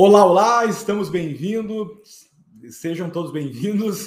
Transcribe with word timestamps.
Olá, 0.00 0.24
olá, 0.24 0.64
estamos 0.66 1.08
bem-vindos. 1.08 2.30
Sejam 2.70 3.10
todos 3.10 3.32
bem-vindos. 3.32 4.06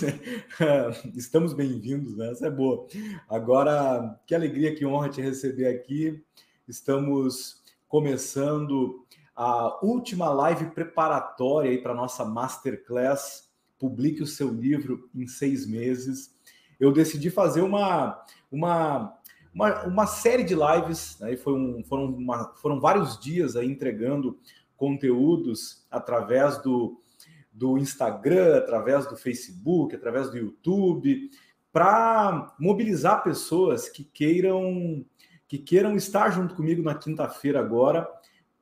Estamos 1.14 1.52
bem-vindos, 1.52 2.16
né? 2.16 2.32
Essa 2.32 2.48
é 2.48 2.50
boa. 2.50 2.88
Agora, 3.28 4.18
que 4.26 4.34
alegria, 4.34 4.74
que 4.74 4.86
honra 4.86 5.10
te 5.10 5.22
receber 5.22 5.68
aqui. 5.68 6.24
Estamos 6.66 7.62
começando 7.90 9.06
a 9.36 9.86
última 9.86 10.30
live 10.30 10.68
preparatória 10.68 11.82
para 11.82 11.92
a 11.92 11.96
nossa 11.96 12.24
Masterclass. 12.24 13.52
Publique 13.78 14.24
o 14.24 14.28
seu 14.28 14.48
livro 14.48 15.10
em 15.14 15.28
seis 15.28 15.68
meses. 15.68 16.34
Eu 16.80 16.94
decidi 16.94 17.30
fazer 17.30 17.64
uma, 17.64 18.18
uma, 18.50 19.20
uma, 19.54 19.84
uma 19.84 20.08
série 20.08 20.46
de 20.46 20.56
lives, 20.56 21.18
né? 21.20 21.36
Foi 21.36 21.52
um, 21.52 21.84
foram, 21.84 22.06
uma, 22.06 22.54
foram 22.56 22.80
vários 22.80 23.20
dias 23.20 23.58
aí 23.58 23.70
entregando 23.70 24.40
conteúdos 24.82 25.86
através 25.92 26.58
do, 26.58 27.00
do 27.54 27.78
Instagram, 27.78 28.58
através 28.58 29.06
do 29.06 29.16
Facebook, 29.16 29.96
através 29.96 30.32
do 30.32 30.40
YouTube, 30.40 31.30
para 31.72 32.56
mobilizar 32.60 33.24
pessoas 33.24 33.88
que 33.88 34.04
queiram 34.04 35.06
que 35.48 35.60
queiram 35.60 35.96
estar 35.96 36.32
junto 36.32 36.56
comigo 36.56 36.82
na 36.82 36.96
quinta-feira 36.96 37.60
agora 37.60 38.10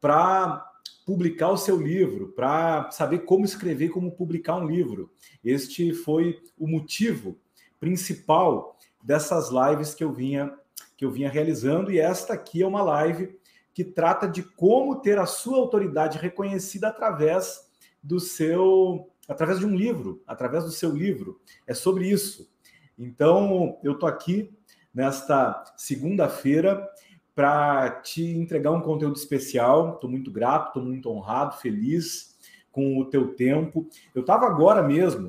para 0.02 0.68
publicar 1.06 1.52
o 1.52 1.58
seu 1.58 1.80
livro, 1.80 2.30
para 2.30 2.90
saber 2.90 3.20
como 3.20 3.46
escrever, 3.46 3.90
como 3.90 4.12
publicar 4.12 4.56
um 4.56 4.68
livro. 4.68 5.12
Este 5.44 5.94
foi 5.94 6.42
o 6.58 6.68
motivo 6.68 7.38
principal 7.80 8.76
dessas 9.04 9.52
lives 9.52 9.94
que 9.94 10.04
eu 10.04 10.12
vinha 10.12 10.54
que 10.98 11.06
eu 11.06 11.12
vinha 11.12 11.30
realizando 11.30 11.92
e 11.94 12.00
esta 12.00 12.34
aqui 12.34 12.62
é 12.62 12.68
uma 12.68 12.82
live 12.82 13.39
que 13.74 13.84
trata 13.84 14.28
de 14.28 14.44
como 14.44 15.02
ter 15.02 15.18
a 15.20 15.26
sua 15.26 15.58
autoridade 15.58 16.18
reconhecida 16.18 16.90
através 16.90 17.70
do 18.02 18.20
seu, 18.20 19.12
através 19.28 19.60
de 19.60 19.66
um 19.66 19.76
livro, 19.76 20.22
através 20.26 20.64
do 20.64 20.72
seu 20.72 20.92
livro. 20.92 21.40
É 21.68 21.74
sobre 21.74 22.08
isso. 22.10 22.50
Então, 22.98 23.78
eu 23.84 23.98
tô 23.98 24.06
aqui 24.06 24.54
nesta 24.94 25.64
segunda-feira 25.78 26.88
para 27.34 27.90
te 28.02 28.24
entregar 28.24 28.72
um 28.72 28.82
conteúdo 28.82 29.16
especial. 29.16 29.94
Estou 29.94 30.10
muito 30.10 30.30
grato, 30.32 30.68
estou 30.68 30.84
muito 30.84 31.10
honrado, 31.10 31.58
feliz 31.58 32.38
com 32.72 32.98
o 33.00 33.06
teu 33.06 33.34
tempo. 33.36 33.88
Eu 34.14 34.22
estava 34.22 34.46
agora 34.46 34.84
mesmo 34.84 35.28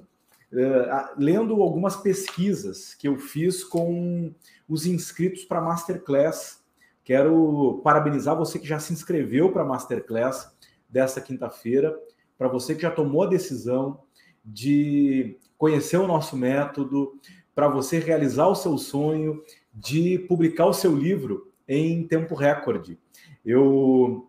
uh, 0.53 1.15
lendo 1.17 1.63
algumas 1.63 1.97
pesquisas 1.97 2.95
que 2.95 3.07
eu 3.07 3.17
fiz 3.17 3.63
com 3.63 4.35
os 4.69 4.87
inscritos 4.87 5.45
para 5.45 5.61
Masterclass 5.61 6.60
Quero 7.05 7.81
parabenizar 7.83 8.37
você 8.37 8.59
que 8.59 8.67
já 8.67 8.79
se 8.79 8.93
inscreveu 8.93 9.51
para 9.51 9.63
a 9.63 9.67
Masterclass 9.67 10.55
desta 10.89 11.21
quinta-feira, 11.21 11.97
para 12.37 12.49
você 12.49 12.75
que 12.75 12.83
já 12.83 12.91
tomou 12.91 13.23
a 13.23 13.29
decisão 13.29 14.01
de 14.45 15.39
conhecer 15.57 15.97
o 15.99 16.07
nosso 16.07 16.37
método, 16.37 17.19
para 17.55 17.69
você 17.69 17.99
realizar 17.99 18.47
o 18.47 18.55
seu 18.55 18.79
sonho 18.79 19.43
de 19.75 20.19
publicar 20.21 20.67
o 20.67 20.73
seu 20.73 20.95
livro 20.97 21.53
em 21.69 22.07
tempo 22.07 22.35
recorde. 22.35 22.99
Eu, 23.45 24.29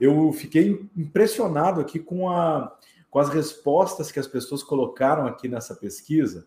eu 0.00 0.32
fiquei 0.32 0.88
impressionado 0.96 1.80
aqui 1.80 1.98
com, 1.98 2.30
a, 2.30 2.76
com 3.10 3.18
as 3.18 3.28
respostas 3.28 4.10
que 4.10 4.18
as 4.18 4.26
pessoas 4.26 4.62
colocaram 4.62 5.26
aqui 5.26 5.48
nessa 5.48 5.74
pesquisa, 5.74 6.46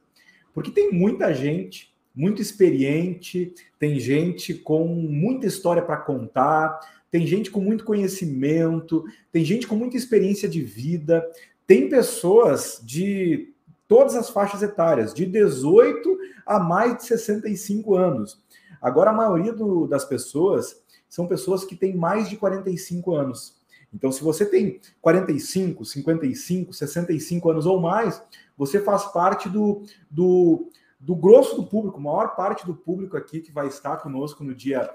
porque 0.53 0.71
tem 0.71 0.91
muita 0.91 1.33
gente 1.33 1.92
muito 2.15 2.41
experiente, 2.41 3.53
tem 3.79 3.99
gente 3.99 4.53
com 4.53 4.85
muita 4.87 5.47
história 5.47 5.81
para 5.81 5.97
contar, 5.97 6.79
tem 7.09 7.25
gente 7.25 7.49
com 7.49 7.59
muito 7.59 7.83
conhecimento, 7.83 9.03
tem 9.31 9.43
gente 9.43 9.67
com 9.67 9.75
muita 9.75 9.97
experiência 9.97 10.47
de 10.47 10.61
vida, 10.61 11.25
tem 11.65 11.89
pessoas 11.89 12.81
de 12.83 13.53
todas 13.87 14.15
as 14.15 14.29
faixas 14.29 14.61
etárias, 14.61 15.13
de 15.13 15.25
18 15.25 16.17
a 16.45 16.59
mais 16.59 16.97
de 16.97 17.05
65 17.05 17.95
anos. 17.95 18.43
Agora, 18.81 19.11
a 19.11 19.13
maioria 19.13 19.53
do, 19.53 19.87
das 19.87 20.05
pessoas 20.05 20.81
são 21.07 21.27
pessoas 21.27 21.63
que 21.63 21.75
têm 21.75 21.95
mais 21.95 22.29
de 22.29 22.35
45 22.35 23.15
anos. 23.15 23.61
Então, 23.93 24.11
se 24.11 24.23
você 24.23 24.45
tem 24.45 24.79
45, 24.99 25.85
55, 25.85 26.73
65 26.73 27.49
anos 27.51 27.65
ou 27.65 27.79
mais, 27.79 28.21
você 28.57 28.79
faz 28.79 29.05
parte 29.05 29.47
do, 29.47 29.83
do 30.09 30.69
do 31.03 31.15
grosso 31.17 31.57
do 31.57 31.65
público, 31.65 31.99
maior 31.99 32.33
parte 32.33 32.65
do 32.65 32.73
público 32.73 33.17
aqui 33.17 33.41
que 33.41 33.51
vai 33.51 33.67
estar 33.67 33.97
conosco 33.97 34.41
no 34.41 34.55
dia 34.55 34.89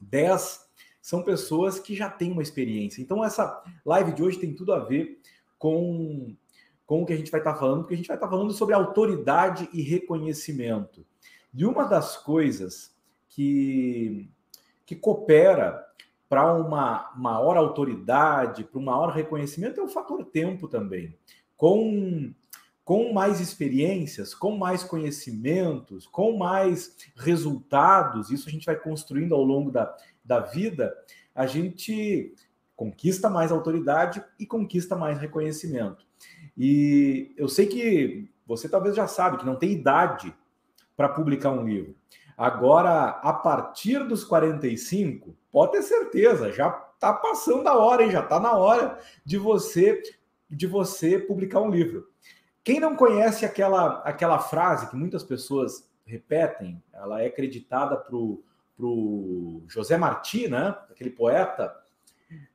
10 0.00 0.66
são 1.00 1.22
pessoas 1.22 1.78
que 1.78 1.94
já 1.94 2.10
têm 2.10 2.32
uma 2.32 2.42
experiência. 2.42 3.00
Então, 3.00 3.24
essa 3.24 3.62
live 3.84 4.12
de 4.12 4.24
hoje 4.24 4.40
tem 4.40 4.52
tudo 4.52 4.72
a 4.72 4.80
ver 4.80 5.20
com, 5.56 6.34
com 6.84 7.02
o 7.02 7.06
que 7.06 7.12
a 7.12 7.16
gente 7.16 7.30
vai 7.30 7.38
estar 7.38 7.54
falando, 7.54 7.82
porque 7.82 7.94
a 7.94 7.96
gente 7.96 8.08
vai 8.08 8.16
estar 8.16 8.28
falando 8.28 8.52
sobre 8.52 8.74
autoridade 8.74 9.68
e 9.72 9.82
reconhecimento. 9.82 11.06
E 11.54 11.64
uma 11.64 11.84
das 11.84 12.16
coisas 12.16 12.92
que, 13.28 14.28
que 14.84 14.96
coopera 14.96 15.86
para 16.28 16.52
uma 16.54 17.12
maior 17.16 17.56
autoridade, 17.56 18.64
para 18.64 18.80
um 18.80 18.84
maior 18.84 19.10
reconhecimento, 19.10 19.78
é 19.78 19.84
o 19.84 19.88
fator 19.88 20.24
tempo 20.24 20.66
também. 20.66 21.16
Com 21.56 22.34
com 22.86 23.12
mais 23.12 23.40
experiências, 23.40 24.32
com 24.32 24.56
mais 24.56 24.84
conhecimentos, 24.84 26.06
com 26.06 26.38
mais 26.38 26.96
resultados, 27.16 28.30
isso 28.30 28.48
a 28.48 28.52
gente 28.52 28.64
vai 28.64 28.76
construindo 28.76 29.34
ao 29.34 29.42
longo 29.42 29.72
da, 29.72 29.92
da 30.24 30.38
vida, 30.38 30.96
a 31.34 31.48
gente 31.48 32.32
conquista 32.76 33.28
mais 33.28 33.50
autoridade 33.50 34.22
e 34.38 34.46
conquista 34.46 34.94
mais 34.94 35.18
reconhecimento. 35.18 36.06
E 36.56 37.34
eu 37.36 37.48
sei 37.48 37.66
que 37.66 38.30
você 38.46 38.68
talvez 38.68 38.94
já 38.94 39.08
sabe 39.08 39.38
que 39.38 39.46
não 39.46 39.56
tem 39.56 39.72
idade 39.72 40.32
para 40.96 41.08
publicar 41.08 41.50
um 41.50 41.66
livro. 41.66 41.96
Agora, 42.38 43.18
a 43.20 43.32
partir 43.32 44.06
dos 44.06 44.22
45, 44.22 45.36
pode 45.50 45.72
ter 45.72 45.82
certeza, 45.82 46.52
já 46.52 46.68
está 46.94 47.12
passando 47.12 47.66
a 47.66 47.76
hora, 47.76 48.04
hein? 48.04 48.12
já 48.12 48.20
está 48.20 48.38
na 48.38 48.52
hora 48.52 48.96
de 49.24 49.36
você 49.38 50.00
de 50.48 50.68
você 50.68 51.18
publicar 51.18 51.60
um 51.60 51.70
livro. 51.70 52.06
Quem 52.66 52.80
não 52.80 52.96
conhece 52.96 53.46
aquela, 53.46 54.00
aquela 54.00 54.40
frase 54.40 54.90
que 54.90 54.96
muitas 54.96 55.22
pessoas 55.22 55.88
repetem, 56.04 56.82
ela 56.92 57.22
é 57.22 57.26
acreditada 57.26 57.96
para 57.96 58.16
o 58.16 59.62
José 59.68 59.96
Martí, 59.96 60.48
né? 60.48 60.76
aquele 60.90 61.10
poeta, 61.10 61.72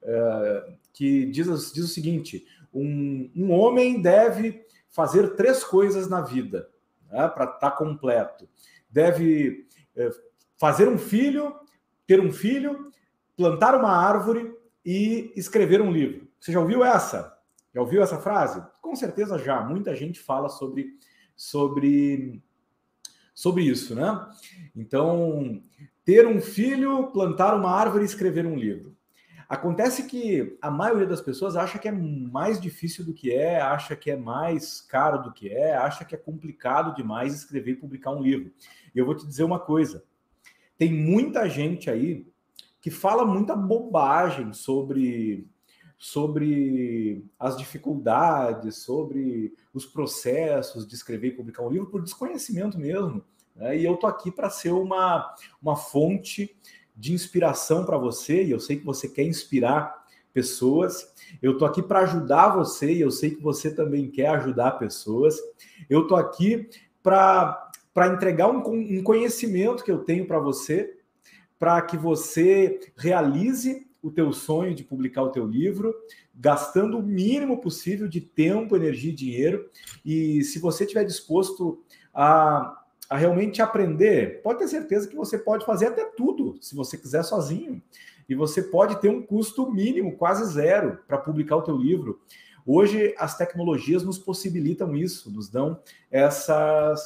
é, 0.03 0.73
que 0.91 1.27
diz, 1.27 1.71
diz 1.71 1.85
o 1.85 1.87
seguinte: 1.87 2.45
um, 2.73 3.31
um 3.33 3.53
homem 3.53 4.01
deve 4.01 4.65
fazer 4.89 5.37
três 5.37 5.63
coisas 5.63 6.09
na 6.09 6.19
vida 6.19 6.69
né, 7.09 7.29
para 7.29 7.45
estar 7.45 7.57
tá 7.57 7.71
completo. 7.71 8.49
Deve 8.89 9.65
é, 9.95 10.09
fazer 10.57 10.89
um 10.89 10.97
filho, 10.97 11.55
ter 12.05 12.19
um 12.19 12.33
filho, 12.33 12.91
plantar 13.37 13.75
uma 13.75 13.95
árvore 13.95 14.53
e 14.85 15.31
escrever 15.37 15.81
um 15.81 15.89
livro. 15.89 16.27
Você 16.37 16.51
já 16.51 16.59
ouviu 16.59 16.83
essa? 16.83 17.39
Já 17.73 17.79
ouviu 17.79 18.03
essa 18.03 18.17
frase? 18.17 18.61
Com 18.81 18.95
certeza 18.95 19.37
já. 19.37 19.61
Muita 19.61 19.95
gente 19.95 20.19
fala 20.19 20.49
sobre, 20.49 20.97
sobre, 21.35 22.41
sobre 23.33 23.63
isso, 23.63 23.95
né? 23.95 24.27
Então, 24.75 25.61
ter 26.03 26.27
um 26.27 26.41
filho, 26.41 27.11
plantar 27.11 27.55
uma 27.55 27.71
árvore 27.71 28.03
e 28.03 28.07
escrever 28.07 28.45
um 28.45 28.57
livro. 28.57 28.97
Acontece 29.47 30.07
que 30.07 30.57
a 30.61 30.71
maioria 30.71 31.05
das 31.05 31.19
pessoas 31.19 31.57
acha 31.57 31.77
que 31.77 31.87
é 31.87 31.91
mais 31.91 32.59
difícil 32.59 33.03
do 33.03 33.13
que 33.13 33.33
é, 33.33 33.59
acha 33.59 33.97
que 33.97 34.09
é 34.09 34.15
mais 34.15 34.79
caro 34.79 35.23
do 35.23 35.33
que 35.33 35.49
é, 35.49 35.75
acha 35.75 36.05
que 36.05 36.15
é 36.15 36.17
complicado 36.17 36.95
demais 36.95 37.35
escrever 37.35 37.71
e 37.71 37.75
publicar 37.75 38.11
um 38.11 38.21
livro. 38.21 38.53
E 38.95 38.97
eu 38.97 39.05
vou 39.05 39.13
te 39.13 39.27
dizer 39.27 39.43
uma 39.43 39.59
coisa: 39.59 40.05
tem 40.77 40.93
muita 40.93 41.49
gente 41.49 41.89
aí 41.89 42.25
que 42.79 42.89
fala 42.89 43.25
muita 43.25 43.53
bobagem 43.53 44.53
sobre 44.53 45.50
sobre 46.01 47.23
as 47.39 47.55
dificuldades, 47.55 48.77
sobre 48.77 49.53
os 49.71 49.85
processos 49.85 50.87
de 50.87 50.95
escrever 50.95 51.27
e 51.27 51.35
publicar 51.35 51.61
um 51.61 51.69
livro 51.69 51.91
por 51.91 52.01
desconhecimento 52.01 52.75
mesmo. 52.79 53.23
Né? 53.55 53.77
E 53.77 53.85
eu 53.85 53.95
tô 53.95 54.07
aqui 54.07 54.31
para 54.31 54.49
ser 54.49 54.71
uma, 54.71 55.35
uma 55.61 55.75
fonte 55.75 56.57
de 56.97 57.13
inspiração 57.13 57.85
para 57.85 57.99
você, 57.99 58.43
e 58.43 58.49
eu 58.49 58.59
sei 58.59 58.77
que 58.77 58.83
você 58.85 59.07
quer 59.07 59.25
inspirar 59.25 60.03
pessoas. 60.33 61.13
Eu 61.39 61.55
tô 61.59 61.65
aqui 61.65 61.83
para 61.83 61.99
ajudar 61.99 62.55
você, 62.55 62.91
e 62.91 63.01
eu 63.01 63.11
sei 63.11 63.35
que 63.35 63.41
você 63.43 63.71
também 63.71 64.09
quer 64.09 64.29
ajudar 64.29 64.79
pessoas. 64.79 65.37
Eu 65.87 66.07
tô 66.07 66.15
aqui 66.15 66.67
para 67.03 67.71
entregar 68.11 68.49
um, 68.49 68.57
um 68.67 69.03
conhecimento 69.03 69.83
que 69.83 69.91
eu 69.91 69.99
tenho 69.99 70.25
para 70.25 70.39
você, 70.39 70.97
para 71.59 71.79
que 71.83 71.95
você 71.95 72.79
realize 72.97 73.90
o 74.01 74.09
teu 74.09 74.33
sonho 74.33 74.73
de 74.73 74.83
publicar 74.83 75.21
o 75.21 75.29
teu 75.29 75.45
livro, 75.45 75.93
gastando 76.33 76.97
o 76.97 77.03
mínimo 77.03 77.61
possível 77.61 78.07
de 78.07 78.19
tempo, 78.19 78.75
energia 78.75 79.11
e 79.11 79.15
dinheiro. 79.15 79.69
E 80.03 80.43
se 80.43 80.59
você 80.59 80.83
estiver 80.83 81.03
disposto 81.03 81.83
a, 82.13 82.83
a 83.09 83.17
realmente 83.17 83.61
aprender, 83.61 84.41
pode 84.41 84.59
ter 84.59 84.67
certeza 84.67 85.07
que 85.07 85.15
você 85.15 85.37
pode 85.37 85.65
fazer 85.65 85.87
até 85.87 86.05
tudo, 86.05 86.57
se 86.61 86.75
você 86.75 86.97
quiser 86.97 87.23
sozinho. 87.23 87.81
E 88.27 88.33
você 88.33 88.63
pode 88.63 88.99
ter 89.01 89.09
um 89.09 89.21
custo 89.21 89.71
mínimo, 89.71 90.17
quase 90.17 90.51
zero, 90.53 90.99
para 91.07 91.17
publicar 91.17 91.57
o 91.57 91.61
teu 91.61 91.77
livro. 91.77 92.21
Hoje 92.65 93.13
as 93.17 93.37
tecnologias 93.37 94.03
nos 94.03 94.17
possibilitam 94.17 94.95
isso, 94.95 95.31
nos 95.31 95.49
dão 95.49 95.79
essas, 96.09 97.01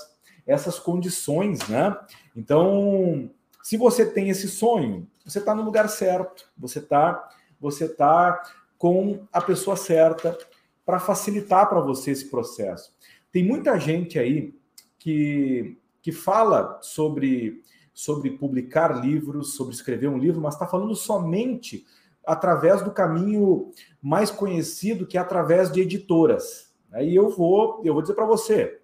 essas 0.45 0.77
condições, 0.77 1.67
né? 1.67 1.97
Então, 2.35 3.31
se 3.65 3.77
você 3.77 4.05
tem 4.05 4.29
esse 4.29 4.47
sonho, 4.47 5.07
você 5.25 5.39
está 5.39 5.55
no 5.55 5.63
lugar 5.63 5.89
certo, 5.89 6.47
você 6.55 6.77
está 6.77 7.27
você 7.59 7.89
tá 7.89 8.43
com 8.77 9.25
a 9.33 9.41
pessoa 9.41 9.75
certa 9.75 10.37
para 10.85 10.99
facilitar 10.99 11.67
para 11.67 11.79
você 11.79 12.11
esse 12.11 12.29
processo. 12.29 12.95
Tem 13.31 13.43
muita 13.43 13.79
gente 13.79 14.19
aí 14.19 14.53
que, 14.99 15.79
que 15.99 16.11
fala 16.11 16.77
sobre, 16.79 17.63
sobre 17.91 18.37
publicar 18.37 19.03
livros, 19.03 19.55
sobre 19.55 19.73
escrever 19.73 20.09
um 20.09 20.19
livro, 20.19 20.39
mas 20.39 20.53
está 20.53 20.67
falando 20.67 20.93
somente 20.93 21.87
através 22.23 22.83
do 22.83 22.91
caminho 22.91 23.71
mais 23.99 24.29
conhecido, 24.29 25.07
que 25.07 25.17
é 25.17 25.21
através 25.21 25.71
de 25.71 25.81
editoras. 25.81 26.71
Aí 26.91 27.15
eu 27.15 27.31
vou, 27.31 27.81
eu 27.83 27.93
vou 27.93 28.03
dizer 28.03 28.13
para 28.13 28.27
você, 28.27 28.79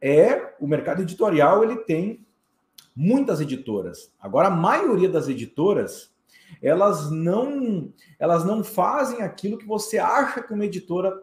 é 0.00 0.56
o 0.58 0.66
mercado 0.66 1.02
editorial 1.02 1.62
ele 1.62 1.76
tem 1.76 2.26
muitas 2.98 3.40
editoras. 3.40 4.12
Agora 4.18 4.48
a 4.48 4.50
maioria 4.50 5.08
das 5.08 5.28
editoras 5.28 6.10
elas 6.60 7.12
não 7.12 7.92
elas 8.18 8.44
não 8.44 8.64
fazem 8.64 9.22
aquilo 9.22 9.56
que 9.56 9.66
você 9.66 9.98
acha 9.98 10.42
que 10.42 10.52
uma 10.52 10.64
editora 10.64 11.14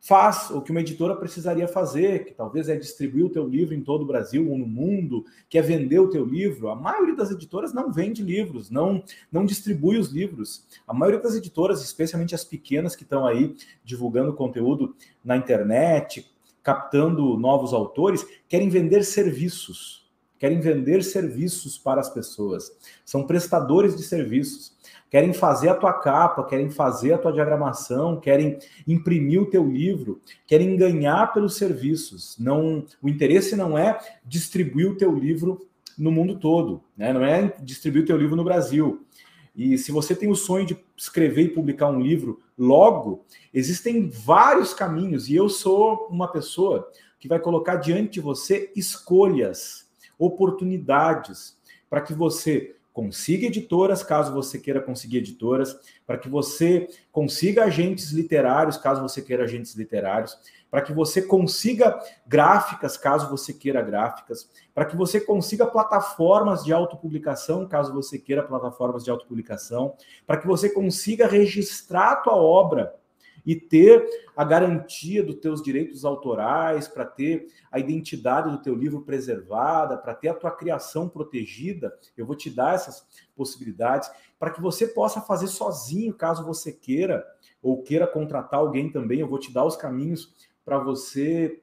faz, 0.00 0.50
ou 0.50 0.62
que 0.62 0.70
uma 0.70 0.80
editora 0.80 1.14
precisaria 1.14 1.68
fazer, 1.68 2.24
que 2.24 2.32
talvez 2.32 2.68
é 2.70 2.76
distribuir 2.76 3.26
o 3.26 3.28
teu 3.28 3.46
livro 3.46 3.74
em 3.74 3.82
todo 3.82 4.02
o 4.02 4.06
Brasil 4.06 4.50
ou 4.50 4.56
no 4.56 4.66
mundo, 4.66 5.24
que 5.50 5.58
é 5.58 5.62
vender 5.62 5.98
o 5.98 6.08
teu 6.08 6.24
livro. 6.24 6.70
A 6.70 6.74
maioria 6.74 7.14
das 7.14 7.30
editoras 7.30 7.74
não 7.74 7.92
vende 7.92 8.22
livros, 8.22 8.70
não, 8.70 9.04
não 9.30 9.44
distribui 9.44 9.98
os 9.98 10.08
livros. 10.08 10.66
A 10.88 10.94
maioria 10.94 11.20
das 11.20 11.34
editoras, 11.34 11.84
especialmente 11.84 12.34
as 12.34 12.44
pequenas 12.44 12.96
que 12.96 13.02
estão 13.02 13.26
aí 13.26 13.54
divulgando 13.84 14.32
conteúdo 14.32 14.96
na 15.22 15.36
internet, 15.36 16.26
captando 16.62 17.36
novos 17.36 17.74
autores, 17.74 18.26
querem 18.48 18.70
vender 18.70 19.04
serviços. 19.04 20.01
Querem 20.42 20.58
vender 20.58 21.04
serviços 21.04 21.78
para 21.78 22.00
as 22.00 22.10
pessoas. 22.10 22.68
São 23.04 23.24
prestadores 23.24 23.96
de 23.96 24.02
serviços 24.02 24.76
querem 25.08 25.32
fazer 25.32 25.68
a 25.68 25.74
tua 25.76 25.92
capa, 25.92 26.42
querem 26.42 26.68
fazer 26.68 27.12
a 27.12 27.18
tua 27.18 27.32
diagramação, 27.32 28.18
querem 28.18 28.58
imprimir 28.88 29.40
o 29.40 29.46
teu 29.46 29.64
livro, 29.64 30.20
querem 30.44 30.76
ganhar 30.76 31.32
pelos 31.32 31.54
serviços. 31.54 32.36
Não, 32.40 32.84
o 33.00 33.08
interesse 33.08 33.54
não 33.54 33.78
é 33.78 33.96
distribuir 34.24 34.90
o 34.90 34.96
teu 34.96 35.16
livro 35.16 35.64
no 35.96 36.10
mundo 36.10 36.40
todo, 36.40 36.82
né? 36.96 37.12
Não 37.12 37.24
é 37.24 37.54
distribuir 37.62 38.02
o 38.02 38.06
teu 38.08 38.16
livro 38.16 38.34
no 38.34 38.42
Brasil. 38.42 39.06
E 39.54 39.78
se 39.78 39.92
você 39.92 40.12
tem 40.12 40.28
o 40.28 40.34
sonho 40.34 40.66
de 40.66 40.76
escrever 40.96 41.42
e 41.42 41.50
publicar 41.50 41.88
um 41.88 42.00
livro 42.00 42.40
logo, 42.58 43.24
existem 43.54 44.10
vários 44.10 44.74
caminhos 44.74 45.28
e 45.28 45.36
eu 45.36 45.48
sou 45.48 46.08
uma 46.10 46.32
pessoa 46.32 46.90
que 47.20 47.28
vai 47.28 47.38
colocar 47.38 47.76
diante 47.76 48.14
de 48.14 48.20
você 48.20 48.72
escolhas, 48.74 49.81
oportunidades 50.24 51.56
para 51.88 52.00
que 52.00 52.14
você 52.14 52.76
consiga 52.92 53.46
editoras, 53.46 54.02
caso 54.02 54.34
você 54.34 54.58
queira 54.58 54.80
conseguir 54.80 55.18
editoras, 55.18 55.74
para 56.06 56.18
que 56.18 56.28
você 56.28 56.88
consiga 57.10 57.64
agentes 57.64 58.10
literários, 58.12 58.76
caso 58.76 59.00
você 59.00 59.22
queira 59.22 59.44
agentes 59.44 59.74
literários, 59.74 60.38
para 60.70 60.82
que 60.82 60.92
você 60.92 61.22
consiga 61.22 61.98
gráficas, 62.26 62.96
caso 62.96 63.30
você 63.30 63.52
queira 63.52 63.82
gráficas, 63.82 64.48
para 64.74 64.84
que 64.84 64.96
você 64.96 65.20
consiga 65.20 65.66
plataformas 65.66 66.64
de 66.64 66.72
autopublicação, 66.72 67.66
caso 67.66 67.92
você 67.92 68.18
queira 68.18 68.42
plataformas 68.42 69.04
de 69.04 69.10
autopublicação, 69.10 69.94
para 70.26 70.36
que 70.36 70.46
você 70.46 70.68
consiga 70.68 71.26
registrar 71.26 72.12
a 72.12 72.16
tua 72.16 72.36
obra 72.36 72.94
e 73.44 73.56
ter 73.56 74.08
a 74.36 74.44
garantia 74.44 75.22
dos 75.22 75.36
teus 75.36 75.62
direitos 75.62 76.04
autorais, 76.04 76.88
para 76.88 77.04
ter 77.04 77.48
a 77.70 77.78
identidade 77.78 78.50
do 78.50 78.62
teu 78.62 78.74
livro 78.74 79.02
preservada, 79.02 79.96
para 79.96 80.14
ter 80.14 80.28
a 80.28 80.34
tua 80.34 80.50
criação 80.50 81.08
protegida, 81.08 81.92
eu 82.16 82.24
vou 82.24 82.36
te 82.36 82.48
dar 82.48 82.74
essas 82.74 83.06
possibilidades 83.34 84.10
para 84.38 84.50
que 84.50 84.60
você 84.60 84.86
possa 84.86 85.20
fazer 85.20 85.48
sozinho, 85.48 86.14
caso 86.14 86.44
você 86.44 86.72
queira, 86.72 87.24
ou 87.62 87.82
queira 87.82 88.06
contratar 88.06 88.60
alguém 88.60 88.90
também, 88.90 89.20
eu 89.20 89.28
vou 89.28 89.38
te 89.38 89.52
dar 89.52 89.64
os 89.64 89.76
caminhos 89.76 90.34
para 90.64 90.78
você 90.78 91.60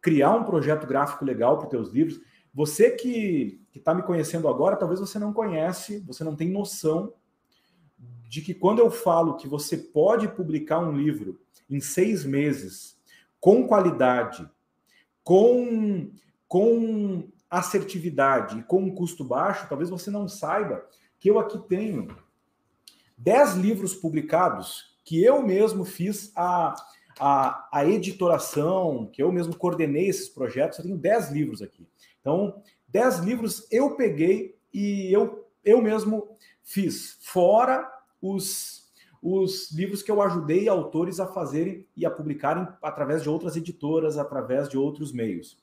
criar 0.00 0.32
um 0.34 0.44
projeto 0.44 0.86
gráfico 0.86 1.24
legal 1.24 1.56
para 1.56 1.66
os 1.66 1.70
teus 1.70 1.88
livros. 1.90 2.20
Você 2.52 2.90
que 2.90 3.60
está 3.74 3.94
me 3.94 4.02
conhecendo 4.02 4.48
agora, 4.48 4.76
talvez 4.76 4.98
você 4.98 5.18
não 5.18 5.32
conhece, 5.32 6.00
você 6.00 6.24
não 6.24 6.34
tem 6.34 6.50
noção 6.50 7.12
de 8.28 8.42
que 8.42 8.52
quando 8.52 8.80
eu 8.80 8.90
falo 8.90 9.36
que 9.36 9.48
você 9.48 9.76
pode 9.76 10.28
publicar 10.28 10.78
um 10.80 10.92
livro 10.92 11.40
em 11.68 11.80
seis 11.80 12.24
meses, 12.24 12.98
com 13.40 13.66
qualidade, 13.66 14.48
com, 15.24 16.10
com 16.46 17.26
assertividade 17.48 18.58
e 18.58 18.62
com 18.62 18.82
um 18.82 18.94
custo 18.94 19.24
baixo, 19.24 19.66
talvez 19.66 19.88
você 19.88 20.10
não 20.10 20.28
saiba 20.28 20.86
que 21.18 21.30
eu 21.30 21.38
aqui 21.38 21.58
tenho 21.68 22.14
dez 23.16 23.54
livros 23.54 23.94
publicados 23.94 24.96
que 25.04 25.24
eu 25.24 25.42
mesmo 25.42 25.86
fiz 25.86 26.30
a, 26.36 26.74
a, 27.18 27.68
a 27.72 27.86
editoração, 27.86 29.08
que 29.10 29.22
eu 29.22 29.32
mesmo 29.32 29.56
coordenei 29.56 30.06
esses 30.06 30.28
projetos, 30.28 30.78
eu 30.78 30.84
tenho 30.84 30.98
dez 30.98 31.30
livros 31.30 31.62
aqui. 31.62 31.88
Então, 32.20 32.62
dez 32.86 33.20
livros 33.20 33.66
eu 33.72 33.96
peguei 33.96 34.54
e 34.72 35.10
eu, 35.10 35.48
eu 35.64 35.80
mesmo 35.80 36.36
fiz, 36.62 37.16
fora 37.22 37.97
os, 38.20 38.90
os 39.22 39.70
livros 39.72 40.02
que 40.02 40.10
eu 40.10 40.20
ajudei 40.22 40.68
autores 40.68 41.20
a 41.20 41.26
fazerem 41.26 41.86
e 41.96 42.04
a 42.04 42.10
publicarem 42.10 42.66
através 42.82 43.22
de 43.22 43.28
outras 43.28 43.56
editoras, 43.56 44.18
através 44.18 44.68
de 44.68 44.76
outros 44.76 45.12
meios. 45.12 45.58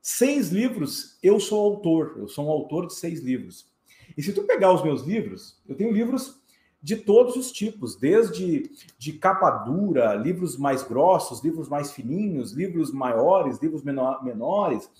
Seis 0.00 0.50
livros, 0.50 1.18
eu 1.22 1.38
sou 1.38 1.60
autor, 1.60 2.14
eu 2.16 2.26
sou 2.26 2.46
um 2.46 2.50
autor 2.50 2.86
de 2.86 2.94
seis 2.94 3.20
livros. 3.20 3.70
E 4.16 4.22
se 4.22 4.32
tu 4.32 4.42
pegar 4.44 4.72
os 4.72 4.82
meus 4.82 5.02
livros, 5.02 5.60
eu 5.66 5.76
tenho 5.76 5.92
livros 5.92 6.42
de 6.82 6.96
todos 6.96 7.36
os 7.36 7.52
tipos, 7.52 7.94
desde 7.94 8.68
de 8.98 9.12
capa 9.12 9.50
dura, 9.50 10.14
livros 10.14 10.56
mais 10.56 10.82
grossos, 10.82 11.42
livros 11.42 11.68
mais 11.68 11.92
fininhos, 11.92 12.52
livros 12.52 12.92
maiores, 12.92 13.58
livros 13.62 13.84
menor, 13.84 14.24
menores, 14.24 14.90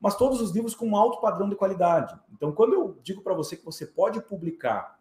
mas 0.00 0.16
todos 0.16 0.40
os 0.40 0.52
livros 0.52 0.74
com 0.74 0.86
um 0.86 0.96
alto 0.96 1.20
padrão 1.20 1.48
de 1.48 1.56
qualidade. 1.56 2.14
Então, 2.32 2.52
quando 2.52 2.74
eu 2.74 2.98
digo 3.02 3.22
para 3.22 3.34
você 3.34 3.56
que 3.56 3.64
você 3.64 3.84
pode 3.84 4.20
publicar 4.22 5.00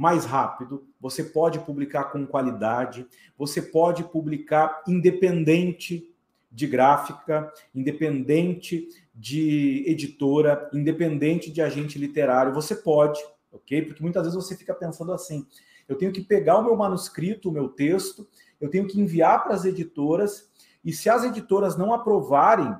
mais 0.00 0.24
rápido, 0.24 0.88
você 0.98 1.22
pode 1.22 1.58
publicar 1.58 2.04
com 2.04 2.26
qualidade, 2.26 3.06
você 3.36 3.60
pode 3.60 4.02
publicar 4.04 4.82
independente 4.88 6.10
de 6.50 6.66
gráfica, 6.66 7.52
independente 7.74 8.88
de 9.14 9.84
editora, 9.86 10.70
independente 10.72 11.50
de 11.50 11.60
agente 11.60 11.98
literário, 11.98 12.54
você 12.54 12.74
pode, 12.74 13.20
ok? 13.52 13.82
Porque 13.82 14.02
muitas 14.02 14.22
vezes 14.22 14.42
você 14.42 14.56
fica 14.56 14.72
pensando 14.72 15.12
assim: 15.12 15.46
eu 15.86 15.98
tenho 15.98 16.12
que 16.12 16.22
pegar 16.22 16.56
o 16.56 16.64
meu 16.64 16.74
manuscrito, 16.74 17.50
o 17.50 17.52
meu 17.52 17.68
texto, 17.68 18.26
eu 18.58 18.70
tenho 18.70 18.86
que 18.86 18.98
enviar 18.98 19.44
para 19.44 19.54
as 19.54 19.66
editoras, 19.66 20.50
e 20.82 20.94
se 20.94 21.10
as 21.10 21.24
editoras 21.24 21.76
não 21.76 21.92
aprovarem, 21.92 22.74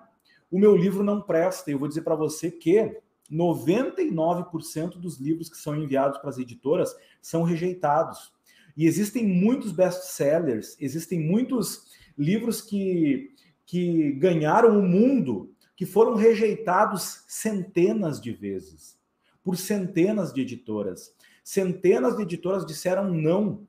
o 0.50 0.58
meu 0.58 0.74
livro 0.74 1.04
não 1.04 1.20
presta. 1.20 1.70
Eu 1.70 1.78
vou 1.78 1.86
dizer 1.86 2.00
para 2.00 2.14
você 2.14 2.50
que 2.50 2.98
99% 3.30 4.98
dos 4.98 5.18
livros 5.18 5.48
que 5.48 5.56
são 5.56 5.76
enviados 5.76 6.18
para 6.18 6.30
as 6.30 6.38
editoras 6.38 6.94
são 7.22 7.42
rejeitados. 7.42 8.32
E 8.76 8.86
existem 8.86 9.26
muitos 9.26 9.72
best-sellers, 9.72 10.76
existem 10.80 11.20
muitos 11.20 11.90
livros 12.16 12.60
que, 12.60 13.34
que 13.64 14.12
ganharam 14.12 14.78
o 14.78 14.82
mundo 14.82 15.52
que 15.76 15.86
foram 15.86 16.14
rejeitados 16.14 17.24
centenas 17.26 18.20
de 18.20 18.32
vezes 18.32 18.98
por 19.42 19.56
centenas 19.56 20.32
de 20.32 20.42
editoras. 20.42 21.14
Centenas 21.42 22.16
de 22.16 22.22
editoras 22.22 22.66
disseram 22.66 23.10
não 23.10 23.66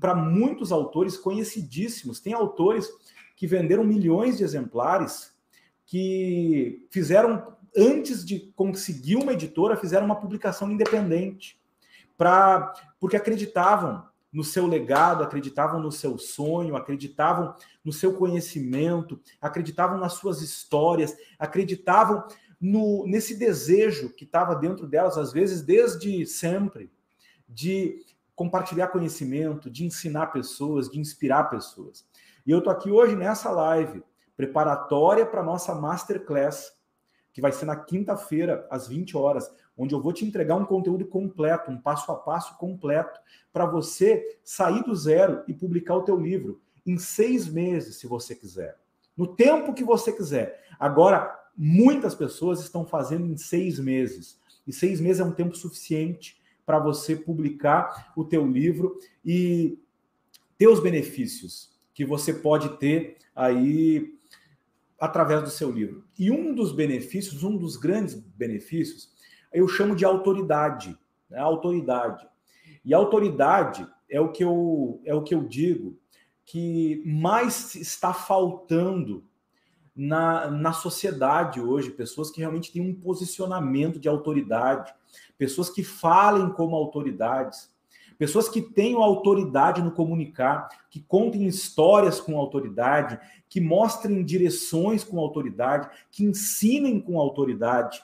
para 0.00 0.14
muitos 0.14 0.72
autores 0.72 1.16
conhecidíssimos. 1.16 2.20
Tem 2.20 2.32
autores 2.32 2.88
que 3.36 3.46
venderam 3.46 3.84
milhões 3.84 4.38
de 4.38 4.44
exemplares, 4.44 5.32
que 5.84 6.86
fizeram 6.90 7.51
antes 7.76 8.24
de 8.24 8.52
conseguir 8.54 9.16
uma 9.16 9.32
editora, 9.32 9.76
fizeram 9.76 10.06
uma 10.06 10.20
publicação 10.20 10.70
independente, 10.70 11.60
para 12.16 12.72
porque 13.00 13.16
acreditavam 13.16 14.06
no 14.32 14.42
seu 14.42 14.66
legado, 14.66 15.22
acreditavam 15.22 15.80
no 15.80 15.92
seu 15.92 16.16
sonho, 16.16 16.74
acreditavam 16.74 17.54
no 17.84 17.92
seu 17.92 18.14
conhecimento, 18.14 19.20
acreditavam 19.40 19.98
nas 19.98 20.14
suas 20.14 20.40
histórias, 20.40 21.14
acreditavam 21.38 22.24
no, 22.58 23.04
nesse 23.06 23.36
desejo 23.36 24.10
que 24.14 24.24
estava 24.24 24.54
dentro 24.54 24.86
delas, 24.86 25.18
às 25.18 25.32
vezes 25.32 25.62
desde 25.62 26.24
sempre, 26.24 26.90
de 27.46 27.98
compartilhar 28.34 28.88
conhecimento, 28.88 29.68
de 29.68 29.84
ensinar 29.84 30.28
pessoas, 30.28 30.88
de 30.88 30.98
inspirar 30.98 31.50
pessoas. 31.50 32.06
E 32.46 32.50
eu 32.50 32.58
estou 32.58 32.72
aqui 32.72 32.90
hoje 32.90 33.14
nessa 33.14 33.50
live 33.50 34.02
preparatória 34.36 35.26
para 35.26 35.42
a 35.42 35.44
nossa 35.44 35.74
masterclass 35.74 36.72
que 37.32 37.40
vai 37.40 37.52
ser 37.52 37.64
na 37.64 37.76
quinta-feira, 37.76 38.66
às 38.70 38.88
20 38.88 39.16
horas, 39.16 39.50
onde 39.76 39.94
eu 39.94 40.00
vou 40.00 40.12
te 40.12 40.24
entregar 40.24 40.56
um 40.56 40.64
conteúdo 40.64 41.06
completo, 41.06 41.70
um 41.70 41.78
passo 41.78 42.10
a 42.12 42.16
passo 42.16 42.56
completo, 42.58 43.18
para 43.52 43.66
você 43.66 44.38
sair 44.44 44.82
do 44.84 44.94
zero 44.94 45.42
e 45.48 45.54
publicar 45.54 45.96
o 45.96 46.02
teu 46.02 46.16
livro. 46.16 46.60
em 46.84 46.98
seis 46.98 47.46
meses, 47.46 47.96
se 47.96 48.08
você 48.08 48.34
quiser. 48.34 48.76
No 49.16 49.36
tempo 49.36 49.72
que 49.72 49.84
você 49.84 50.10
quiser. 50.10 50.64
Agora, 50.80 51.32
muitas 51.56 52.12
pessoas 52.12 52.60
estão 52.60 52.84
fazendo 52.84 53.24
em 53.24 53.36
seis 53.36 53.78
meses. 53.78 54.40
E 54.66 54.72
seis 54.72 55.00
meses 55.00 55.20
é 55.20 55.24
um 55.24 55.30
tempo 55.30 55.56
suficiente 55.56 56.42
para 56.66 56.80
você 56.80 57.14
publicar 57.14 58.12
o 58.16 58.24
teu 58.24 58.44
livro 58.44 58.98
e 59.24 59.78
ter 60.58 60.66
os 60.66 60.80
benefícios 60.80 61.72
que 61.94 62.04
você 62.04 62.32
pode 62.32 62.78
ter 62.78 63.16
aí 63.34 64.18
através 65.02 65.42
do 65.42 65.50
seu 65.50 65.68
livro. 65.68 66.04
E 66.16 66.30
um 66.30 66.54
dos 66.54 66.70
benefícios, 66.70 67.42
um 67.42 67.56
dos 67.56 67.76
grandes 67.76 68.14
benefícios, 68.14 69.10
eu 69.52 69.66
chamo 69.66 69.96
de 69.96 70.04
autoridade. 70.04 70.96
Né? 71.28 71.40
Autoridade. 71.40 72.24
E 72.84 72.94
autoridade 72.94 73.84
é 74.08 74.20
o 74.20 74.30
que 74.30 74.44
eu 74.44 75.02
é 75.04 75.12
o 75.12 75.24
que 75.24 75.34
eu 75.34 75.42
digo 75.42 75.98
que 76.44 77.02
mais 77.04 77.74
está 77.74 78.14
faltando 78.14 79.24
na, 79.92 80.48
na 80.48 80.72
sociedade 80.72 81.60
hoje, 81.60 81.90
pessoas 81.90 82.30
que 82.30 82.38
realmente 82.38 82.70
têm 82.70 82.80
um 82.80 82.94
posicionamento 82.94 83.98
de 83.98 84.08
autoridade, 84.08 84.94
pessoas 85.36 85.68
que 85.68 85.82
falem 85.82 86.48
como 86.50 86.76
autoridades, 86.76 87.71
pessoas 88.22 88.48
que 88.48 88.62
tenham 88.62 89.02
autoridade 89.02 89.82
no 89.82 89.90
comunicar, 89.90 90.68
que 90.88 91.00
contem 91.00 91.44
histórias 91.44 92.20
com 92.20 92.38
autoridade, 92.38 93.18
que 93.48 93.60
mostrem 93.60 94.24
direções 94.24 95.02
com 95.02 95.18
autoridade, 95.18 95.90
que 96.08 96.22
ensinem 96.22 97.00
com 97.00 97.18
autoridade, 97.18 98.00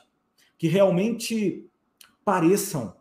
que 0.59 0.67
realmente 0.67 1.71
pareçam 2.25 2.97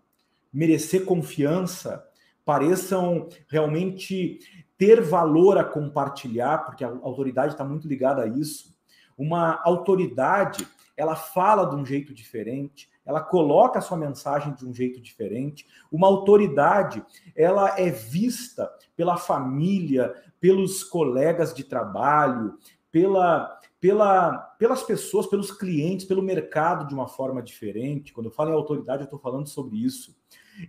merecer 0.54 1.06
confiança, 1.06 2.08
pareçam 2.46 3.28
realmente 3.48 4.38
ter 4.78 5.02
valor 5.02 5.58
a 5.58 5.64
compartilhar, 5.64 6.66
porque 6.66 6.84
a 6.84 6.90
autoridade 7.02 7.54
está 7.54 7.64
muito 7.64 7.88
ligada 7.88 8.22
a 8.22 8.28
isso. 8.28 8.78
Uma 9.18 9.60
autoridade, 9.64 10.68
ela 10.96 11.16
fala 11.16 11.66
de 11.66 11.76
um 11.76 11.84
jeito 11.84 12.14
diferente, 12.14 12.88
ela 13.08 13.22
coloca 13.22 13.80
a 13.80 13.82
sua 13.82 13.96
mensagem 13.96 14.54
de 14.54 14.68
um 14.68 14.74
jeito 14.74 15.00
diferente. 15.00 15.66
Uma 15.90 16.08
autoridade, 16.08 17.04
ela 17.34 17.80
é 17.80 17.90
vista 17.90 18.70
pela 18.98 19.16
família, 19.16 20.14
pelos 20.42 20.84
colegas 20.84 21.54
de 21.54 21.64
trabalho, 21.64 22.58
pela, 22.92 23.58
pela, 23.80 24.38
pelas 24.60 24.84
pessoas, 24.84 25.26
pelos 25.26 25.52
clientes, 25.52 26.06
pelo 26.06 26.22
mercado 26.22 26.86
de 26.86 26.94
uma 26.94 27.08
forma 27.08 27.42
diferente. 27.42 28.12
Quando 28.12 28.26
eu 28.26 28.32
falo 28.32 28.52
em 28.52 28.56
autoridade, 28.56 29.04
eu 29.04 29.06
estou 29.06 29.20
falando 29.20 29.48
sobre 29.48 29.78
isso. 29.78 30.14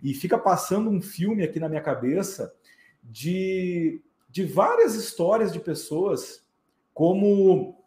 E 0.00 0.14
fica 0.14 0.38
passando 0.38 0.88
um 0.88 1.02
filme 1.02 1.42
aqui 1.42 1.58
na 1.58 1.68
minha 1.68 1.82
cabeça 1.82 2.54
de, 3.02 4.00
de 4.30 4.44
várias 4.44 4.94
histórias 4.94 5.52
de 5.52 5.58
pessoas, 5.58 6.46
como 6.94 7.77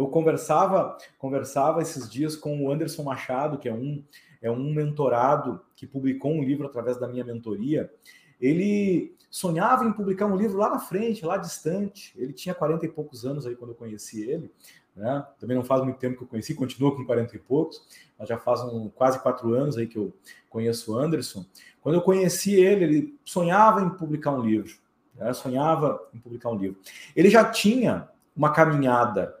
eu 0.00 0.08
conversava, 0.08 0.96
conversava 1.18 1.82
esses 1.82 2.10
dias 2.10 2.34
com 2.34 2.64
o 2.64 2.72
Anderson 2.72 3.02
Machado, 3.02 3.58
que 3.58 3.68
é 3.68 3.74
um 3.74 4.02
é 4.42 4.50
um 4.50 4.72
mentorado 4.72 5.60
que 5.76 5.86
publicou 5.86 6.32
um 6.32 6.42
livro 6.42 6.66
através 6.66 6.98
da 6.98 7.06
minha 7.06 7.22
mentoria. 7.22 7.92
Ele 8.40 9.14
sonhava 9.28 9.84
em 9.84 9.92
publicar 9.92 10.24
um 10.24 10.36
livro 10.36 10.56
lá 10.56 10.70
na 10.70 10.78
frente, 10.78 11.26
lá 11.26 11.36
distante. 11.36 12.14
Ele 12.16 12.32
tinha 12.32 12.54
40 12.54 12.86
e 12.86 12.88
poucos 12.88 13.26
anos 13.26 13.46
aí 13.46 13.54
quando 13.54 13.72
eu 13.72 13.74
conheci 13.74 14.22
ele. 14.22 14.50
Né? 14.96 15.22
Também 15.38 15.54
não 15.54 15.62
faz 15.62 15.82
muito 15.84 15.98
tempo 15.98 16.16
que 16.16 16.24
eu 16.24 16.28
conheci, 16.28 16.54
continua 16.54 16.96
com 16.96 17.04
40 17.04 17.36
e 17.36 17.38
poucos, 17.38 17.86
mas 18.18 18.28
já 18.28 18.38
faz 18.38 18.62
um, 18.62 18.88
quase 18.88 19.18
quatro 19.20 19.52
anos 19.52 19.76
aí 19.76 19.86
que 19.86 19.98
eu 19.98 20.10
conheço 20.48 20.92
o 20.92 20.98
Anderson. 20.98 21.44
Quando 21.82 21.96
eu 21.96 22.02
conheci 22.02 22.54
ele, 22.54 22.84
ele 22.84 23.18
sonhava 23.22 23.82
em 23.82 23.90
publicar 23.90 24.32
um 24.32 24.40
livro. 24.40 24.72
Né? 25.14 25.34
Sonhava 25.34 26.08
em 26.14 26.18
publicar 26.18 26.48
um 26.48 26.56
livro. 26.56 26.80
Ele 27.14 27.28
já 27.28 27.44
tinha 27.44 28.08
uma 28.34 28.52
caminhada 28.52 29.38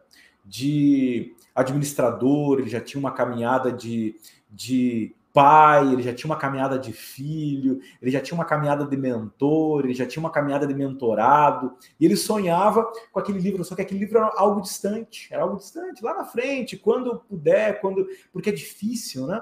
de 0.50 1.36
administrador, 1.54 2.58
ele 2.58 2.68
já 2.68 2.80
tinha 2.80 2.98
uma 2.98 3.12
caminhada 3.12 3.70
de, 3.70 4.16
de 4.50 5.14
pai, 5.32 5.92
ele 5.92 6.02
já 6.02 6.12
tinha 6.12 6.28
uma 6.28 6.36
caminhada 6.36 6.76
de 6.76 6.92
filho, 6.92 7.78
ele 8.02 8.10
já 8.10 8.20
tinha 8.20 8.36
uma 8.36 8.44
caminhada 8.44 8.84
de 8.84 8.96
mentor, 8.96 9.84
ele 9.84 9.94
já 9.94 10.04
tinha 10.04 10.20
uma 10.20 10.32
caminhada 10.32 10.66
de 10.66 10.74
mentorado, 10.74 11.76
e 12.00 12.04
ele 12.04 12.16
sonhava 12.16 12.90
com 13.12 13.20
aquele 13.20 13.38
livro, 13.38 13.64
só 13.64 13.76
que 13.76 13.82
aquele 13.82 14.00
livro 14.00 14.18
era 14.18 14.32
algo 14.36 14.60
distante, 14.60 15.28
era 15.30 15.44
algo 15.44 15.56
distante, 15.56 16.02
lá 16.02 16.14
na 16.14 16.24
frente, 16.24 16.76
quando 16.76 17.20
puder, 17.20 17.80
quando. 17.80 18.08
Porque 18.32 18.50
é 18.50 18.52
difícil, 18.52 19.28
né? 19.28 19.40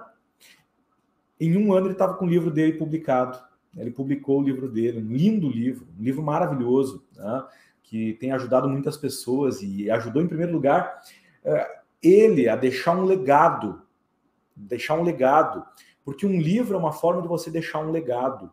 Em 1.41 1.57
um 1.57 1.73
ano 1.73 1.87
ele 1.87 1.95
estava 1.95 2.15
com 2.15 2.27
o 2.27 2.29
livro 2.29 2.51
dele 2.51 2.75
publicado. 2.75 3.39
Ele 3.77 3.91
publicou 3.91 4.41
o 4.41 4.43
livro 4.43 4.69
dele, 4.69 4.99
um 4.99 5.17
lindo 5.17 5.49
livro, 5.49 5.87
um 5.99 6.03
livro 6.03 6.23
maravilhoso. 6.23 7.05
Né? 7.17 7.45
Que 7.89 8.13
tem 8.15 8.33
ajudado 8.33 8.69
muitas 8.69 8.99
pessoas 8.99 9.63
e 9.63 9.91
ajudou, 9.91 10.23
em 10.23 10.29
primeiro 10.29 10.53
lugar, 10.53 11.01
é, 11.43 11.79
ele 12.03 12.47
a 12.47 12.55
deixar 12.55 12.95
um 12.95 13.05
legado. 13.05 13.81
Deixar 14.55 14.95
um 14.95 15.03
legado. 15.03 15.65
Porque 16.05 16.27
um 16.27 16.39
livro 16.39 16.77
é 16.77 16.79
uma 16.79 16.93
forma 16.93 17.23
de 17.23 17.29
você 17.29 17.51
deixar 17.51 17.81
um 17.81 17.91
legado. 17.91 18.53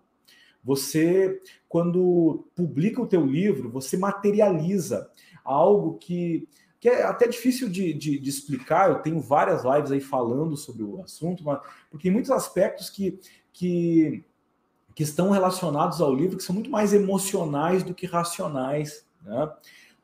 Você, 0.64 1.42
quando 1.68 2.48
publica 2.56 3.02
o 3.02 3.08
teu 3.08 3.26
livro, 3.26 3.70
você 3.70 3.98
materializa 3.98 5.12
algo 5.44 5.98
que, 5.98 6.48
que 6.80 6.88
é 6.88 7.04
até 7.04 7.28
difícil 7.28 7.70
de, 7.70 7.94
de, 7.94 8.18
de, 8.18 8.30
explicar. 8.30 8.90
Eu 8.90 9.00
tenho 9.00 9.20
várias 9.20 9.64
lives 9.66 9.92
aí 9.92 10.00
falando 10.00 10.56
sobre 10.56 10.82
o 10.82 11.04
assunto, 11.04 11.44
mas, 11.44 11.60
porque 11.92 12.04
tem 12.04 12.12
muitos 12.12 12.32
aspectos 12.32 12.90
que, 12.90 13.20
que, 13.52 14.24
que 14.96 15.04
estão 15.04 15.30
relacionados 15.30 16.02
ao 16.02 16.16
livro 16.16 16.38
que 16.38 16.44
são 16.44 16.56
muito 16.56 16.72
mais 16.72 16.94
emocionais 16.94 17.84
do 17.84 17.94
que 17.94 18.06
racionais. 18.06 19.05
Né? 19.26 19.52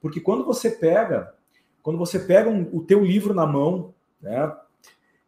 Porque 0.02 0.20
quando 0.20 0.44
você 0.44 0.72
pega, 0.72 1.34
quando 1.82 1.98
você 1.98 2.20
pega 2.20 2.50
um, 2.50 2.68
o 2.76 2.82
teu 2.82 3.06
livro 3.06 3.34
na 3.34 3.46
mão, 3.46 3.94
né, 4.20 4.54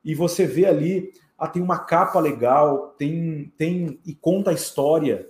e 0.04 0.14
você 0.14 0.46
vê 0.46 0.66
ali, 0.66 1.14
ah, 1.38 1.48
tem 1.48 1.62
uma 1.62 1.80
capa 1.80 2.20
legal, 2.20 2.94
tem, 2.98 3.54
tem 3.58 4.00
e 4.06 4.14
conta 4.14 4.50
a 4.50 4.54
história 4.54 5.30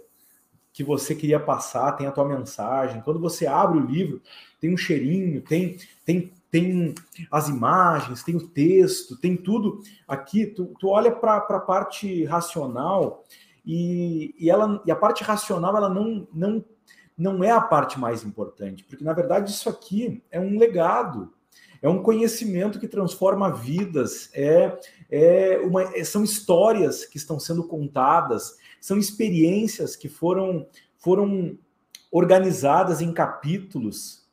que 0.72 0.84
você 0.84 1.14
queria 1.14 1.40
passar, 1.40 1.92
tem 1.92 2.08
a 2.08 2.12
tua 2.12 2.28
mensagem. 2.28 3.02
Quando 3.02 3.20
você 3.20 3.46
abre 3.46 3.78
o 3.78 3.86
livro, 3.86 4.20
tem 4.60 4.74
um 4.74 4.78
cheirinho, 4.78 5.42
tem 5.42 5.78
tem 6.04 6.32
tem 6.54 6.94
as 7.32 7.50
imagens, 7.50 8.22
tem 8.22 8.36
o 8.36 8.48
texto, 8.48 9.18
tem 9.18 9.36
tudo 9.36 9.82
aqui. 10.08 10.46
Tu, 10.46 10.66
tu 10.80 10.88
olha 10.88 11.12
para 11.12 11.38
a 11.38 11.60
parte 11.60 12.26
racional 12.26 13.24
e, 13.66 14.36
e, 14.38 14.52
ela, 14.52 14.80
e 14.86 14.92
a 14.92 14.96
parte 14.96 15.24
racional 15.24 15.76
ela 15.76 15.90
não, 15.90 16.28
não 16.32 16.64
não 17.18 17.44
é 17.44 17.52
a 17.52 17.62
parte 17.62 18.00
mais 18.00 18.24
importante, 18.24 18.84
porque 18.84 19.04
na 19.04 19.14
verdade 19.14 19.52
isso 19.52 19.70
aqui 19.70 20.24
é 20.32 20.40
um 20.40 20.58
legado, 20.58 21.34
é 21.82 21.90
um 21.90 22.02
conhecimento 22.02 22.80
que 22.80 22.88
transforma 22.88 23.54
vidas, 23.54 24.30
é, 24.34 24.80
é 25.12 25.60
uma, 25.60 25.84
é, 25.96 26.04
são 26.04 26.24
histórias 26.24 27.06
que 27.06 27.18
estão 27.18 27.40
sendo 27.40 27.68
contadas, 27.68 28.58
são 28.80 28.98
experiências 28.98 29.96
que 29.96 30.08
foram, 30.08 30.66
foram 30.98 31.58
organizadas 32.12 33.02
em 33.02 33.12
capítulos. 33.12 34.26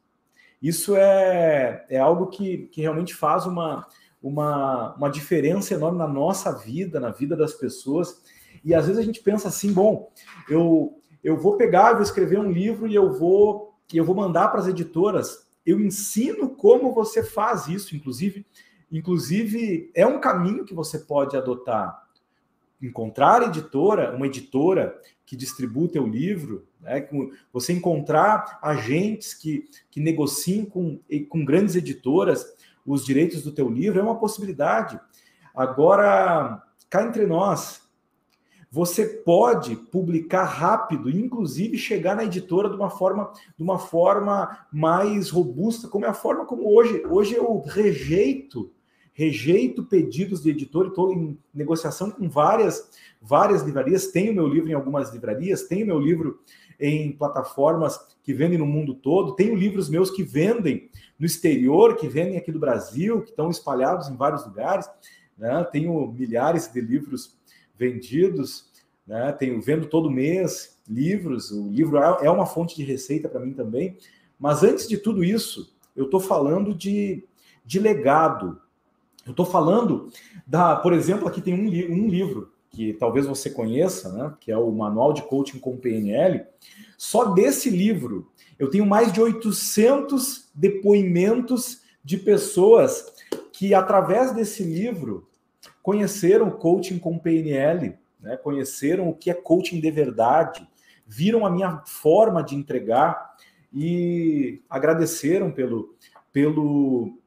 Isso 0.62 0.94
é, 0.94 1.84
é 1.88 1.98
algo 1.98 2.28
que, 2.28 2.68
que 2.68 2.82
realmente 2.82 3.14
faz 3.14 3.46
uma, 3.46 3.86
uma, 4.22 4.94
uma 4.94 5.10
diferença 5.10 5.74
enorme 5.74 5.98
na 5.98 6.06
nossa 6.06 6.52
vida, 6.52 7.00
na 7.00 7.10
vida 7.10 7.36
das 7.36 7.54
pessoas. 7.54 8.22
E 8.64 8.74
às 8.74 8.86
vezes 8.86 9.00
a 9.00 9.04
gente 9.04 9.22
pensa 9.22 9.48
assim, 9.48 9.72
bom, 9.72 10.12
eu, 10.48 10.99
eu 11.22 11.36
vou 11.36 11.56
pegar, 11.56 11.94
vou 11.94 12.02
escrever 12.02 12.38
um 12.38 12.50
livro 12.50 12.86
e 12.86 12.94
eu 12.94 13.12
vou 13.12 13.74
e 13.92 13.96
eu 13.96 14.04
vou 14.04 14.14
mandar 14.14 14.48
para 14.48 14.60
as 14.60 14.68
editoras. 14.68 15.46
Eu 15.66 15.80
ensino 15.80 16.50
como 16.50 16.94
você 16.94 17.22
faz 17.22 17.66
isso, 17.66 17.96
inclusive, 17.96 18.46
inclusive 18.90 19.90
é 19.94 20.06
um 20.06 20.20
caminho 20.20 20.64
que 20.64 20.74
você 20.74 20.98
pode 20.98 21.36
adotar. 21.36 22.08
Encontrar 22.80 23.42
editora, 23.42 24.14
uma 24.14 24.26
editora 24.26 24.98
que 25.26 25.36
distribui 25.36 25.88
teu 25.88 26.06
livro, 26.06 26.66
né? 26.80 27.06
você 27.52 27.72
encontrar 27.72 28.58
agentes 28.62 29.34
que, 29.34 29.68
que 29.90 30.00
negociem 30.00 30.64
com, 30.64 30.98
com 31.28 31.44
grandes 31.44 31.76
editoras 31.76 32.46
os 32.86 33.04
direitos 33.04 33.42
do 33.42 33.52
teu 33.52 33.68
livro 33.68 34.00
é 34.00 34.02
uma 34.02 34.18
possibilidade. 34.18 34.98
Agora, 35.54 36.62
cá 36.88 37.04
entre 37.04 37.26
nós, 37.26 37.82
você 38.70 39.04
pode 39.04 39.74
publicar 39.74 40.44
rápido, 40.44 41.10
inclusive 41.10 41.76
chegar 41.76 42.14
na 42.14 42.24
editora 42.24 42.68
de 42.68 42.76
uma 42.76 42.88
forma, 42.88 43.32
de 43.56 43.62
uma 43.62 43.78
forma 43.78 44.64
mais 44.72 45.28
robusta, 45.28 45.88
como 45.88 46.04
é 46.04 46.08
a 46.08 46.14
forma 46.14 46.46
como 46.46 46.72
hoje. 46.72 47.02
Hoje 47.04 47.34
eu 47.34 47.60
rejeito, 47.66 48.70
rejeito 49.12 49.82
pedidos 49.82 50.40
de 50.40 50.50
editor, 50.50 50.86
estou 50.86 51.12
em 51.12 51.36
negociação 51.52 52.12
com 52.12 52.28
várias, 52.28 52.88
várias 53.20 53.62
livrarias, 53.62 54.06
tenho 54.06 54.32
meu 54.32 54.46
livro 54.46 54.70
em 54.70 54.74
algumas 54.74 55.12
livrarias, 55.12 55.64
tenho 55.64 55.86
meu 55.86 55.98
livro 55.98 56.38
em 56.78 57.10
plataformas 57.10 57.98
que 58.22 58.32
vendem 58.32 58.56
no 58.56 58.66
mundo 58.66 58.94
todo, 58.94 59.34
tenho 59.34 59.56
livros 59.56 59.88
meus 59.88 60.12
que 60.12 60.22
vendem 60.22 60.88
no 61.18 61.26
exterior, 61.26 61.96
que 61.96 62.08
vendem 62.08 62.36
aqui 62.36 62.52
do 62.52 62.60
Brasil, 62.60 63.20
que 63.22 63.30
estão 63.30 63.50
espalhados 63.50 64.08
em 64.08 64.16
vários 64.16 64.46
lugares, 64.46 64.88
né? 65.36 65.66
tenho 65.72 66.06
milhares 66.12 66.72
de 66.72 66.80
livros 66.80 67.39
vendidos, 67.80 68.66
né? 69.06 69.32
Tenho 69.32 69.60
vendo 69.60 69.86
todo 69.86 70.10
mês 70.10 70.78
livros. 70.86 71.50
O 71.50 71.70
livro 71.70 71.96
é, 71.96 72.26
é 72.26 72.30
uma 72.30 72.44
fonte 72.44 72.76
de 72.76 72.84
receita 72.84 73.26
para 73.26 73.40
mim 73.40 73.54
também. 73.54 73.96
Mas 74.38 74.62
antes 74.62 74.86
de 74.86 74.98
tudo 74.98 75.24
isso, 75.24 75.74
eu 75.96 76.04
estou 76.04 76.20
falando 76.20 76.74
de, 76.74 77.24
de 77.64 77.80
legado. 77.80 78.60
Eu 79.26 79.30
estou 79.30 79.46
falando 79.46 80.12
da, 80.46 80.76
por 80.76 80.92
exemplo, 80.92 81.26
aqui 81.26 81.40
tem 81.40 81.54
um, 81.54 81.66
um 81.66 82.08
livro 82.08 82.52
que 82.68 82.92
talvez 82.92 83.26
você 83.26 83.48
conheça, 83.50 84.12
né? 84.12 84.34
Que 84.38 84.52
é 84.52 84.58
o 84.58 84.70
Manual 84.70 85.14
de 85.14 85.22
Coaching 85.22 85.58
com 85.58 85.76
PNL. 85.76 86.44
Só 86.98 87.32
desse 87.32 87.70
livro 87.70 88.30
eu 88.58 88.68
tenho 88.68 88.84
mais 88.84 89.10
de 89.10 89.22
800 89.22 90.50
depoimentos 90.54 91.80
de 92.04 92.18
pessoas 92.18 93.06
que, 93.52 93.72
através 93.72 94.34
desse 94.34 94.62
livro, 94.62 95.26
conheceram 95.82 96.50
coaching 96.50 96.98
com 96.98 97.18
PNL, 97.18 97.98
né? 98.20 98.36
conheceram 98.36 99.08
o 99.08 99.14
que 99.14 99.30
é 99.30 99.34
coaching 99.34 99.80
de 99.80 99.90
verdade, 99.90 100.68
viram 101.06 101.44
a 101.44 101.50
minha 101.50 101.82
forma 101.86 102.42
de 102.42 102.54
entregar 102.54 103.34
e 103.72 104.62
agradeceram 104.68 105.50
pelo, 105.50 105.94
pelo, 106.32 107.18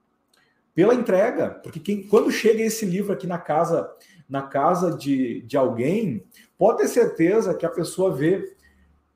pela 0.74 0.94
entrega. 0.94 1.50
Porque 1.50 1.80
quem, 1.80 2.08
quando 2.08 2.32
chega 2.32 2.62
esse 2.62 2.86
livro 2.86 3.14
aqui 3.14 3.28
na 3.28 3.38
casa, 3.38 3.90
na 4.30 4.44
casa 4.44 4.96
de, 4.96 5.42
de 5.42 5.58
alguém, 5.58 6.26
pode 6.58 6.80
ter 6.80 6.88
certeza 6.88 7.54
que 7.54 7.66
a 7.66 7.70
pessoa 7.70 8.16
vê 8.16 8.56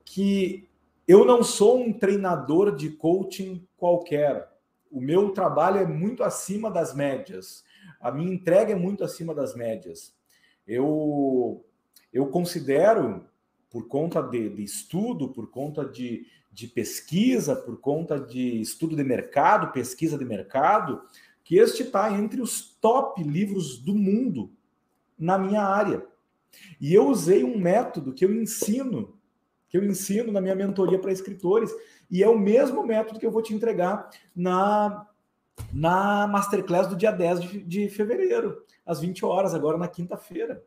que 0.04 0.68
eu 1.06 1.24
não 1.24 1.42
sou 1.42 1.80
um 1.80 1.92
treinador 1.92 2.74
de 2.76 2.90
coaching 2.90 3.66
qualquer. 3.76 4.48
O 4.90 5.00
meu 5.00 5.30
trabalho 5.30 5.78
é 5.78 5.86
muito 5.86 6.22
acima 6.22 6.70
das 6.70 6.94
médias. 6.94 7.64
A 8.00 8.12
minha 8.12 8.32
entrega 8.32 8.72
é 8.72 8.76
muito 8.76 9.04
acima 9.04 9.34
das 9.34 9.54
médias. 9.54 10.14
Eu, 10.66 11.64
eu 12.12 12.26
considero, 12.28 13.24
por 13.70 13.88
conta 13.88 14.22
de, 14.22 14.48
de 14.50 14.62
estudo, 14.62 15.28
por 15.30 15.50
conta 15.50 15.84
de, 15.84 16.26
de 16.52 16.68
pesquisa, 16.68 17.56
por 17.56 17.80
conta 17.80 18.18
de 18.18 18.60
estudo 18.60 18.94
de 18.94 19.04
mercado, 19.04 19.72
pesquisa 19.72 20.16
de 20.16 20.24
mercado, 20.24 21.02
que 21.42 21.56
este 21.56 21.82
está 21.82 22.12
entre 22.12 22.40
os 22.40 22.76
top 22.80 23.22
livros 23.22 23.78
do 23.78 23.94
mundo 23.94 24.50
na 25.18 25.38
minha 25.38 25.62
área. 25.62 26.06
E 26.80 26.94
eu 26.94 27.08
usei 27.08 27.42
um 27.42 27.58
método 27.58 28.12
que 28.12 28.24
eu 28.24 28.32
ensino 28.32 29.18
que 29.68 29.76
eu 29.76 29.84
ensino 29.84 30.32
na 30.32 30.40
minha 30.40 30.54
mentoria 30.54 30.98
para 30.98 31.12
escritores, 31.12 31.70
e 32.10 32.22
é 32.22 32.28
o 32.28 32.38
mesmo 32.38 32.82
método 32.82 33.20
que 33.20 33.26
eu 33.26 33.30
vou 33.30 33.42
te 33.42 33.52
entregar 33.54 34.08
na, 34.34 35.06
na 35.72 36.26
Masterclass 36.26 36.86
do 36.86 36.96
dia 36.96 37.10
10 37.10 37.40
de, 37.40 37.62
de 37.64 37.88
fevereiro, 37.88 38.62
às 38.84 39.00
20 39.00 39.24
horas, 39.24 39.54
agora 39.54 39.78
na 39.78 39.88
quinta-feira. 39.88 40.62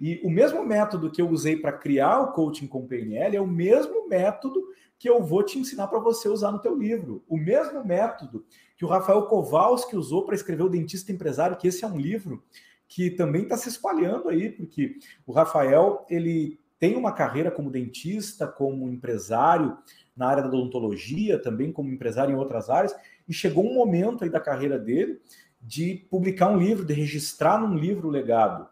E 0.00 0.20
o 0.24 0.30
mesmo 0.30 0.64
método 0.64 1.10
que 1.10 1.20
eu 1.20 1.28
usei 1.28 1.56
para 1.56 1.72
criar 1.72 2.20
o 2.20 2.32
coaching 2.32 2.66
com 2.66 2.86
PNL 2.86 3.36
é 3.36 3.40
o 3.40 3.46
mesmo 3.46 4.08
método 4.08 4.62
que 4.98 5.08
eu 5.08 5.22
vou 5.22 5.42
te 5.42 5.58
ensinar 5.58 5.88
para 5.88 5.98
você 5.98 6.28
usar 6.28 6.52
no 6.52 6.58
teu 6.58 6.76
livro. 6.76 7.24
O 7.26 7.36
mesmo 7.36 7.84
método 7.84 8.44
que 8.76 8.84
o 8.84 8.88
Rafael 8.88 9.22
Kowalski 9.22 9.96
usou 9.96 10.24
para 10.24 10.34
escrever 10.34 10.62
O 10.62 10.68
Dentista 10.68 11.10
Empresário, 11.10 11.56
que 11.56 11.68
esse 11.68 11.84
é 11.84 11.88
um 11.88 11.98
livro 11.98 12.44
que 12.86 13.10
também 13.10 13.44
está 13.44 13.56
se 13.56 13.68
espalhando 13.68 14.28
aí, 14.28 14.50
porque 14.50 14.96
o 15.26 15.32
Rafael, 15.32 16.04
ele 16.10 16.58
tem 16.78 16.96
uma 16.96 17.12
carreira 17.12 17.50
como 17.50 17.70
dentista, 17.70 18.46
como 18.46 18.88
empresário 18.88 19.76
na 20.16 20.26
área 20.26 20.42
da 20.42 20.48
odontologia, 20.48 21.40
também 21.40 21.70
como 21.72 21.90
empresário 21.90 22.34
em 22.34 22.38
outras 22.38 22.68
áreas, 22.68 22.94
e 23.30 23.32
chegou 23.32 23.64
um 23.64 23.72
momento 23.72 24.24
aí 24.24 24.28
da 24.28 24.40
carreira 24.40 24.76
dele 24.76 25.22
de 25.62 26.04
publicar 26.10 26.48
um 26.48 26.58
livro, 26.58 26.84
de 26.84 26.92
registrar 26.92 27.60
num 27.60 27.78
livro 27.78 28.08
o 28.08 28.10
legado. 28.10 28.68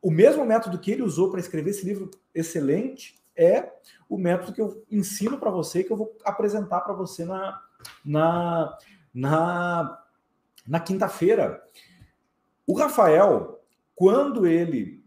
O 0.00 0.10
mesmo 0.10 0.42
método 0.42 0.78
que 0.78 0.90
ele 0.90 1.02
usou 1.02 1.30
para 1.30 1.38
escrever 1.38 1.68
esse 1.68 1.84
livro 1.84 2.10
excelente 2.34 3.22
é 3.36 3.70
o 4.08 4.16
método 4.16 4.54
que 4.54 4.60
eu 4.62 4.82
ensino 4.90 5.36
para 5.36 5.50
você, 5.50 5.84
que 5.84 5.92
eu 5.92 5.98
vou 5.98 6.16
apresentar 6.24 6.80
para 6.80 6.94
você 6.94 7.26
na, 7.26 7.60
na, 8.02 8.78
na, 9.12 10.02
na 10.66 10.80
quinta-feira. 10.80 11.62
O 12.66 12.72
Rafael, 12.72 13.62
quando 13.94 14.46
ele 14.46 15.04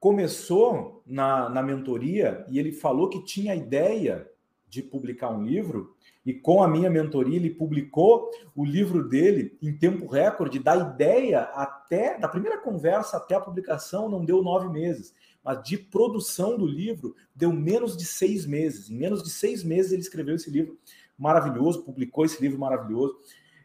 começou 0.00 1.02
na, 1.06 1.50
na 1.50 1.62
mentoria 1.62 2.46
e 2.48 2.58
ele 2.58 2.72
falou 2.72 3.10
que 3.10 3.22
tinha 3.22 3.54
ideia 3.54 4.26
de 4.74 4.82
publicar 4.82 5.30
um 5.30 5.44
livro, 5.44 5.94
e 6.26 6.34
com 6.34 6.62
a 6.62 6.68
minha 6.68 6.90
mentoria 6.90 7.36
ele 7.36 7.50
publicou 7.50 8.30
o 8.56 8.64
livro 8.64 9.08
dele 9.08 9.56
em 9.62 9.72
tempo 9.72 10.06
recorde, 10.06 10.58
da 10.58 10.74
ideia 10.76 11.42
até, 11.54 12.18
da 12.18 12.28
primeira 12.28 12.58
conversa 12.58 13.16
até 13.16 13.36
a 13.36 13.40
publicação, 13.40 14.08
não 14.08 14.24
deu 14.24 14.42
nove 14.42 14.68
meses, 14.68 15.14
mas 15.44 15.62
de 15.62 15.78
produção 15.78 16.58
do 16.58 16.66
livro 16.66 17.14
deu 17.34 17.52
menos 17.52 17.96
de 17.96 18.04
seis 18.04 18.46
meses. 18.46 18.90
Em 18.90 18.96
menos 18.96 19.22
de 19.22 19.30
seis 19.30 19.62
meses 19.62 19.92
ele 19.92 20.02
escreveu 20.02 20.34
esse 20.34 20.50
livro 20.50 20.76
maravilhoso, 21.16 21.84
publicou 21.84 22.24
esse 22.24 22.42
livro 22.42 22.58
maravilhoso, 22.58 23.16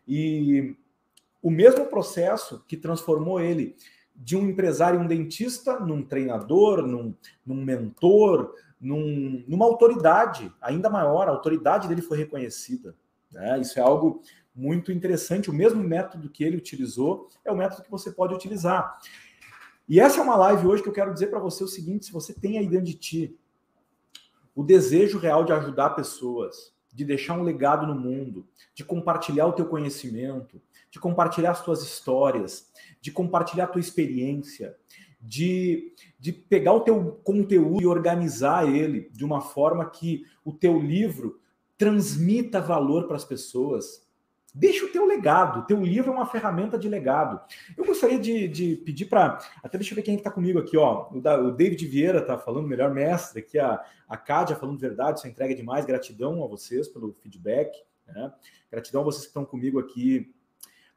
e 0.08 0.76
o 1.42 1.50
mesmo 1.50 1.86
processo 1.86 2.64
que 2.68 2.78
transformou 2.78 3.40
ele 3.40 3.76
de 4.16 4.36
um 4.36 4.50
empresário 4.50 5.00
um 5.00 5.08
dentista 5.08 5.80
num 5.80 6.04
treinador, 6.04 6.86
num, 6.86 7.16
num 7.46 7.64
mentor, 7.64 8.54
num, 8.80 9.44
numa 9.48 9.66
autoridade 9.66 10.52
ainda 10.62 10.90
maior. 10.90 11.28
A 11.28 11.32
autoridade 11.32 11.88
dele 11.88 12.02
foi 12.02 12.18
reconhecida. 12.18 12.96
Né? 13.32 13.60
Isso 13.60 13.78
é 13.80 13.82
algo 13.82 14.22
muito 14.56 14.92
interessante. 14.92 15.50
O 15.50 15.54
mesmo 15.54 15.84
método 15.84 16.30
que 16.30 16.44
ele 16.44 16.58
utilizou 16.58 17.30
é 17.44 17.52
o 17.52 17.58
método 17.58 17.84
que 17.84 17.92
você 17.92 18.12
pode 18.12 18.34
utilizar. 18.34 19.00
E 19.88 20.00
essa 20.00 20.20
é 20.20 20.24
uma 20.24 20.36
live 20.36 20.68
hoje 20.68 20.84
que 20.84 20.90
eu 20.90 20.94
quero 20.94 21.14
dizer 21.14 21.28
para 21.28 21.40
você 21.40 21.64
o 21.64 21.68
seguinte: 21.68 22.06
se 22.06 22.12
você 22.12 22.34
tem 22.34 22.58
aí 22.58 22.68
dentro 22.68 22.86
de 22.86 22.94
ti 22.94 23.40
o 24.56 24.64
desejo 24.64 25.18
real 25.18 25.44
de 25.44 25.54
ajudar 25.54 25.92
pessoas, 25.92 26.74
de 26.94 27.06
deixar 27.06 27.38
um 27.38 27.44
legado 27.44 27.88
no 27.88 27.96
mundo, 27.96 28.48
de 28.74 28.84
compartilhar 28.84 29.48
o 29.48 29.54
teu 29.54 29.66
conhecimento, 29.66 30.62
de 30.92 31.00
compartilhar 31.00 31.52
as 31.52 31.64
tuas 31.64 31.82
histórias, 31.82 32.72
de 33.00 33.12
compartilhar 33.12 33.66
a 33.66 33.68
tua 33.68 33.80
experiência, 33.80 34.76
de, 35.20 35.94
de 36.18 36.32
pegar 36.32 36.74
o 36.74 36.82
teu 36.82 37.20
conteúdo 37.24 37.82
e 37.82 37.88
organizar 37.88 38.68
ele 38.68 39.10
de 39.12 39.26
uma 39.26 39.42
forma 39.42 39.90
que 39.90 40.26
o 40.44 40.54
teu 40.54 40.80
livro 40.80 41.40
transmita 41.78 42.62
valor 42.62 43.08
para 43.08 43.16
as 43.16 43.26
pessoas. 43.26 44.08
Deixa 44.54 44.86
o 44.86 44.90
teu 44.90 45.06
legado. 45.06 45.66
Teu 45.68 45.82
livro 45.84 46.12
é 46.12 46.16
uma 46.16 46.26
ferramenta 46.26 46.78
de 46.78 46.90
legado. 46.90 47.40
Eu 47.78 47.86
gostaria 47.86 48.18
de, 48.18 48.48
de 48.48 48.76
pedir 48.78 49.06
para. 49.06 49.38
Até 49.64 49.78
deixa 49.78 49.94
eu 49.94 49.96
ver 49.96 50.02
quem 50.02 50.16
está 50.16 50.32
comigo 50.32 50.58
aqui, 50.58 50.76
ó. 50.76 51.08
O, 51.12 51.22
da, 51.22 51.40
o 51.40 51.52
David 51.52 51.86
Vieira 51.86 52.20
está 52.20 52.38
falando, 52.38 52.68
melhor 52.68 52.92
mestre. 52.92 53.40
Aqui 53.40 53.60
a, 53.60 53.84
a 54.08 54.18
Cádia 54.18 54.56
falando 54.56 54.80
verdade, 54.80 55.22
sua 55.22 55.30
entrega 55.30 55.54
é 55.54 55.56
demais. 55.56 55.86
Gratidão 55.86 56.44
a 56.44 56.48
vocês 56.48 56.88
pelo 56.88 57.14
feedback. 57.14 57.72
Né? 58.08 58.34
Gratidão 58.72 59.02
a 59.02 59.06
vocês 59.06 59.24
que 59.24 59.30
estão 59.30 59.46
comigo 59.46 59.80
aqui 59.80 60.34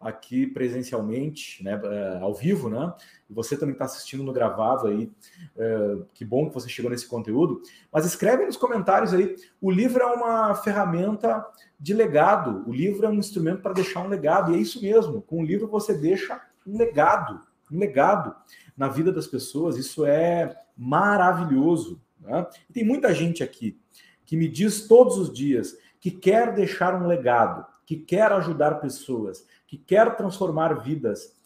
aqui 0.02 0.46
presencialmente, 0.46 1.62
né, 1.62 1.80
é, 1.84 2.18
ao 2.20 2.34
vivo, 2.34 2.68
né? 2.68 2.92
E 3.30 3.32
você 3.32 3.56
também 3.56 3.72
está 3.72 3.84
assistindo 3.84 4.22
no 4.22 4.32
gravado 4.32 4.88
aí. 4.88 5.10
É, 5.56 5.96
que 6.12 6.24
bom 6.24 6.48
que 6.48 6.54
você 6.54 6.68
chegou 6.68 6.90
nesse 6.90 7.06
conteúdo. 7.06 7.62
Mas 7.92 8.04
escreve 8.04 8.44
nos 8.44 8.56
comentários 8.56 9.14
aí. 9.14 9.36
O 9.60 9.70
livro 9.70 10.02
é 10.02 10.06
uma 10.06 10.54
ferramenta 10.54 11.46
de 11.78 11.94
legado. 11.94 12.64
O 12.68 12.72
livro 12.72 13.06
é 13.06 13.08
um 13.08 13.14
instrumento 13.14 13.62
para 13.62 13.72
deixar 13.72 14.00
um 14.00 14.08
legado. 14.08 14.52
E 14.52 14.56
é 14.56 14.58
isso 14.58 14.82
mesmo. 14.82 15.22
Com 15.22 15.40
o 15.40 15.44
livro 15.44 15.68
você 15.68 15.94
deixa 15.94 16.40
um 16.66 16.76
legado, 16.76 17.40
um 17.70 17.78
legado 17.78 18.34
na 18.76 18.88
vida 18.88 19.12
das 19.12 19.26
pessoas. 19.26 19.76
Isso 19.76 20.04
é 20.04 20.56
maravilhoso. 20.76 22.00
Né? 22.20 22.46
E 22.68 22.72
tem 22.72 22.84
muita 22.84 23.14
gente 23.14 23.42
aqui 23.42 23.78
que 24.24 24.36
me 24.36 24.48
diz 24.48 24.86
todos 24.86 25.18
os 25.18 25.32
dias 25.32 25.76
que 26.00 26.10
quer 26.10 26.52
deixar 26.52 27.00
um 27.00 27.06
legado, 27.06 27.64
que 27.84 27.96
quer 27.96 28.30
ajudar 28.32 28.80
pessoas, 28.80 29.46
que 29.66 29.76
quer 29.76 30.16
transformar 30.16 30.82
vidas. 30.82 31.36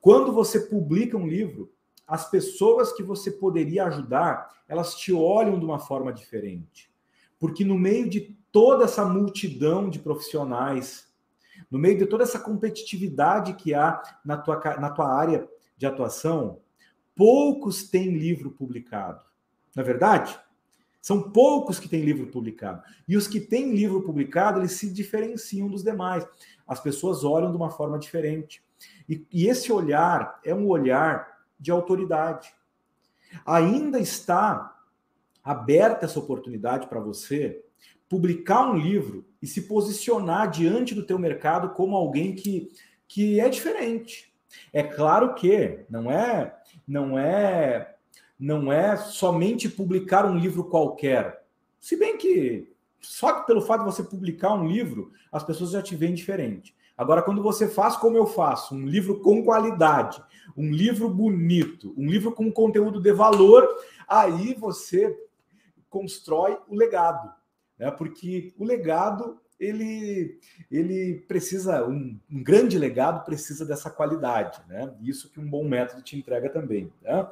Quando 0.00 0.32
você 0.32 0.60
publica 0.60 1.16
um 1.16 1.26
livro, 1.26 1.72
as 2.06 2.30
pessoas 2.30 2.92
que 2.92 3.02
você 3.02 3.30
poderia 3.30 3.84
ajudar, 3.86 4.48
elas 4.66 4.94
te 4.94 5.12
olham 5.12 5.58
de 5.58 5.64
uma 5.64 5.78
forma 5.78 6.12
diferente. 6.12 6.90
Porque 7.38 7.64
no 7.64 7.78
meio 7.78 8.08
de 8.08 8.36
toda 8.50 8.84
essa 8.84 9.04
multidão 9.04 9.88
de 9.88 9.98
profissionais, 9.98 11.08
no 11.70 11.78
meio 11.78 11.98
de 11.98 12.06
toda 12.06 12.24
essa 12.24 12.38
competitividade 12.38 13.54
que 13.54 13.74
há 13.74 14.02
na 14.24 14.36
tua, 14.36 14.58
na 14.78 14.90
tua 14.90 15.12
área 15.12 15.48
de 15.76 15.86
atuação, 15.86 16.60
poucos 17.14 17.88
têm 17.88 18.16
livro 18.16 18.50
publicado. 18.50 19.24
Não 19.74 19.82
é 19.82 19.86
verdade? 19.86 20.38
São 21.08 21.30
poucos 21.30 21.80
que 21.80 21.88
têm 21.88 22.02
livro 22.02 22.26
publicado. 22.26 22.82
E 23.08 23.16
os 23.16 23.26
que 23.26 23.40
têm 23.40 23.74
livro 23.74 24.02
publicado, 24.02 24.60
eles 24.60 24.72
se 24.72 24.92
diferenciam 24.92 25.66
dos 25.66 25.82
demais 25.82 26.28
as 26.66 26.80
pessoas 26.80 27.24
olham 27.24 27.50
de 27.50 27.56
uma 27.56 27.70
forma 27.70 27.98
diferente. 27.98 28.62
E, 29.08 29.26
e 29.32 29.46
esse 29.46 29.72
olhar 29.72 30.38
é 30.44 30.54
um 30.54 30.66
olhar 30.66 31.46
de 31.58 31.70
autoridade. 31.70 32.52
Ainda 33.46 33.98
está 33.98 34.78
aberta 35.42 36.04
essa 36.04 36.18
oportunidade 36.18 36.88
para 36.88 37.00
você 37.00 37.64
publicar 38.06 38.70
um 38.70 38.76
livro 38.76 39.24
e 39.40 39.46
se 39.46 39.62
posicionar 39.62 40.50
diante 40.50 40.94
do 40.94 41.06
teu 41.06 41.18
mercado 41.18 41.70
como 41.70 41.96
alguém 41.96 42.34
que, 42.34 42.70
que 43.08 43.40
é 43.40 43.48
diferente. 43.48 44.30
É 44.74 44.82
claro 44.82 45.34
que 45.34 45.86
não 45.88 46.12
é 46.12 46.54
não 46.86 47.18
é 47.18 47.94
não 48.38 48.72
é 48.72 48.96
somente 48.96 49.68
publicar 49.68 50.24
um 50.24 50.38
livro 50.38 50.64
qualquer. 50.64 51.44
Se 51.80 51.96
bem 51.96 52.16
que 52.16 52.72
só 53.00 53.42
pelo 53.42 53.60
fato 53.60 53.80
de 53.84 53.92
você 53.92 54.02
publicar 54.02 54.54
um 54.54 54.66
livro, 54.66 55.12
as 55.30 55.42
pessoas 55.42 55.70
já 55.70 55.82
te 55.82 55.96
veem 55.96 56.14
diferente. 56.14 56.74
Agora, 56.96 57.22
quando 57.22 57.42
você 57.42 57.68
faz 57.68 57.96
como 57.96 58.16
eu 58.16 58.26
faço, 58.26 58.74
um 58.74 58.86
livro 58.86 59.20
com 59.20 59.44
qualidade, 59.44 60.22
um 60.56 60.70
livro 60.70 61.08
bonito, 61.08 61.94
um 61.96 62.06
livro 62.06 62.32
com 62.32 62.50
conteúdo 62.50 63.00
de 63.00 63.12
valor, 63.12 63.68
aí 64.08 64.54
você 64.54 65.16
constrói 65.88 66.58
o 66.68 66.74
legado, 66.74 67.32
né? 67.78 67.90
Porque 67.90 68.52
o 68.58 68.64
legado 68.64 69.40
ele, 69.58 70.38
ele 70.70 71.24
precisa, 71.26 71.86
um, 71.86 72.18
um, 72.30 72.42
grande 72.42 72.78
legado 72.78 73.24
precisa 73.24 73.64
dessa 73.64 73.90
qualidade, 73.90 74.60
né? 74.68 74.92
Isso 75.00 75.30
que 75.30 75.40
um 75.40 75.48
bom 75.48 75.64
método 75.64 76.02
te 76.02 76.16
entrega 76.16 76.48
também. 76.48 76.92
Né? 77.02 77.26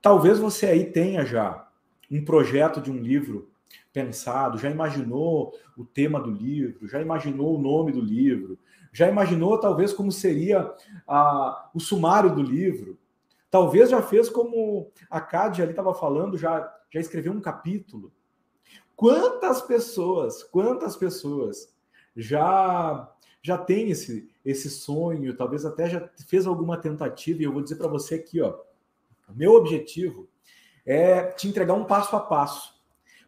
Talvez 0.00 0.38
você 0.38 0.66
aí 0.66 0.84
tenha 0.90 1.24
já 1.24 1.68
um 2.10 2.24
projeto 2.24 2.80
de 2.80 2.90
um 2.90 2.98
livro 2.98 3.50
pensado, 3.92 4.58
já 4.58 4.70
imaginou 4.70 5.52
o 5.76 5.84
tema 5.84 6.20
do 6.20 6.30
livro, 6.30 6.86
já 6.88 7.00
imaginou 7.00 7.56
o 7.56 7.60
nome 7.60 7.92
do 7.92 8.00
livro, 8.00 8.58
já 8.92 9.08
imaginou 9.08 9.58
talvez 9.58 9.92
como 9.92 10.10
seria 10.10 10.72
a, 11.06 11.70
o 11.74 11.80
sumário 11.80 12.34
do 12.34 12.42
livro, 12.42 12.98
talvez 13.50 13.90
já 13.90 14.00
fez 14.00 14.28
como 14.28 14.90
a 15.10 15.20
Cádia 15.20 15.64
ali 15.64 15.72
estava 15.72 15.92
falando, 15.94 16.38
já, 16.38 16.72
já 16.90 17.00
escreveu 17.00 17.32
um 17.32 17.40
capítulo, 17.40 18.12
Quantas 18.98 19.62
pessoas, 19.62 20.42
quantas 20.42 20.96
pessoas 20.96 21.72
já 22.16 23.08
já 23.40 23.56
tem 23.56 23.90
esse 23.92 24.28
esse 24.44 24.68
sonho, 24.68 25.36
talvez 25.36 25.64
até 25.64 25.88
já 25.88 26.10
fez 26.26 26.48
alguma 26.48 26.76
tentativa, 26.76 27.40
e 27.40 27.44
eu 27.44 27.52
vou 27.52 27.62
dizer 27.62 27.76
para 27.76 27.86
você 27.86 28.16
aqui, 28.16 28.40
ó, 28.40 28.58
meu 29.34 29.54
objetivo 29.54 30.28
é 30.86 31.22
te 31.22 31.48
entregar 31.48 31.74
um 31.74 31.84
passo 31.84 32.16
a 32.16 32.20
passo, 32.20 32.78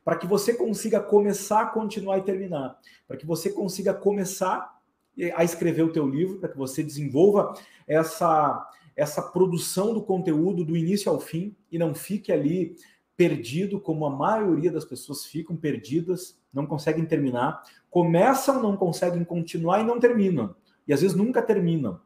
para 0.05 0.17
que 0.17 0.27
você 0.27 0.55
consiga 0.55 1.01
começar, 1.01 1.73
continuar 1.73 2.19
e 2.19 2.23
terminar, 2.23 2.79
para 3.07 3.17
que 3.17 3.27
você 3.27 3.51
consiga 3.51 3.93
começar 3.93 4.79
a 5.35 5.45
escrever 5.45 5.83
o 5.83 5.93
teu 5.93 6.09
livro, 6.09 6.39
para 6.39 6.49
que 6.49 6.57
você 6.57 6.83
desenvolva 6.83 7.55
essa 7.87 8.67
essa 8.97 9.23
produção 9.23 9.95
do 9.95 10.03
conteúdo 10.03 10.63
do 10.63 10.77
início 10.77 11.11
ao 11.11 11.19
fim 11.19 11.57
e 11.73 11.79
não 11.79 11.95
fique 11.95 12.31
ali 12.31 12.77
perdido, 13.17 13.81
como 13.81 14.05
a 14.05 14.11
maioria 14.11 14.71
das 14.71 14.85
pessoas 14.85 15.25
ficam 15.25 15.57
perdidas, 15.57 16.39
não 16.53 16.67
conseguem 16.67 17.07
terminar, 17.07 17.63
começam, 17.91 18.63
não 18.63 18.77
conseguem 18.77 19.25
continuar 19.25 19.81
e 19.81 19.85
não 19.85 19.99
terminam. 19.99 20.55
E 20.87 20.93
às 20.93 21.01
vezes 21.01 21.17
nunca 21.17 21.41
terminam. 21.41 22.01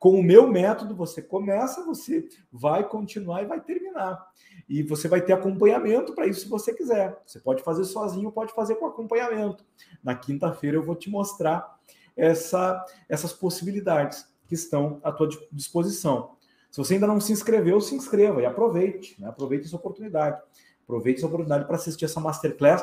Com 0.00 0.18
o 0.18 0.22
meu 0.22 0.50
método, 0.50 0.96
você 0.96 1.20
começa, 1.20 1.84
você 1.84 2.26
vai 2.50 2.88
continuar 2.88 3.42
e 3.42 3.46
vai 3.46 3.60
terminar. 3.60 4.18
E 4.66 4.82
você 4.82 5.06
vai 5.06 5.20
ter 5.20 5.34
acompanhamento 5.34 6.14
para 6.14 6.26
isso 6.26 6.40
se 6.40 6.48
você 6.48 6.72
quiser. 6.72 7.20
Você 7.26 7.38
pode 7.38 7.62
fazer 7.62 7.84
sozinho, 7.84 8.32
pode 8.32 8.54
fazer 8.54 8.76
com 8.76 8.86
acompanhamento. 8.86 9.62
Na 10.02 10.14
quinta-feira 10.14 10.78
eu 10.78 10.82
vou 10.82 10.96
te 10.96 11.10
mostrar 11.10 11.78
essa, 12.16 12.82
essas 13.10 13.34
possibilidades 13.34 14.26
que 14.48 14.54
estão 14.54 15.02
à 15.04 15.12
tua 15.12 15.28
disposição. 15.52 16.30
Se 16.70 16.78
você 16.78 16.94
ainda 16.94 17.06
não 17.06 17.20
se 17.20 17.32
inscreveu, 17.32 17.78
se 17.78 17.94
inscreva 17.94 18.40
e 18.40 18.46
aproveite, 18.46 19.20
né? 19.20 19.28
aproveite 19.28 19.66
essa 19.66 19.76
oportunidade. 19.76 20.40
Aproveite 20.82 21.18
essa 21.18 21.26
oportunidade 21.26 21.66
para 21.66 21.76
assistir 21.76 22.06
essa 22.06 22.20
masterclass, 22.20 22.82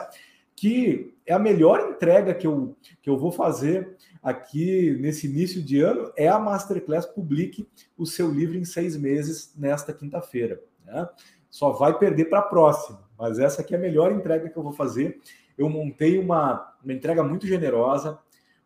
que 0.57 1.15
é 1.23 1.33
a 1.33 1.39
melhor 1.39 1.91
entrega 1.91 2.33
que 2.33 2.47
eu, 2.47 2.75
que 2.99 3.07
eu 3.07 3.15
vou 3.15 3.31
fazer 3.31 3.95
aqui 4.23 4.97
nesse 4.99 5.27
início 5.27 5.61
de 5.61 5.79
ano, 5.79 6.11
é 6.17 6.27
a 6.27 6.39
masterclass 6.39 7.05
Publique 7.05 7.69
o 7.95 8.07
seu 8.07 8.31
livro 8.31 8.57
em 8.57 8.65
seis 8.65 8.97
meses 8.97 9.53
nesta 9.55 9.93
quinta-feira. 9.93 10.59
Né? 10.83 11.07
Só 11.47 11.71
vai 11.73 11.97
perder 11.99 12.25
para 12.25 12.39
a 12.39 12.41
próxima, 12.41 13.07
mas 13.15 13.37
essa 13.37 13.61
aqui 13.61 13.75
é 13.75 13.77
a 13.77 13.81
melhor 13.81 14.11
entrega 14.11 14.49
que 14.49 14.57
eu 14.57 14.63
vou 14.63 14.73
fazer. 14.73 15.21
Eu 15.55 15.69
montei 15.69 16.17
uma, 16.17 16.75
uma 16.83 16.93
entrega 16.93 17.23
muito 17.23 17.45
generosa 17.45 18.17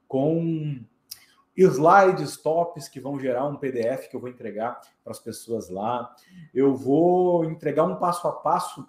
com 0.07 0.79
slides 1.57 2.37
tops 2.37 2.87
que 2.87 3.01
vão 3.01 3.19
gerar 3.19 3.45
um 3.47 3.57
PDF 3.57 4.07
que 4.09 4.15
eu 4.15 4.21
vou 4.21 4.29
entregar 4.29 4.79
para 5.03 5.11
as 5.11 5.19
pessoas 5.19 5.69
lá. 5.69 6.15
Eu 6.53 6.73
vou 6.73 7.43
entregar 7.43 7.83
um 7.83 7.97
passo 7.97 8.25
a 8.29 8.31
passo 8.31 8.87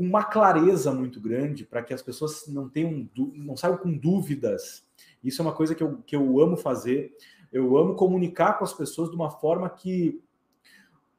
com 0.00 0.06
uma 0.06 0.24
clareza 0.24 0.90
muito 0.90 1.20
grande 1.20 1.62
para 1.62 1.82
que 1.82 1.92
as 1.92 2.00
pessoas 2.00 2.46
não 2.48 2.70
tenham 2.70 3.06
não 3.34 3.54
saiam 3.54 3.76
com 3.76 3.92
dúvidas. 3.92 4.82
Isso 5.22 5.42
é 5.42 5.44
uma 5.44 5.52
coisa 5.52 5.74
que 5.74 5.82
eu, 5.82 5.98
que 6.06 6.16
eu 6.16 6.40
amo 6.40 6.56
fazer. 6.56 7.14
Eu 7.52 7.76
amo 7.76 7.94
comunicar 7.94 8.54
com 8.54 8.64
as 8.64 8.72
pessoas 8.72 9.10
de 9.10 9.14
uma 9.14 9.30
forma 9.30 9.68
que 9.68 10.18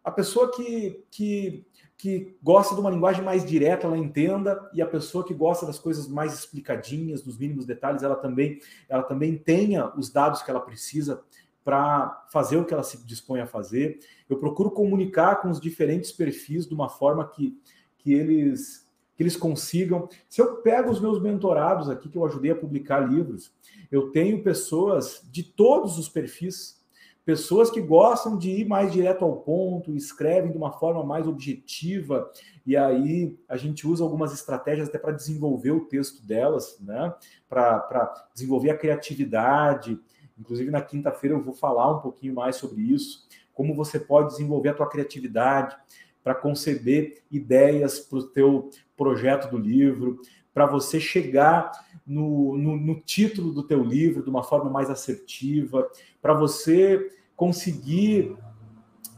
a 0.04 0.10
pessoa 0.10 0.52
que, 0.52 1.06
que 1.12 1.64
que 1.96 2.36
gosta 2.42 2.74
de 2.74 2.82
uma 2.82 2.90
linguagem 2.90 3.24
mais 3.24 3.46
direta, 3.46 3.86
ela 3.86 3.96
entenda, 3.96 4.68
e 4.74 4.82
a 4.82 4.88
pessoa 4.88 5.24
que 5.24 5.36
gosta 5.36 5.68
das 5.68 5.78
coisas 5.78 6.08
mais 6.08 6.34
explicadinhas, 6.34 7.22
dos 7.22 7.38
mínimos 7.38 7.64
detalhes, 7.64 8.02
ela 8.02 8.16
também, 8.16 8.60
ela 8.90 9.04
também 9.04 9.38
tenha 9.38 9.94
os 9.96 10.10
dados 10.10 10.42
que 10.42 10.50
ela 10.50 10.60
precisa 10.60 11.22
para 11.64 12.26
fazer 12.32 12.58
o 12.58 12.66
que 12.66 12.74
ela 12.74 12.82
se 12.82 13.06
dispõe 13.06 13.40
a 13.40 13.46
fazer. 13.46 14.00
Eu 14.28 14.40
procuro 14.40 14.72
comunicar 14.72 15.44
com 15.44 15.52
os 15.52 15.62
diferentes 15.62 16.12
perfis 16.12 16.66
de 16.66 16.74
uma 16.74 16.90
forma 16.90 17.28
que, 17.28 17.56
que 18.02 18.14
eles 18.14 18.90
que 19.16 19.24
eles 19.24 19.36
consigam. 19.36 20.10
Se 20.28 20.42
eu 20.42 20.56
pego 20.58 20.90
os 20.90 21.00
meus 21.00 21.22
mentorados 21.22 21.90
aqui 21.90 22.10
que 22.10 22.18
eu 22.18 22.26
ajudei 22.26 22.52
a 22.52 22.56
publicar 22.56 23.00
livros, 23.02 23.54
eu 23.92 24.10
tenho 24.10 24.42
pessoas 24.42 25.22
de 25.32 25.44
todos 25.44 26.00
os 26.00 26.10
perfis 26.10 26.82
pessoas 27.26 27.70
que 27.70 27.82
gostam 27.82 28.38
de 28.38 28.50
ir 28.50 28.68
mais 28.68 28.92
direto 28.92 29.24
ao 29.24 29.38
ponto, 29.38 29.96
escrevem 29.96 30.52
de 30.52 30.58
uma 30.58 30.72
forma 30.72 31.04
mais 31.04 31.28
objetiva, 31.28 32.30
e 32.66 32.76
aí 32.76 33.38
a 33.48 33.58
gente 33.58 33.88
usa 33.88 34.04
algumas 34.04 34.34
estratégias 34.34 34.90
até 34.90 34.98
para 34.98 35.12
desenvolver 35.12 35.72
o 35.72 35.86
texto 35.86 36.26
delas, 36.26 36.78
né? 36.80 37.14
Para 37.48 38.28
desenvolver 38.34 38.72
a 38.72 38.78
criatividade. 38.78 40.00
Inclusive, 40.38 40.72
na 40.72 40.82
quinta-feira 40.82 41.36
eu 41.36 41.44
vou 41.44 41.54
falar 41.54 41.92
um 41.96 42.00
pouquinho 42.00 42.34
mais 42.34 42.56
sobre 42.56 42.82
isso, 42.82 43.28
como 43.54 43.76
você 43.76 44.00
pode 44.00 44.30
desenvolver 44.30 44.70
a 44.70 44.74
tua 44.74 44.90
criatividade 44.90 45.78
para 46.24 46.36
conceber 46.36 47.24
ideias 47.32 48.00
para 48.00 48.20
o 48.20 48.24
teu 48.24 48.70
projeto 48.96 49.50
do 49.50 49.58
livro, 49.58 50.22
para 50.54 50.66
você 50.66 51.00
chegar 51.00 51.72
no, 52.06 52.58
no, 52.58 52.78
no, 52.78 53.00
título 53.00 53.52
do 53.52 53.64
teu 53.64 53.84
livro 53.84 54.24
de 54.24 54.30
uma 54.30 54.44
forma 54.44 54.70
mais 54.70 54.90
assertiva, 54.90 55.90
para 56.22 56.34
você 56.34 57.12
conseguir 57.36 58.36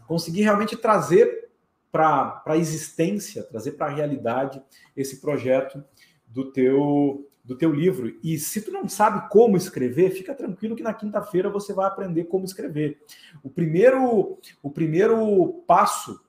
conseguir 0.07 0.41
realmente 0.43 0.77
trazer 0.77 1.49
para 1.91 2.41
a 2.45 2.57
existência, 2.57 3.43
trazer 3.43 3.73
para 3.73 3.87
a 3.87 3.95
realidade 3.95 4.61
esse 4.95 5.21
projeto 5.21 5.83
do 6.27 6.51
teu 6.51 7.29
do 7.43 7.57
teu 7.57 7.73
livro. 7.73 8.17
E 8.23 8.39
se 8.39 8.61
tu 8.61 8.71
não 8.71 8.87
sabe 8.87 9.27
como 9.29 9.57
escrever, 9.57 10.11
fica 10.11 10.33
tranquilo 10.33 10.77
que 10.77 10.83
na 10.83 10.93
quinta-feira 10.93 11.49
você 11.49 11.73
vai 11.73 11.85
aprender 11.85 12.23
como 12.23 12.45
escrever. 12.45 13.01
O 13.43 13.49
primeiro 13.49 14.39
o 14.61 14.71
primeiro 14.71 15.61
passo 15.67 16.22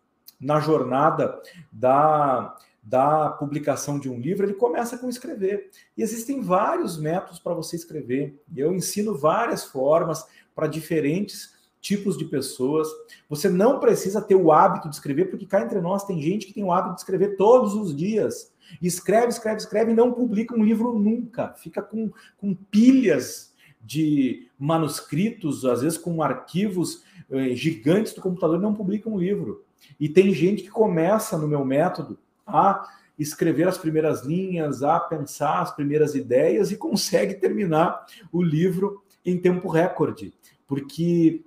na 0.44 0.60
jornada 0.60 1.40
da 1.72 2.56
da 2.86 3.30
publicação 3.30 3.98
de 3.98 4.10
um 4.10 4.20
livro, 4.20 4.44
ele 4.44 4.52
começa 4.52 4.98
com 4.98 5.08
escrever. 5.08 5.70
E 5.96 6.02
existem 6.02 6.42
vários 6.42 6.98
métodos 6.98 7.38
para 7.38 7.54
você 7.54 7.76
escrever. 7.76 8.38
Eu 8.54 8.74
ensino 8.74 9.16
várias 9.16 9.64
formas 9.64 10.26
para 10.54 10.66
diferentes 10.66 11.54
tipos 11.80 12.16
de 12.18 12.26
pessoas. 12.26 12.86
Você 13.28 13.48
não 13.48 13.80
precisa 13.80 14.20
ter 14.20 14.34
o 14.34 14.52
hábito 14.52 14.88
de 14.90 14.96
escrever, 14.96 15.30
porque 15.30 15.46
cá 15.46 15.62
entre 15.62 15.80
nós 15.80 16.04
tem 16.04 16.20
gente 16.20 16.46
que 16.46 16.52
tem 16.52 16.62
o 16.62 16.72
hábito 16.72 16.96
de 16.96 17.00
escrever 17.00 17.36
todos 17.36 17.74
os 17.74 17.96
dias. 17.96 18.52
Escreve, 18.82 19.28
escreve, 19.28 19.56
escreve 19.56 19.92
e 19.92 19.94
não 19.94 20.12
publica 20.12 20.54
um 20.54 20.62
livro 20.62 20.98
nunca. 20.98 21.54
Fica 21.54 21.80
com, 21.80 22.10
com 22.36 22.54
pilhas 22.54 23.54
de 23.80 24.48
manuscritos, 24.58 25.64
às 25.64 25.80
vezes 25.82 25.98
com 25.98 26.22
arquivos 26.22 27.02
eh, 27.30 27.54
gigantes 27.54 28.14
do 28.14 28.20
computador, 28.20 28.58
e 28.58 28.62
não 28.62 28.74
publica 28.74 29.08
um 29.08 29.18
livro. 29.18 29.64
E 29.98 30.08
tem 30.08 30.32
gente 30.32 30.62
que 30.62 30.70
começa 30.70 31.38
no 31.38 31.48
meu 31.48 31.64
método 31.64 32.18
a 32.46 32.86
escrever 33.18 33.68
as 33.68 33.78
primeiras 33.78 34.24
linhas, 34.24 34.82
a 34.82 34.98
pensar 34.98 35.60
as 35.60 35.74
primeiras 35.74 36.14
ideias 36.14 36.70
e 36.70 36.76
consegue 36.76 37.34
terminar 37.34 38.04
o 38.32 38.42
livro 38.42 39.02
em 39.24 39.38
tempo 39.38 39.68
recorde. 39.68 40.34
Porque 40.66 41.44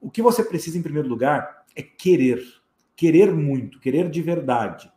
o 0.00 0.10
que 0.10 0.22
você 0.22 0.42
precisa, 0.42 0.78
em 0.78 0.82
primeiro 0.82 1.08
lugar, 1.08 1.64
é 1.74 1.82
querer. 1.82 2.42
Querer 2.94 3.32
muito, 3.32 3.80
querer 3.80 4.10
de 4.10 4.20
verdade. 4.20 4.90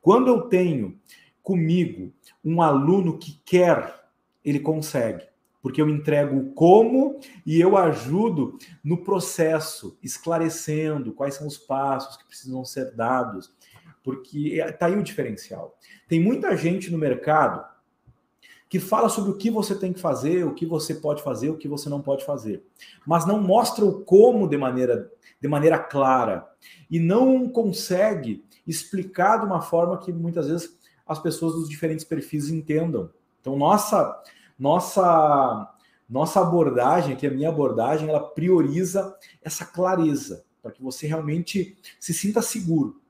Quando 0.00 0.28
eu 0.28 0.42
tenho 0.42 0.98
comigo 1.42 2.12
um 2.42 2.62
aluno 2.62 3.18
que 3.18 3.38
quer, 3.44 4.02
ele 4.42 4.60
consegue. 4.60 5.29
Porque 5.62 5.80
eu 5.80 5.88
entrego 5.88 6.38
o 6.38 6.52
como 6.52 7.20
e 7.44 7.60
eu 7.60 7.76
ajudo 7.76 8.58
no 8.82 9.04
processo, 9.04 9.98
esclarecendo 10.02 11.12
quais 11.12 11.34
são 11.34 11.46
os 11.46 11.58
passos 11.58 12.16
que 12.16 12.26
precisam 12.26 12.64
ser 12.64 12.94
dados, 12.94 13.52
porque 14.02 14.58
está 14.58 14.88
é, 14.88 14.92
aí 14.92 14.98
o 14.98 15.02
diferencial. 15.02 15.76
Tem 16.08 16.20
muita 16.20 16.56
gente 16.56 16.90
no 16.90 16.98
mercado 16.98 17.64
que 18.68 18.78
fala 18.78 19.08
sobre 19.08 19.32
o 19.32 19.36
que 19.36 19.50
você 19.50 19.74
tem 19.74 19.92
que 19.92 20.00
fazer, 20.00 20.44
o 20.44 20.54
que 20.54 20.64
você 20.64 20.94
pode 20.94 21.22
fazer, 21.22 21.50
o 21.50 21.56
que 21.56 21.66
você 21.66 21.88
não 21.88 22.00
pode 22.00 22.24
fazer, 22.24 22.62
mas 23.04 23.26
não 23.26 23.40
mostra 23.40 23.84
o 23.84 24.04
como 24.04 24.48
de 24.48 24.56
maneira, 24.56 25.10
de 25.40 25.48
maneira 25.48 25.78
clara 25.78 26.48
e 26.88 27.00
não 27.00 27.48
consegue 27.48 28.44
explicar 28.66 29.38
de 29.38 29.46
uma 29.46 29.60
forma 29.60 29.98
que 29.98 30.12
muitas 30.12 30.48
vezes 30.48 30.78
as 31.04 31.18
pessoas 31.18 31.54
dos 31.54 31.68
diferentes 31.68 32.04
perfis 32.04 32.48
entendam. 32.48 33.10
Então, 33.40 33.56
nossa, 33.56 34.22
nossa, 34.60 35.74
nossa 36.08 36.40
abordagem, 36.40 37.16
que 37.16 37.26
a 37.26 37.30
minha 37.30 37.48
abordagem, 37.48 38.10
ela 38.10 38.20
prioriza 38.20 39.16
essa 39.42 39.64
clareza, 39.64 40.44
para 40.62 40.70
que 40.70 40.82
você 40.82 41.06
realmente 41.06 41.78
se 41.98 42.12
sinta 42.12 42.42
seguro 42.42 43.00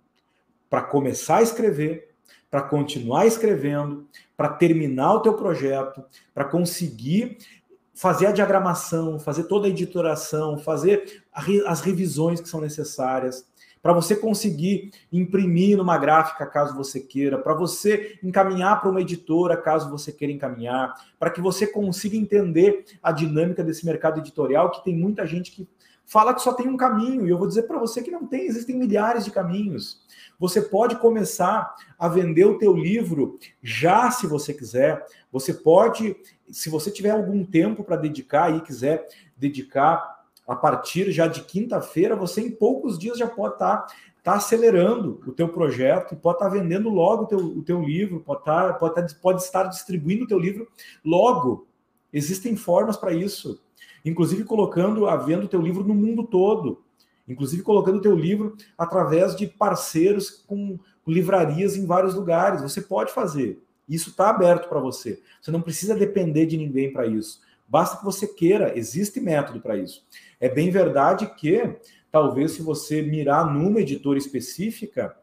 para 0.71 0.83
começar 0.83 1.39
a 1.39 1.43
escrever, 1.43 2.15
para 2.49 2.63
continuar 2.63 3.27
escrevendo, 3.27 4.07
para 4.37 4.49
terminar 4.51 5.15
o 5.15 5.21
teu 5.21 5.35
projeto, 5.35 6.05
para 6.33 6.45
conseguir 6.45 7.39
fazer 7.93 8.29
a 8.29 8.33
diagramação, 8.33 9.19
fazer 9.19 9.45
toda 9.45 9.67
a 9.67 9.71
editoração, 9.71 10.57
fazer 10.57 11.25
as 11.67 11.81
revisões 11.81 12.41
que 12.41 12.49
são 12.49 12.61
necessárias, 12.61 13.45
para 13.83 13.93
você 13.93 14.15
conseguir 14.15 14.91
imprimir 15.13 15.77
numa 15.77 15.97
gráfica 15.97 16.47
caso 16.47 16.77
você 16.77 17.01
queira, 17.01 17.39
para 17.39 17.55
você 17.55 18.19
encaminhar 18.23 18.81
para 18.81 18.91
uma 18.91 19.01
editora 19.01 19.57
caso 19.57 19.91
você 19.91 20.13
queira 20.13 20.33
encaminhar, 20.33 20.95
para 21.19 21.31
que 21.31 21.41
você 21.41 21.67
consiga 21.67 22.17
entender 22.17 22.85
a 23.03 23.13
dinâmica 23.13 23.65
desse 23.65 23.87
mercado 23.87 24.21
editorial 24.21 24.71
que 24.71 24.85
tem 24.85 24.95
muita 24.95 25.27
gente 25.27 25.51
que 25.51 25.69
fala 26.05 26.35
que 26.35 26.43
só 26.43 26.53
tem 26.53 26.69
um 26.69 26.77
caminho, 26.77 27.25
e 27.25 27.31
eu 27.31 27.39
vou 27.39 27.47
dizer 27.47 27.63
para 27.63 27.79
você 27.79 28.03
que 28.03 28.11
não 28.11 28.27
tem, 28.27 28.45
existem 28.45 28.77
milhares 28.77 29.25
de 29.25 29.31
caminhos. 29.31 30.05
Você 30.41 30.61
pode 30.61 30.97
começar 30.97 31.73
a 31.97 32.09
vender 32.09 32.47
o 32.47 32.59
teu 32.59 32.73
livro 32.73 33.39
já, 33.63 34.11
se 34.11 34.27
você 34.27 34.53
quiser. 34.53 35.07
Você 35.31 35.55
pode, 35.55 36.17
se 36.51 36.69
você 36.69 36.91
tiver 36.91 37.11
algum 37.11 37.45
tempo 37.45 37.85
para 37.85 37.95
dedicar 37.95 38.53
e 38.53 38.61
quiser 38.61 39.07
dedicar 39.37 40.20
a 40.51 40.57
partir 40.57 41.11
já 41.13 41.27
de 41.27 41.43
quinta-feira, 41.43 42.17
você 42.17 42.41
em 42.41 42.51
poucos 42.51 42.99
dias 42.99 43.19
já 43.19 43.27
pode 43.27 43.55
estar 43.55 43.79
tá, 43.79 43.95
tá 44.23 44.35
acelerando 44.35 45.21
o 45.27 45.33
teu 45.33 45.49
projeto 45.49 46.17
pode 46.17 46.37
estar 46.37 46.51
tá 46.51 46.53
vendendo 46.53 46.89
logo 46.89 47.23
o 47.23 47.27
teu, 47.27 47.39
o 47.39 47.63
teu 47.63 47.83
livro, 47.83 48.21
pode, 48.21 48.45
tá, 48.45 48.73
pode, 48.75 48.95
tá, 48.95 49.07
pode 49.23 49.43
estar 49.43 49.65
distribuindo 49.65 50.25
o 50.25 50.29
teu 50.29 50.39
livro 50.39 50.69
logo. 51.05 51.67
Existem 52.13 52.57
formas 52.57 52.97
para 52.97 53.13
isso 53.13 53.61
inclusive 54.05 54.45
colocando 54.45 55.07
a 55.07 55.17
venda 55.17 55.43
do 55.43 55.49
teu 55.49 55.61
livro 55.61 55.85
no 55.85 55.95
mundo 55.95 56.25
todo, 56.25 56.83
inclusive 57.29 57.63
colocando 57.63 57.99
o 57.99 58.03
teu 58.03 58.17
livro 58.17 58.57
através 58.77 59.37
de 59.37 59.47
parceiros 59.47 60.31
com 60.31 60.79
livrarias 61.07 61.77
em 61.77 61.87
vários 61.87 62.15
lugares. 62.15 62.63
Você 62.63 62.81
pode 62.81 63.13
fazer. 63.13 63.63
Isso 63.89 64.11
está 64.11 64.31
aberto 64.31 64.69
para 64.69 64.81
você. 64.81 65.21
Você 65.41 65.51
não 65.51 65.61
precisa 65.61 65.95
depender 65.95 66.47
de 66.47 66.57
ninguém 66.57 66.93
para 66.93 67.07
isso. 67.07 67.41
Basta 67.71 67.99
que 67.99 68.05
você 68.05 68.27
queira, 68.27 68.77
existe 68.77 69.21
método 69.21 69.61
para 69.61 69.77
isso. 69.77 70.05
É 70.41 70.49
bem 70.49 70.73
verdade 70.73 71.33
que, 71.37 71.77
talvez, 72.11 72.51
se 72.51 72.63
você 72.63 73.01
mirar 73.01 73.47
numa 73.47 73.81
editora 73.81 74.19
específica, 74.19 75.17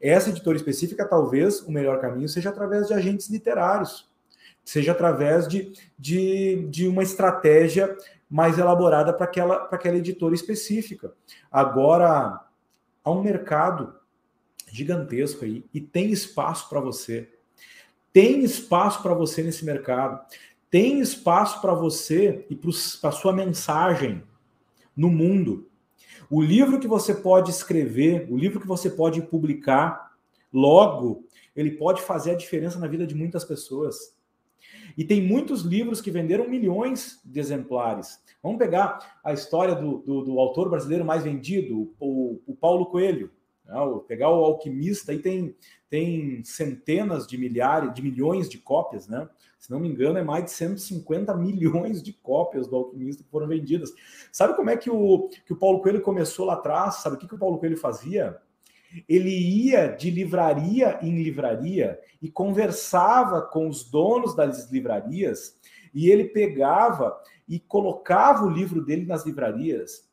essa 0.00 0.30
editora 0.30 0.56
específica, 0.56 1.08
talvez 1.08 1.60
o 1.62 1.72
melhor 1.72 2.00
caminho 2.00 2.28
seja 2.28 2.50
através 2.50 2.86
de 2.86 2.94
agentes 2.94 3.28
literários, 3.28 4.08
seja 4.64 4.92
através 4.92 5.48
de, 5.48 5.72
de, 5.98 6.68
de 6.70 6.86
uma 6.86 7.02
estratégia 7.02 7.96
mais 8.30 8.58
elaborada 8.58 9.12
para 9.12 9.24
aquela, 9.24 9.56
aquela 9.72 9.96
editora 9.96 10.36
específica. 10.36 11.12
Agora, 11.50 12.40
há 13.02 13.10
um 13.10 13.22
mercado 13.22 13.94
gigantesco 14.70 15.44
aí 15.44 15.64
e 15.74 15.80
tem 15.80 16.12
espaço 16.12 16.68
para 16.68 16.78
você. 16.78 17.28
Tem 18.12 18.44
espaço 18.44 19.02
para 19.02 19.14
você 19.14 19.42
nesse 19.42 19.64
mercado. 19.64 20.20
Tem 20.70 21.00
espaço 21.00 21.60
para 21.60 21.72
você 21.72 22.46
e 22.50 22.56
para 22.56 23.12
sua 23.12 23.32
mensagem 23.32 24.22
no 24.96 25.08
mundo. 25.08 25.68
O 26.30 26.42
livro 26.42 26.78
que 26.78 26.86
você 26.86 27.14
pode 27.14 27.50
escrever, 27.50 28.26
o 28.30 28.36
livro 28.36 28.60
que 28.60 28.66
você 28.66 28.90
pode 28.90 29.22
publicar, 29.22 30.12
logo, 30.52 31.24
ele 31.56 31.72
pode 31.72 32.02
fazer 32.02 32.32
a 32.32 32.36
diferença 32.36 32.78
na 32.78 32.86
vida 32.86 33.06
de 33.06 33.14
muitas 33.14 33.44
pessoas. 33.44 34.14
E 34.96 35.04
tem 35.04 35.22
muitos 35.22 35.62
livros 35.62 36.00
que 36.00 36.10
venderam 36.10 36.48
milhões 36.48 37.20
de 37.24 37.40
exemplares. 37.40 38.20
Vamos 38.42 38.58
pegar 38.58 39.20
a 39.24 39.32
história 39.32 39.74
do, 39.74 39.98
do, 39.98 40.22
do 40.22 40.38
autor 40.38 40.68
brasileiro 40.68 41.04
mais 41.04 41.22
vendido, 41.22 41.94
o, 41.98 42.40
o 42.46 42.54
Paulo 42.54 42.86
Coelho. 42.86 43.30
Né? 43.68 43.74
Pegar 44.08 44.30
o 44.30 44.44
Alquimista, 44.44 45.12
aí 45.12 45.18
tem, 45.18 45.54
tem 45.90 46.42
centenas 46.42 47.26
de 47.26 47.36
milhares, 47.36 47.92
de 47.92 48.02
milhões 48.02 48.48
de 48.48 48.58
cópias, 48.58 49.06
né? 49.06 49.28
Se 49.58 49.70
não 49.70 49.80
me 49.80 49.88
engano, 49.88 50.18
é 50.18 50.22
mais 50.22 50.44
de 50.44 50.52
150 50.52 51.34
milhões 51.36 52.02
de 52.02 52.12
cópias 52.12 52.68
do 52.68 52.76
Alquimista 52.76 53.24
que 53.24 53.30
foram 53.30 53.48
vendidas. 53.48 53.92
Sabe 54.32 54.54
como 54.54 54.70
é 54.70 54.76
que 54.76 54.88
o, 54.88 55.28
que 55.44 55.52
o 55.52 55.56
Paulo 55.56 55.82
Coelho 55.82 56.00
começou 56.00 56.46
lá 56.46 56.54
atrás? 56.54 56.96
Sabe 56.96 57.16
o 57.16 57.18
que, 57.18 57.26
que 57.28 57.34
o 57.34 57.38
Paulo 57.38 57.58
Coelho 57.58 57.76
fazia? 57.76 58.38
Ele 59.08 59.30
ia 59.30 59.88
de 59.88 60.10
livraria 60.10 60.98
em 61.02 61.22
livraria 61.22 62.00
e 62.22 62.30
conversava 62.30 63.42
com 63.42 63.68
os 63.68 63.84
donos 63.84 64.34
das 64.34 64.70
livrarias 64.70 65.58
e 65.92 66.08
ele 66.08 66.24
pegava 66.24 67.20
e 67.48 67.58
colocava 67.58 68.44
o 68.44 68.50
livro 68.50 68.82
dele 68.82 69.04
nas 69.04 69.26
livrarias. 69.26 70.08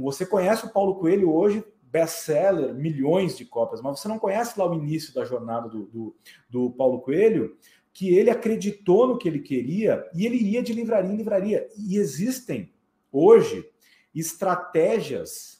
Você 0.00 0.26
conhece 0.26 0.66
o 0.66 0.72
Paulo 0.72 0.96
Coelho 0.96 1.32
hoje, 1.32 1.64
best-seller, 1.90 2.74
milhões 2.74 3.36
de 3.36 3.44
cópias, 3.44 3.80
mas 3.80 3.98
você 3.98 4.08
não 4.08 4.18
conhece 4.18 4.58
lá 4.58 4.68
o 4.68 4.74
início 4.74 5.14
da 5.14 5.24
jornada 5.24 5.68
do, 5.68 5.86
do, 5.86 6.16
do 6.48 6.70
Paulo 6.70 7.00
Coelho, 7.00 7.56
que 7.92 8.14
ele 8.14 8.28
acreditou 8.28 9.06
no 9.06 9.18
que 9.18 9.28
ele 9.28 9.38
queria 9.38 10.04
e 10.14 10.26
ele 10.26 10.36
ia 10.36 10.62
de 10.62 10.72
livraria 10.72 11.10
em 11.10 11.16
livraria. 11.16 11.68
E 11.76 11.96
existem 11.96 12.72
hoje 13.10 13.66
estratégias 14.14 15.56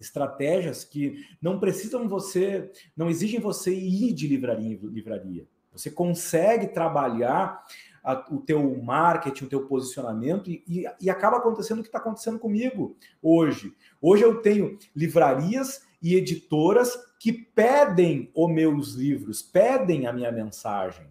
estratégias 0.00 0.82
que 0.82 1.26
não 1.42 1.60
precisam 1.60 2.08
você, 2.08 2.70
não 2.96 3.10
exigem 3.10 3.38
você 3.38 3.74
ir 3.74 4.14
de 4.14 4.26
livraria 4.26 4.66
em 4.66 4.76
livraria. 4.76 5.46
Você 5.72 5.90
consegue 5.90 6.68
trabalhar 6.68 7.64
a, 8.02 8.26
o 8.30 8.38
teu 8.40 8.82
marketing, 8.82 9.44
o 9.44 9.48
teu 9.48 9.66
posicionamento 9.66 10.50
e, 10.50 10.62
e, 10.66 10.84
e 11.00 11.10
acaba 11.10 11.38
acontecendo 11.38 11.78
o 11.80 11.82
que 11.82 11.88
está 11.88 11.98
acontecendo 11.98 12.38
comigo 12.38 12.96
hoje. 13.22 13.74
Hoje 14.00 14.24
eu 14.24 14.40
tenho 14.40 14.78
livrarias 14.94 15.86
e 16.02 16.14
editoras 16.14 16.96
que 17.18 17.32
pedem 17.32 18.30
os 18.34 18.50
meus 18.50 18.94
livros, 18.94 19.42
pedem 19.42 20.06
a 20.06 20.12
minha 20.12 20.32
mensagem. 20.32 21.06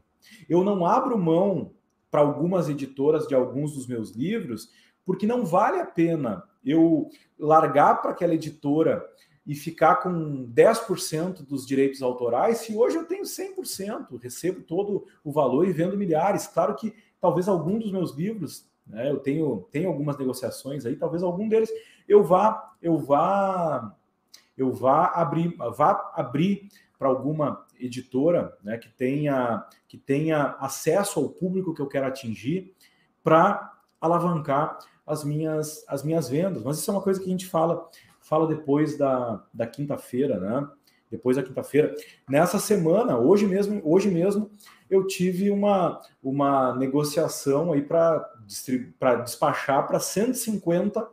Eu 0.49 0.63
não 0.63 0.85
abro 0.85 1.17
mão 1.17 1.71
para 2.09 2.21
algumas 2.21 2.67
editoras 2.69 3.27
de 3.27 3.35
alguns 3.35 3.73
dos 3.73 3.87
meus 3.87 4.11
livros, 4.11 4.69
porque 5.05 5.27
não 5.27 5.45
vale 5.45 5.79
a 5.79 5.85
pena 5.85 6.43
eu 6.65 7.09
largar 7.37 8.01
para 8.01 8.11
aquela 8.11 8.33
editora 8.33 9.05
e 9.49 9.55
ficar 9.55 9.95
com 9.95 10.47
10% 10.53 11.43
dos 11.43 11.65
direitos 11.65 12.03
autorais, 12.03 12.59
se 12.59 12.77
hoje 12.77 12.97
eu 12.97 13.05
tenho 13.05 13.23
100%, 13.23 14.21
recebo 14.21 14.61
todo 14.61 15.07
o 15.23 15.31
valor 15.31 15.67
e 15.67 15.73
vendo 15.73 15.97
milhares. 15.97 16.45
Claro 16.45 16.75
que 16.75 16.93
talvez 17.19 17.47
algum 17.47 17.79
dos 17.79 17.91
meus 17.91 18.15
livros, 18.15 18.69
né, 18.85 19.09
eu 19.09 19.17
tenho, 19.17 19.67
tenho 19.71 19.89
algumas 19.89 20.19
negociações 20.19 20.85
aí, 20.85 20.95
talvez 20.95 21.23
algum 21.23 21.49
deles 21.49 21.71
eu 22.07 22.23
vá 22.23 22.75
eu 22.79 22.99
vá 22.99 23.95
eu 24.55 24.71
vá 24.71 25.07
abrir 25.15 25.57
vá 25.57 26.11
abrir 26.13 26.69
para 26.99 27.07
alguma 27.07 27.65
editora, 27.79 28.55
né, 28.63 28.77
que 28.77 28.89
tenha 28.89 29.65
que 29.87 29.97
tenha 29.97 30.57
acesso 30.59 31.19
ao 31.19 31.27
público 31.27 31.73
que 31.73 31.81
eu 31.81 31.87
quero 31.87 32.05
atingir 32.05 32.75
para 33.23 33.73
alavancar 33.99 34.77
as 35.07 35.23
minhas, 35.23 35.83
as 35.87 36.03
minhas 36.03 36.29
vendas. 36.29 36.61
Mas 36.63 36.77
isso 36.77 36.91
é 36.91 36.93
uma 36.93 37.01
coisa 37.01 37.19
que 37.19 37.25
a 37.25 37.31
gente 37.31 37.47
fala, 37.47 37.89
fala 38.29 38.47
depois 38.47 38.97
da, 38.97 39.43
da 39.51 39.65
quinta-feira, 39.65 40.39
né? 40.39 40.67
Depois 41.09 41.35
da 41.35 41.43
quinta-feira. 41.43 41.95
Nessa 42.29 42.59
semana, 42.59 43.17
hoje 43.17 43.47
mesmo, 43.47 43.81
hoje 43.83 44.09
mesmo, 44.09 44.51
eu 44.87 45.07
tive 45.07 45.49
uma, 45.49 45.99
uma 46.21 46.75
negociação 46.75 47.73
aí 47.73 47.81
para 47.81 48.31
despachar 49.23 49.87
para 49.87 49.99
150 49.99 51.07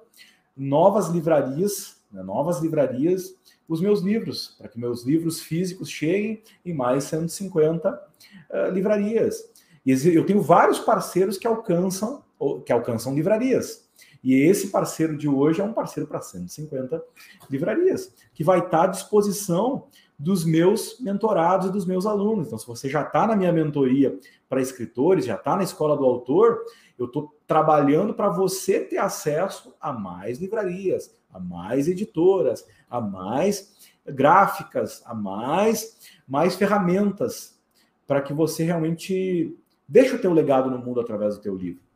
novas 0.55 1.09
livrarias, 1.09 2.03
né, 2.13 2.23
novas 2.23 2.61
livrarias, 2.61 3.35
os 3.67 3.81
meus 3.81 4.01
livros, 4.01 4.55
para 4.59 4.69
que 4.69 4.79
meus 4.79 5.05
livros 5.05 5.41
físicos 5.41 5.91
cheguem 5.91 6.43
em 6.65 6.75
mais 6.75 7.05
150 7.05 7.91
uh, 7.91 8.71
livrarias. 8.71 9.51
E 9.85 9.93
eu 10.15 10.27
tenho 10.27 10.43
vários 10.43 10.79
parceiros 10.79 11.39
que 11.39 11.47
alcançam 11.47 12.25
que 12.67 12.73
alcançam 12.73 13.15
livrarias. 13.15 13.86
E 14.27 14.35
esse 14.43 14.71
parceiro 14.71 15.17
de 15.17 15.29
hoje 15.29 15.61
é 15.61 15.65
um 15.65 15.73
parceiro 15.73 16.09
para 16.09 16.21
150 16.21 17.01
livrarias, 17.49 18.13
que 18.35 18.43
vai 18.43 18.59
estar 18.59 18.83
à 18.83 18.87
disposição 18.89 19.87
dos 20.19 20.45
meus 20.45 20.99
mentorados 20.99 21.69
e 21.69 21.73
dos 21.73 21.87
meus 21.87 22.07
alunos. 22.07 22.49
Então, 22.49 22.59
se 22.59 22.67
você 22.67 22.89
já 22.89 23.03
está 23.03 23.25
na 23.25 23.37
minha 23.37 23.53
mentoria 23.53 24.19
para 24.49 24.61
escritores, 24.61 25.27
já 25.27 25.37
está 25.37 25.55
na 25.55 25.63
escola 25.63 25.97
do 25.97 26.05
autor, 26.05 26.65
eu 26.99 27.07
estou 27.07 27.37
trabalhando 27.47 28.15
para 28.15 28.29
você 28.29 28.81
ter 28.81 28.99
acesso 28.99 29.73
a 29.81 29.93
mais 29.93 30.41
livrarias, 30.41 31.17
a 31.33 31.39
mais 31.39 31.87
editoras, 31.87 32.67
a 32.91 33.01
mais 33.01 33.77
gráficas, 34.05 35.05
a 35.07 35.15
mais, 35.15 36.19
mais 36.27 36.57
ferramentas 36.57 37.61
para 38.09 38.21
que 38.21 38.33
você 38.33 38.65
realmente 38.65 39.57
deixe 39.87 40.17
o 40.17 40.21
teu 40.21 40.33
legado 40.33 40.69
no 40.69 40.81
mundo 40.81 40.99
através 40.99 41.37
do 41.37 41.41
teu 41.41 41.55
livro. 41.55 41.87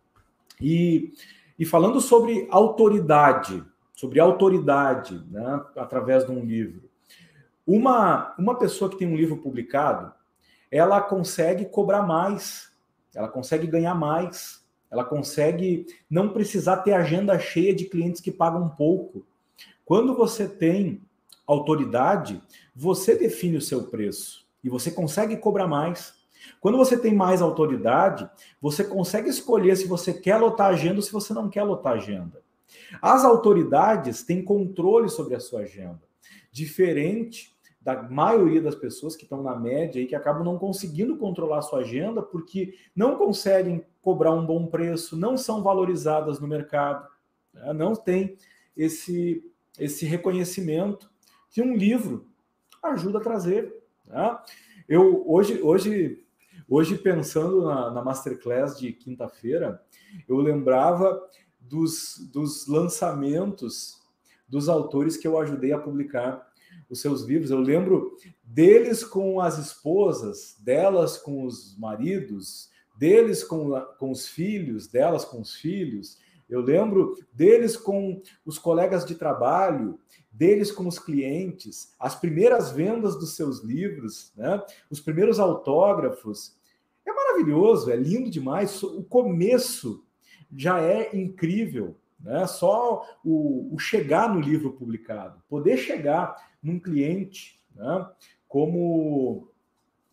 E 0.60 1.12
e 1.61 1.66
falando 1.66 2.01
sobre 2.01 2.49
autoridade, 2.51 3.62
sobre 3.94 4.18
autoridade, 4.18 5.23
né, 5.31 5.62
através 5.77 6.25
de 6.25 6.33
um 6.33 6.42
livro. 6.42 6.88
Uma, 7.66 8.35
uma 8.38 8.59
pessoa 8.59 8.88
que 8.88 8.96
tem 8.96 9.07
um 9.07 9.14
livro 9.14 9.37
publicado, 9.37 10.11
ela 10.70 11.03
consegue 11.03 11.66
cobrar 11.66 12.03
mais, 12.03 12.73
ela 13.14 13.29
consegue 13.29 13.66
ganhar 13.66 13.94
mais, 13.94 14.64
ela 14.90 15.05
consegue 15.05 15.85
não 16.09 16.31
precisar 16.31 16.79
ter 16.79 16.94
agenda 16.94 17.38
cheia 17.38 17.75
de 17.75 17.85
clientes 17.85 18.23
que 18.23 18.33
pagam 18.33 18.66
pouco. 18.70 19.27
Quando 19.85 20.16
você 20.16 20.49
tem 20.49 21.03
autoridade, 21.46 22.42
você 22.75 23.14
define 23.14 23.59
o 23.59 23.62
seu 23.62 23.83
preço 23.83 24.46
e 24.64 24.70
você 24.70 24.90
consegue 24.90 25.37
cobrar 25.37 25.68
mais. 25.68 26.14
Quando 26.61 26.79
você 26.79 26.96
tem 26.96 27.14
mais 27.14 27.42
autoridade, 27.42 28.29
você 28.61 28.85
consegue 28.85 29.29
escolher 29.29 29.76
se 29.76 29.87
você 29.87 30.12
quer 30.12 30.37
lotar 30.37 30.68
agenda 30.68 30.96
ou 30.96 31.03
se 31.03 31.12
você 31.12 31.33
não 31.33 31.48
quer 31.48 31.62
lotar 31.62 31.94
agenda. 31.94 32.42
As 33.00 33.24
autoridades 33.24 34.22
têm 34.22 34.42
controle 34.42 35.09
sobre 35.09 35.35
a 35.35 35.40
sua 35.40 35.61
agenda, 35.61 36.00
diferente 36.53 37.57
da 37.81 38.03
maioria 38.03 38.61
das 38.61 38.74
pessoas 38.74 39.16
que 39.16 39.24
estão 39.24 39.42
na 39.42 39.57
média 39.57 40.00
e 40.00 40.07
que 40.07 40.14
acabam 40.14 40.44
não 40.44 40.59
conseguindo 40.59 41.16
controlar 41.16 41.59
a 41.59 41.62
sua 41.62 41.81
agenda 41.81 42.20
porque 42.20 42.74
não 42.94 43.16
conseguem 43.16 43.85
cobrar 44.03 44.33
um 44.33 44.44
bom 44.44 44.66
preço, 44.66 45.16
não 45.16 45.37
são 45.37 45.62
valorizadas 45.62 46.38
no 46.38 46.46
mercado, 46.46 47.09
né? 47.55 47.72
não 47.72 47.94
tem 47.94 48.37
esse, 48.76 49.42
esse 49.79 50.05
reconhecimento 50.05 51.11
que 51.50 51.62
um 51.62 51.74
livro 51.74 52.26
ajuda 52.83 53.18
a 53.18 53.22
trazer. 53.22 53.83
Né? 54.07 54.38
Eu 54.87 55.24
hoje, 55.26 55.61
hoje, 55.62 56.24
hoje 56.70 56.96
pensando 56.96 57.64
na, 57.64 57.90
na 57.90 58.02
masterclass 58.02 58.78
de 58.78 58.92
quinta-feira, 58.92 59.83
eu 60.28 60.37
lembrava 60.37 61.20
dos, 61.61 62.30
dos 62.33 62.68
lançamentos 62.68 64.00
dos 64.48 64.68
autores 64.68 65.16
que 65.16 65.26
eu 65.26 65.38
ajudei 65.38 65.72
a 65.72 65.78
publicar 65.78 66.48
os 66.88 67.00
seus 67.00 67.22
livros. 67.22 67.50
Eu 67.50 67.61
lembro 67.61 68.16
deles 68.42 69.04
com 69.04 69.40
as 69.40 69.59
esposas, 69.59 70.56
delas 70.61 71.18
com 71.18 71.44
os 71.44 71.76
maridos, 71.76 72.70
deles 72.96 73.44
com, 73.44 73.80
com 73.98 74.11
os 74.11 74.26
filhos, 74.26 74.87
delas 74.87 75.24
com 75.24 75.40
os 75.40 75.54
filhos. 75.54 76.18
Eu 76.48 76.61
lembro 76.61 77.16
deles 77.33 77.76
com 77.76 78.20
os 78.44 78.59
colegas 78.59 79.04
de 79.04 79.14
trabalho, 79.14 79.98
deles 80.33 80.72
com 80.72 80.87
os 80.87 80.98
clientes, 80.98 81.94
as 81.98 82.14
primeiras 82.14 82.70
vendas 82.70 83.16
dos 83.16 83.37
seus 83.37 83.61
livros, 83.61 84.33
né? 84.37 84.61
os 84.90 85.00
primeiros 85.00 85.38
autógrafos. 85.38 86.59
É 87.11 87.14
maravilhoso, 87.14 87.90
é 87.90 87.96
lindo 87.96 88.31
demais. 88.31 88.83
O 88.83 89.03
começo 89.03 90.05
já 90.57 90.81
é 90.81 91.16
incrível. 91.16 91.96
Né? 92.20 92.46
Só 92.46 93.05
o, 93.25 93.75
o 93.75 93.79
chegar 93.79 94.33
no 94.33 94.40
livro 94.40 94.73
publicado, 94.73 95.42
poder 95.49 95.79
chegar 95.79 96.37
num 96.62 96.79
cliente, 96.79 97.59
né? 97.75 98.07
como 98.46 99.49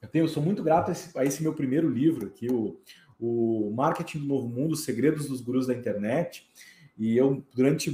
eu, 0.01 0.07
tenho, 0.07 0.23
eu 0.23 0.29
sou 0.29 0.41
muito 0.41 0.63
grato 0.63 0.89
a 0.89 0.91
esse, 0.93 1.17
a 1.17 1.25
esse, 1.25 1.43
meu 1.43 1.53
primeiro 1.53 1.89
livro 1.89 2.27
aqui, 2.27 2.47
o, 2.49 2.79
o 3.19 3.73
Marketing 3.75 4.19
do 4.19 4.25
Novo 4.25 4.47
Mundo, 4.47 4.75
Segredos 4.75 5.27
dos 5.27 5.41
Gurus 5.41 5.67
da 5.67 5.73
Internet. 5.73 6.49
E 6.97 7.15
eu, 7.15 7.43
durante, 7.53 7.91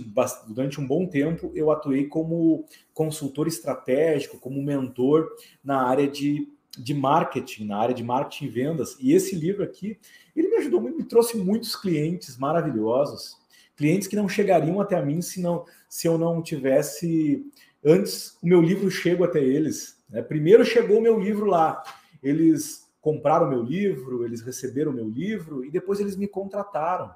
durante 0.48 0.80
um 0.80 0.88
bom 0.88 1.08
tempo, 1.08 1.52
eu 1.54 1.72
atuei 1.72 2.06
como 2.08 2.66
consultor 2.94 3.48
estratégico, 3.48 4.40
como 4.40 4.64
mentor 4.64 5.28
na 5.62 5.84
área 5.86 6.08
de, 6.08 6.48
de 6.78 6.94
marketing, 6.94 7.66
na 7.66 7.78
área 7.78 7.94
de 7.94 8.04
marketing 8.04 8.46
e 8.46 8.50
vendas. 8.50 8.98
E 9.00 9.14
esse 9.14 9.36
livro 9.36 9.64
aqui, 9.64 10.00
ele 10.36 10.50
me 10.50 10.58
ajudou 10.58 10.82
muito, 10.82 10.98
me 10.98 11.04
trouxe 11.04 11.38
muitos 11.38 11.76
clientes 11.76 12.38
maravilhosos, 12.38 13.38
clientes 13.76 14.08
que 14.08 14.16
não 14.16 14.28
chegariam 14.28 14.82
até 14.82 15.04
mim 15.04 15.22
se, 15.22 15.42
não, 15.42 15.66
se 15.88 16.08
eu 16.08 16.18
não 16.18 16.42
tivesse 16.42 17.46
antes 17.84 18.38
o 18.42 18.48
meu 18.48 18.62
livro 18.62 18.90
chego 18.90 19.24
até 19.24 19.44
eles. 19.44 20.02
Né? 20.10 20.22
Primeiro 20.22 20.66
chegou 20.66 21.00
o 21.00 21.02
meu 21.02 21.20
livro 21.20 21.46
lá, 21.46 21.84
eles 22.22 22.90
compraram 23.02 23.48
o 23.48 23.50
meu 23.50 23.62
livro, 23.62 24.24
eles 24.24 24.42
receberam 24.42 24.92
o 24.92 24.96
meu 24.96 25.10
livro 25.10 25.66
e 25.66 25.70
depois 25.70 26.00
eles 26.00 26.16
me 26.16 26.28
contrataram. 26.28 27.14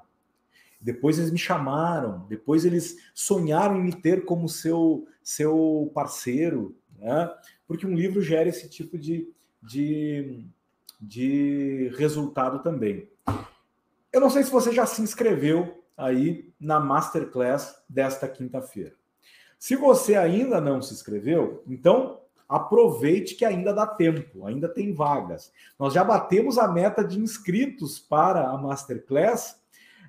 Depois 0.80 1.18
eles 1.18 1.32
me 1.32 1.38
chamaram, 1.38 2.24
depois 2.28 2.64
eles 2.64 2.96
sonharam 3.12 3.76
em 3.76 3.82
me 3.82 3.92
ter 3.92 4.24
como 4.24 4.48
seu, 4.48 5.08
seu 5.22 5.90
parceiro, 5.92 6.76
né? 6.98 7.34
porque 7.66 7.84
um 7.86 7.94
livro 7.94 8.22
gera 8.22 8.48
esse 8.48 8.68
tipo 8.68 8.96
de, 8.96 9.28
de, 9.62 10.44
de 11.00 11.92
resultado 11.96 12.62
também. 12.62 13.08
Eu 14.12 14.20
não 14.20 14.30
sei 14.30 14.42
se 14.42 14.50
você 14.50 14.72
já 14.72 14.86
se 14.86 15.02
inscreveu 15.02 15.84
aí 15.96 16.52
na 16.58 16.80
Masterclass 16.80 17.82
desta 17.88 18.28
quinta-feira. 18.28 18.94
Se 19.58 19.74
você 19.74 20.14
ainda 20.14 20.60
não 20.60 20.80
se 20.80 20.94
inscreveu, 20.94 21.62
então 21.66 22.20
aproveite 22.48 23.34
que 23.34 23.44
ainda 23.44 23.74
dá 23.74 23.86
tempo, 23.86 24.46
ainda 24.46 24.68
tem 24.68 24.94
vagas. 24.94 25.52
Nós 25.78 25.92
já 25.92 26.02
batemos 26.02 26.56
a 26.56 26.68
meta 26.68 27.04
de 27.04 27.18
inscritos 27.18 27.98
para 27.98 28.48
a 28.48 28.56
Masterclass, 28.56 29.60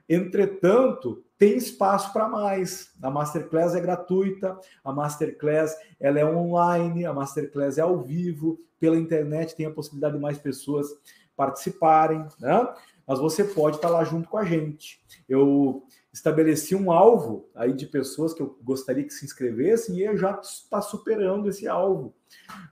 entretanto, 0.07 1.23
tem 1.39 1.55
espaço 1.55 2.11
para 2.11 2.27
mais. 2.27 2.91
A 3.01 3.09
Masterclass 3.09 3.73
é 3.73 3.79
gratuita, 3.79 4.59
a 4.83 4.91
Masterclass 4.91 5.75
ela 5.99 6.19
é 6.19 6.25
online, 6.25 7.05
a 7.05 7.13
Masterclass 7.13 7.77
é 7.77 7.81
ao 7.81 8.03
vivo, 8.03 8.59
pela 8.77 8.97
internet 8.97 9.55
tem 9.55 9.65
a 9.65 9.71
possibilidade 9.71 10.15
de 10.15 10.21
mais 10.21 10.37
pessoas 10.37 10.87
participarem, 11.35 12.27
né? 12.39 12.67
Mas 13.07 13.19
você 13.19 13.43
pode 13.43 13.77
estar 13.77 13.89
lá 13.89 14.03
junto 14.03 14.27
com 14.27 14.37
a 14.37 14.43
gente. 14.43 15.01
Eu 15.27 15.83
estabeleci 16.11 16.75
um 16.75 16.91
alvo 16.91 17.49
aí 17.55 17.71
de 17.71 17.85
pessoas 17.85 18.33
que 18.33 18.41
eu 18.41 18.59
gostaria 18.61 19.03
que 19.03 19.13
se 19.13 19.25
inscrevessem 19.25 19.95
e 19.95 20.03
eu 20.03 20.17
já 20.17 20.39
está 20.41 20.81
superando 20.81 21.47
esse 21.47 21.67
alvo. 21.67 22.13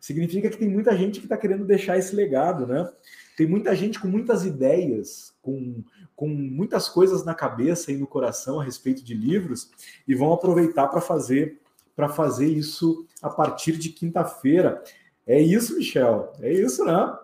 Significa 0.02 0.50
que 0.50 0.58
tem 0.58 0.70
muita 0.70 0.96
gente 0.96 1.20
que 1.20 1.26
está 1.26 1.38
querendo 1.38 1.66
deixar 1.66 1.98
esse 1.98 2.16
legado, 2.16 2.68
né? 2.68 2.92
Tem 3.38 3.48
muita 3.48 3.76
gente 3.76 4.00
com 4.00 4.08
muitas 4.08 4.46
ideias, 4.46 5.34
com, 5.42 5.84
com 6.18 6.28
muitas 6.28 6.90
coisas 6.90 7.24
na 7.24 7.36
cabeça 7.36 7.92
e 7.92 7.96
no 7.96 8.08
coração 8.08 8.60
a 8.60 8.64
respeito 8.64 9.04
de 9.04 9.14
livros 9.14 9.70
e 10.08 10.16
vão 10.16 10.34
aproveitar 10.34 10.88
para 10.88 11.00
fazer 11.00 11.62
para 11.96 12.10
fazer 12.10 12.48
isso 12.48 13.08
a 13.24 13.30
partir 13.30 13.76
de 13.76 13.90
quinta-feira. 13.90 14.84
É 15.26 15.42
isso, 15.42 15.76
Michel. 15.76 16.32
É 16.40 16.54
isso, 16.54 16.86
né? 16.86 17.18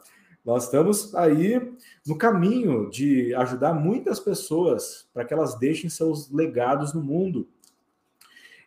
Nós 0.44 0.64
estamos 0.64 1.14
aí 1.14 1.74
no 2.08 2.18
caminho 2.18 2.90
de 2.90 3.36
ajudar 3.36 3.74
muitas 3.76 4.20
pessoas 4.20 5.08
para 5.14 5.24
que 5.26 5.34
elas 5.34 5.60
deixem 5.60 5.92
seus 5.92 6.32
legados 6.32 6.92
no 6.92 7.04
mundo. 7.04 7.48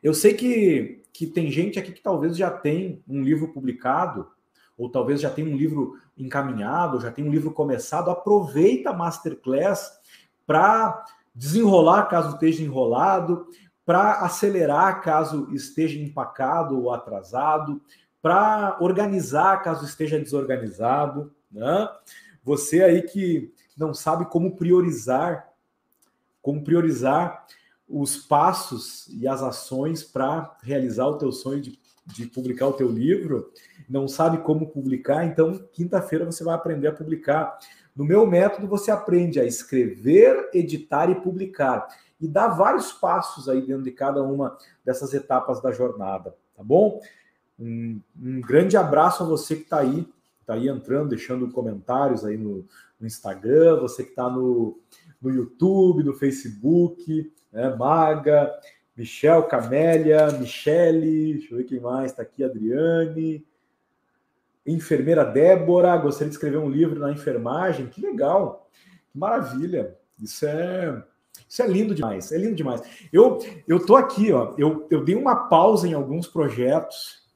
Eu 0.00 0.14
sei 0.14 0.34
que, 0.34 1.02
que 1.12 1.26
tem 1.26 1.50
gente 1.50 1.76
aqui 1.76 1.90
que 1.90 2.02
talvez 2.02 2.36
já 2.36 2.52
tem 2.52 3.02
um 3.08 3.20
livro 3.20 3.52
publicado, 3.52 4.28
ou 4.78 4.88
talvez 4.88 5.20
já 5.20 5.30
tem 5.30 5.44
um 5.44 5.56
livro 5.56 5.98
encaminhado, 6.16 7.00
já 7.00 7.10
tem 7.10 7.24
um 7.24 7.32
livro 7.32 7.50
começado. 7.50 8.10
Aproveita 8.10 8.90
a 8.90 8.94
Masterclass 8.94 9.95
para 10.46 11.04
desenrolar 11.34 12.08
caso 12.08 12.34
esteja 12.34 12.62
enrolado, 12.62 13.46
para 13.84 14.20
acelerar 14.20 15.02
caso 15.02 15.48
esteja 15.52 15.98
empacado 15.98 16.80
ou 16.80 16.92
atrasado, 16.92 17.80
para 18.20 18.76
organizar 18.80 19.62
caso 19.62 19.84
esteja 19.84 20.18
desorganizado. 20.18 21.32
Né? 21.50 21.88
Você 22.42 22.82
aí 22.82 23.02
que 23.02 23.52
não 23.76 23.92
sabe 23.92 24.26
como 24.26 24.56
priorizar, 24.56 25.48
como 26.42 26.64
priorizar 26.64 27.46
os 27.88 28.16
passos 28.16 29.06
e 29.08 29.28
as 29.28 29.42
ações 29.42 30.02
para 30.02 30.56
realizar 30.62 31.06
o 31.06 31.18
teu 31.18 31.30
sonho 31.30 31.60
de, 31.60 31.78
de 32.04 32.26
publicar 32.26 32.66
o 32.66 32.72
teu 32.72 32.90
livro, 32.90 33.52
não 33.88 34.08
sabe 34.08 34.38
como 34.38 34.66
publicar, 34.66 35.24
então 35.24 35.58
quinta-feira 35.72 36.24
você 36.24 36.42
vai 36.42 36.54
aprender 36.54 36.88
a 36.88 36.92
publicar. 36.92 37.58
No 37.96 38.04
meu 38.04 38.26
método 38.26 38.68
você 38.68 38.90
aprende 38.90 39.40
a 39.40 39.44
escrever, 39.44 40.50
editar 40.52 41.10
e 41.10 41.14
publicar 41.14 41.88
e 42.20 42.28
dá 42.28 42.48
vários 42.48 42.92
passos 42.92 43.48
aí 43.48 43.60
dentro 43.60 43.82
de 43.82 43.90
cada 43.90 44.22
uma 44.22 44.56
dessas 44.84 45.14
etapas 45.14 45.60
da 45.62 45.72
jornada, 45.72 46.36
tá 46.54 46.62
bom? 46.62 47.00
Um, 47.58 48.00
um 48.20 48.40
grande 48.40 48.76
abraço 48.76 49.22
a 49.22 49.26
você 49.26 49.56
que 49.56 49.62
está 49.62 49.80
aí 49.80 50.06
está 50.46 50.54
aí 50.54 50.68
entrando, 50.68 51.08
deixando 51.08 51.50
comentários 51.50 52.24
aí 52.24 52.36
no, 52.36 52.64
no 53.00 53.06
Instagram, 53.06 53.80
você 53.80 54.04
que 54.04 54.10
está 54.10 54.30
no, 54.30 54.78
no 55.20 55.28
YouTube, 55.28 56.04
no 56.04 56.14
Facebook, 56.14 57.32
né? 57.52 57.74
Maga, 57.74 58.52
Michel, 58.96 59.42
Camélia, 59.44 60.30
Michele, 60.38 61.34
deixa 61.34 61.52
eu 61.52 61.58
ver 61.58 61.64
quem 61.64 61.80
mais 61.80 62.12
está 62.12 62.22
aqui, 62.22 62.44
Adriane, 62.44 63.44
enfermeira 64.66 65.24
Débora, 65.24 65.96
gostaria 65.96 66.28
de 66.28 66.34
escrever 66.34 66.58
um 66.58 66.70
livro 66.70 67.00
na 67.00 67.12
enfermagem, 67.12 67.86
que 67.86 68.00
legal, 68.00 68.68
que 69.10 69.18
maravilha, 69.18 69.96
isso 70.20 70.46
é 70.46 71.02
isso 71.48 71.62
é 71.62 71.66
lindo 71.66 71.94
demais, 71.94 72.32
é 72.32 72.38
lindo 72.38 72.54
demais. 72.54 72.82
Eu 73.12 73.38
eu 73.68 73.84
tô 73.84 73.96
aqui, 73.96 74.32
ó, 74.32 74.54
eu, 74.58 74.86
eu 74.90 75.04
dei 75.04 75.14
uma 75.14 75.48
pausa 75.48 75.86
em 75.86 75.92
alguns 75.92 76.26
projetos 76.26 77.26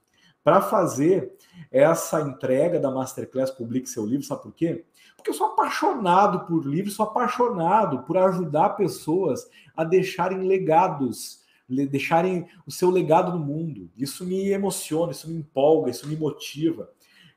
para 0.42 0.60
fazer 0.60 1.32
essa 1.70 2.20
entrega 2.22 2.80
da 2.80 2.90
Masterclass 2.90 3.50
Publique 3.50 3.88
Seu 3.88 4.06
Livro, 4.06 4.24
sabe 4.24 4.42
por 4.42 4.54
quê? 4.54 4.84
Porque 5.16 5.30
eu 5.30 5.34
sou 5.34 5.48
apaixonado 5.48 6.46
por 6.46 6.66
livros, 6.66 6.94
sou 6.94 7.04
apaixonado 7.04 8.04
por 8.04 8.16
ajudar 8.16 8.70
pessoas 8.70 9.46
a 9.76 9.84
deixarem 9.84 10.40
legados, 10.40 11.40
deixarem 11.68 12.46
o 12.66 12.70
seu 12.70 12.90
legado 12.90 13.32
no 13.32 13.44
mundo. 13.44 13.90
Isso 13.96 14.24
me 14.24 14.48
emociona, 14.48 15.12
isso 15.12 15.28
me 15.28 15.36
empolga, 15.36 15.90
isso 15.90 16.08
me 16.08 16.16
motiva. 16.16 16.88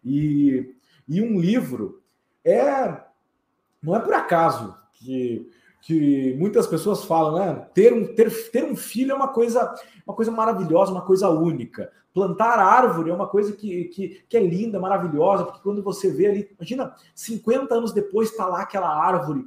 E, 0.04 0.76
e 1.08 1.22
um 1.22 1.40
livro 1.40 2.02
é 2.44 3.04
não 3.84 3.96
é 3.96 4.00
por 4.00 4.14
acaso 4.14 4.76
que, 4.94 5.52
que 5.82 6.34
muitas 6.40 6.66
pessoas 6.66 7.04
falam, 7.04 7.36
né? 7.36 7.68
Ter 7.74 7.94
um, 7.94 8.16
ter, 8.16 8.50
ter 8.50 8.64
um 8.64 8.76
filho 8.76 9.12
é 9.12 9.16
uma 9.16 9.28
coisa, 9.28 9.76
uma 10.08 10.16
coisa 10.16 10.32
maravilhosa, 10.32 10.94
uma 10.94 11.02
coisa 11.02 11.28
única. 11.30 11.92
Plantar 12.14 12.60
árvore 12.60 13.10
é 13.10 13.14
uma 13.14 13.28
coisa 13.28 13.52
que, 13.52 13.86
que, 13.86 14.24
que 14.30 14.38
é 14.38 14.40
linda, 14.40 14.80
maravilhosa, 14.80 15.44
porque 15.44 15.62
quando 15.62 15.84
você 15.84 16.10
vê 16.12 16.28
ali, 16.28 16.50
imagina, 16.58 16.96
50 17.14 17.76
anos 17.76 17.92
depois 17.92 18.30
está 18.30 18.46
lá 18.46 18.62
aquela 18.62 18.88
árvore 18.88 19.46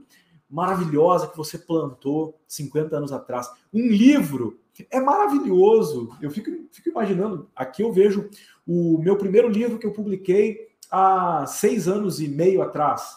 maravilhosa 0.49 1.27
que 1.27 1.37
você 1.37 1.59
plantou 1.59 2.41
50 2.47 2.97
anos 2.97 3.13
atrás. 3.13 3.51
Um 3.73 3.89
livro 3.89 4.59
é 4.91 5.01
maravilhoso. 5.01 6.11
Eu 6.21 6.31
fico, 6.31 6.51
fico 6.71 6.89
imaginando, 6.89 7.49
aqui 7.55 7.83
eu 7.83 7.93
vejo 7.93 8.29
o 8.67 8.99
meu 8.99 9.17
primeiro 9.17 9.49
livro 9.49 9.79
que 9.79 9.87
eu 9.87 9.93
publiquei 9.93 10.69
há 10.91 11.45
seis 11.47 11.89
anos 11.89 12.21
e 12.21 12.29
meio 12.29 12.63
atrás. 12.63 13.17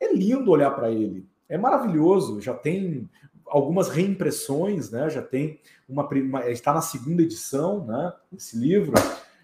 É 0.00 0.12
lindo 0.12 0.50
olhar 0.50 0.70
para 0.70 0.90
ele, 0.90 1.26
é 1.48 1.56
maravilhoso. 1.58 2.40
Já 2.40 2.54
tem 2.54 3.08
algumas 3.46 3.88
reimpressões, 3.88 4.90
né? 4.90 5.10
Já 5.10 5.22
tem 5.22 5.60
uma, 5.88 6.06
uma 6.08 6.50
está 6.50 6.72
na 6.72 6.80
segunda 6.80 7.22
edição, 7.22 7.84
né? 7.84 8.12
Esse 8.34 8.56
livro. 8.56 8.94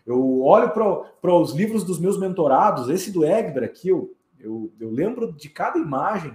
Eu 0.07 0.41
olho 0.41 0.71
para 0.71 1.35
os 1.35 1.53
livros 1.53 1.85
dos 1.85 2.01
meus 2.01 2.19
mentorados, 2.19 2.89
esse 2.89 3.11
do 3.11 3.27
Egber 3.27 3.63
aqui, 3.63 3.89
eu, 3.89 4.17
eu, 4.41 4.73
eu 4.81 4.91
lembro 4.91 5.31
de 5.35 5.51
cada 5.51 5.79
imagem 5.79 6.35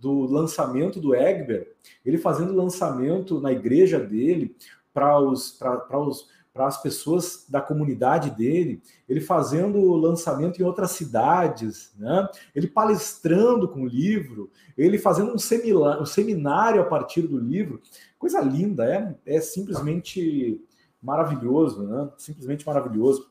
do 0.00 0.22
lançamento 0.22 1.00
do 1.00 1.14
Egber, 1.14 1.74
ele 2.04 2.18
fazendo 2.18 2.54
lançamento 2.54 3.40
na 3.40 3.52
igreja 3.52 3.98
dele 3.98 4.56
para 4.92 5.18
os, 5.18 5.50
para 5.52 5.98
os 5.98 6.28
para 6.58 6.66
as 6.66 6.82
pessoas 6.82 7.46
da 7.48 7.60
comunidade 7.60 8.30
dele, 8.30 8.82
ele 9.08 9.20
fazendo 9.20 9.94
lançamento 9.94 10.60
em 10.60 10.64
outras 10.64 10.90
cidades, 10.90 11.94
né? 11.96 12.28
ele 12.52 12.66
palestrando 12.66 13.68
com 13.68 13.82
o 13.82 13.86
livro, 13.86 14.50
ele 14.76 14.98
fazendo 14.98 15.32
um, 15.32 15.38
seminário, 15.38 16.02
um 16.02 16.04
seminário 16.04 16.82
a 16.82 16.84
partir 16.84 17.22
do 17.22 17.38
livro. 17.38 17.80
Coisa 18.18 18.40
linda, 18.40 18.84
é, 18.84 19.36
é 19.36 19.40
simplesmente 19.40 20.60
maravilhoso, 21.00 21.84
né? 21.84 22.08
simplesmente 22.18 22.66
maravilhoso. 22.66 23.30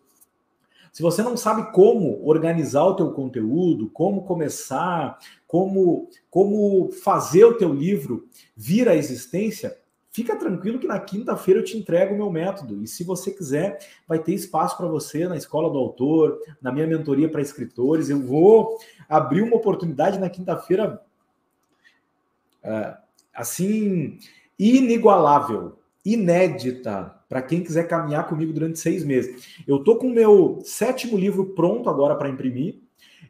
Se 0.94 1.02
você 1.02 1.22
não 1.22 1.36
sabe 1.36 1.74
como 1.74 2.26
organizar 2.26 2.86
o 2.86 2.96
teu 2.96 3.12
conteúdo, 3.12 3.90
como 3.90 4.24
começar, 4.24 5.20
como, 5.48 6.10
como 6.30 6.92
fazer 6.92 7.46
o 7.46 7.58
teu 7.58 7.74
livro 7.74 8.28
vir 8.56 8.88
à 8.88 8.96
existência, 8.96 9.76
Fica 10.18 10.36
tranquilo 10.36 10.80
que 10.80 10.88
na 10.88 11.00
quinta-feira 11.00 11.60
eu 11.60 11.64
te 11.64 11.78
entrego 11.78 12.16
o 12.16 12.18
meu 12.18 12.32
método. 12.32 12.82
E 12.82 12.88
se 12.88 13.04
você 13.04 13.30
quiser, 13.30 13.78
vai 14.08 14.18
ter 14.18 14.34
espaço 14.34 14.76
para 14.76 14.88
você 14.88 15.28
na 15.28 15.38
escola 15.38 15.70
do 15.70 15.78
autor, 15.78 16.40
na 16.60 16.72
minha 16.72 16.88
mentoria 16.88 17.30
para 17.30 17.40
escritores. 17.40 18.10
Eu 18.10 18.20
vou 18.20 18.80
abrir 19.08 19.44
uma 19.44 19.58
oportunidade 19.58 20.18
na 20.18 20.28
quinta-feira 20.28 21.00
é, 22.64 22.98
assim 23.32 24.18
inigualável, 24.58 25.78
inédita 26.04 27.16
para 27.30 27.44
quem 27.44 27.62
quiser 27.62 27.88
caminhar 27.88 28.28
comigo 28.28 28.52
durante 28.52 28.80
seis 28.80 29.04
meses. 29.04 29.62
Eu 29.68 29.78
estou 29.78 29.98
com 29.98 30.08
o 30.08 30.14
meu 30.16 30.62
sétimo 30.64 31.16
livro 31.16 31.54
pronto 31.54 31.92
agora 31.92 32.16
para 32.16 32.28
imprimir 32.28 32.80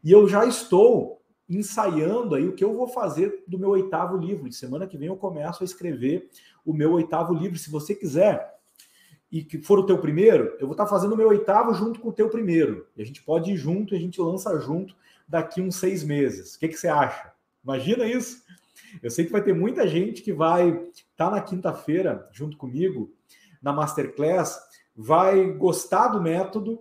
e 0.02 0.10
eu 0.10 0.26
já 0.26 0.46
estou 0.46 1.17
ensaiando 1.50 2.36
aí 2.36 2.48
o 2.48 2.54
que 2.54 2.64
eu 2.64 2.76
vou 2.76 2.88
fazer 2.88 3.44
do 3.48 3.58
meu 3.58 3.70
oitavo 3.70 4.18
livro. 4.18 4.52
Semana 4.52 4.88
que 4.88 4.98
vem 4.98 5.08
eu 5.08 5.16
começo 5.16 5.64
a 5.64 5.66
escrever 5.66 6.30
o 6.66 6.74
meu 6.74 6.94
oitavo 6.94 7.34
livro. 7.34 7.58
Se 7.58 7.70
você 7.70 7.96
quiser 7.96 8.56
e 9.32 9.44
que 9.44 9.62
for 9.62 9.80
o 9.80 9.86
teu 9.86 9.98
primeiro, 9.98 10.56
eu 10.60 10.68
vou 10.68 10.72
estar 10.72 10.88
fazendo 10.88 11.14
o 11.14 11.18
meu 11.18 11.30
oitavo 11.30 11.74
junto 11.74 12.00
com 12.00 12.10
o 12.10 12.14
teu 12.14 12.30
primeiro. 12.30 12.88
E 12.96 13.02
a 13.02 13.06
gente 13.06 13.24
pode 13.24 13.52
ir 13.52 13.58
junto 13.58 13.94
e 13.94 13.98
a 13.98 14.00
gente 14.00 14.20
lança 14.22 14.60
junto 14.60 14.96
daqui 15.28 15.62
uns 15.62 15.76
seis 15.76 16.04
meses. 16.04 16.56
O 16.56 16.60
que, 16.60 16.68
que 16.68 16.78
você 16.78 16.88
acha? 16.88 17.32
Imagina 17.64 18.06
isso? 18.06 18.44
Eu 19.02 19.10
sei 19.10 19.26
que 19.26 19.32
vai 19.32 19.42
ter 19.42 19.54
muita 19.54 19.88
gente 19.88 20.22
que 20.22 20.34
vai 20.34 20.70
estar 20.70 21.04
tá 21.18 21.32
na 21.32 21.42
quinta-feira 21.42 22.28
junto 22.32 22.58
comigo 22.58 23.12
na 23.62 23.74
Masterclass, 23.74 24.60
vai 24.96 25.52
gostar 25.52 26.10
do 26.10 26.22
método 26.22 26.80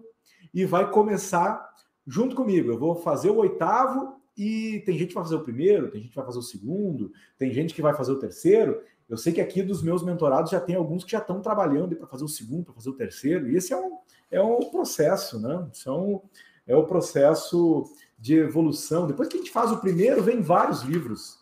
e 0.52 0.64
vai 0.64 0.90
começar 0.90 1.68
junto 2.06 2.36
comigo. 2.36 2.70
Eu 2.70 2.78
vou 2.78 2.96
fazer 2.96 3.30
o 3.30 3.36
oitavo 3.36 4.20
e 4.36 4.82
tem 4.84 4.98
gente 4.98 5.08
que 5.08 5.14
vai 5.14 5.24
fazer 5.24 5.36
o 5.36 5.44
primeiro, 5.44 5.90
tem 5.90 6.00
gente 6.00 6.10
que 6.10 6.16
vai 6.16 6.26
fazer 6.26 6.38
o 6.38 6.42
segundo, 6.42 7.12
tem 7.38 7.50
gente 7.52 7.74
que 7.74 7.80
vai 7.80 7.94
fazer 7.94 8.12
o 8.12 8.18
terceiro, 8.18 8.82
eu 9.08 9.16
sei 9.16 9.32
que 9.32 9.40
aqui 9.40 9.62
dos 9.62 9.82
meus 9.82 10.02
mentorados 10.02 10.50
já 10.50 10.60
tem 10.60 10.74
alguns 10.74 11.04
que 11.04 11.12
já 11.12 11.18
estão 11.18 11.40
trabalhando 11.40 11.94
para 11.94 12.08
fazer 12.08 12.24
o 12.24 12.28
segundo, 12.28 12.64
para 12.64 12.74
fazer 12.74 12.90
o 12.90 12.94
terceiro, 12.94 13.48
e 13.48 13.56
esse 13.56 13.72
é 13.72 13.76
um, 13.76 13.98
é 14.30 14.42
um 14.42 14.68
processo, 14.70 15.40
né? 15.40 15.68
Isso 15.72 15.88
é, 15.88 15.92
um, 15.92 16.20
é 16.66 16.76
o 16.76 16.84
processo 16.84 17.84
de 18.18 18.34
evolução. 18.34 19.06
Depois 19.06 19.28
que 19.28 19.36
a 19.36 19.38
gente 19.38 19.52
faz 19.52 19.70
o 19.70 19.78
primeiro, 19.78 20.22
vem 20.22 20.40
vários 20.40 20.82
livros. 20.82 21.38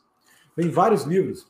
Vem 0.54 0.68
vários 0.68 1.04
livros. 1.04 1.46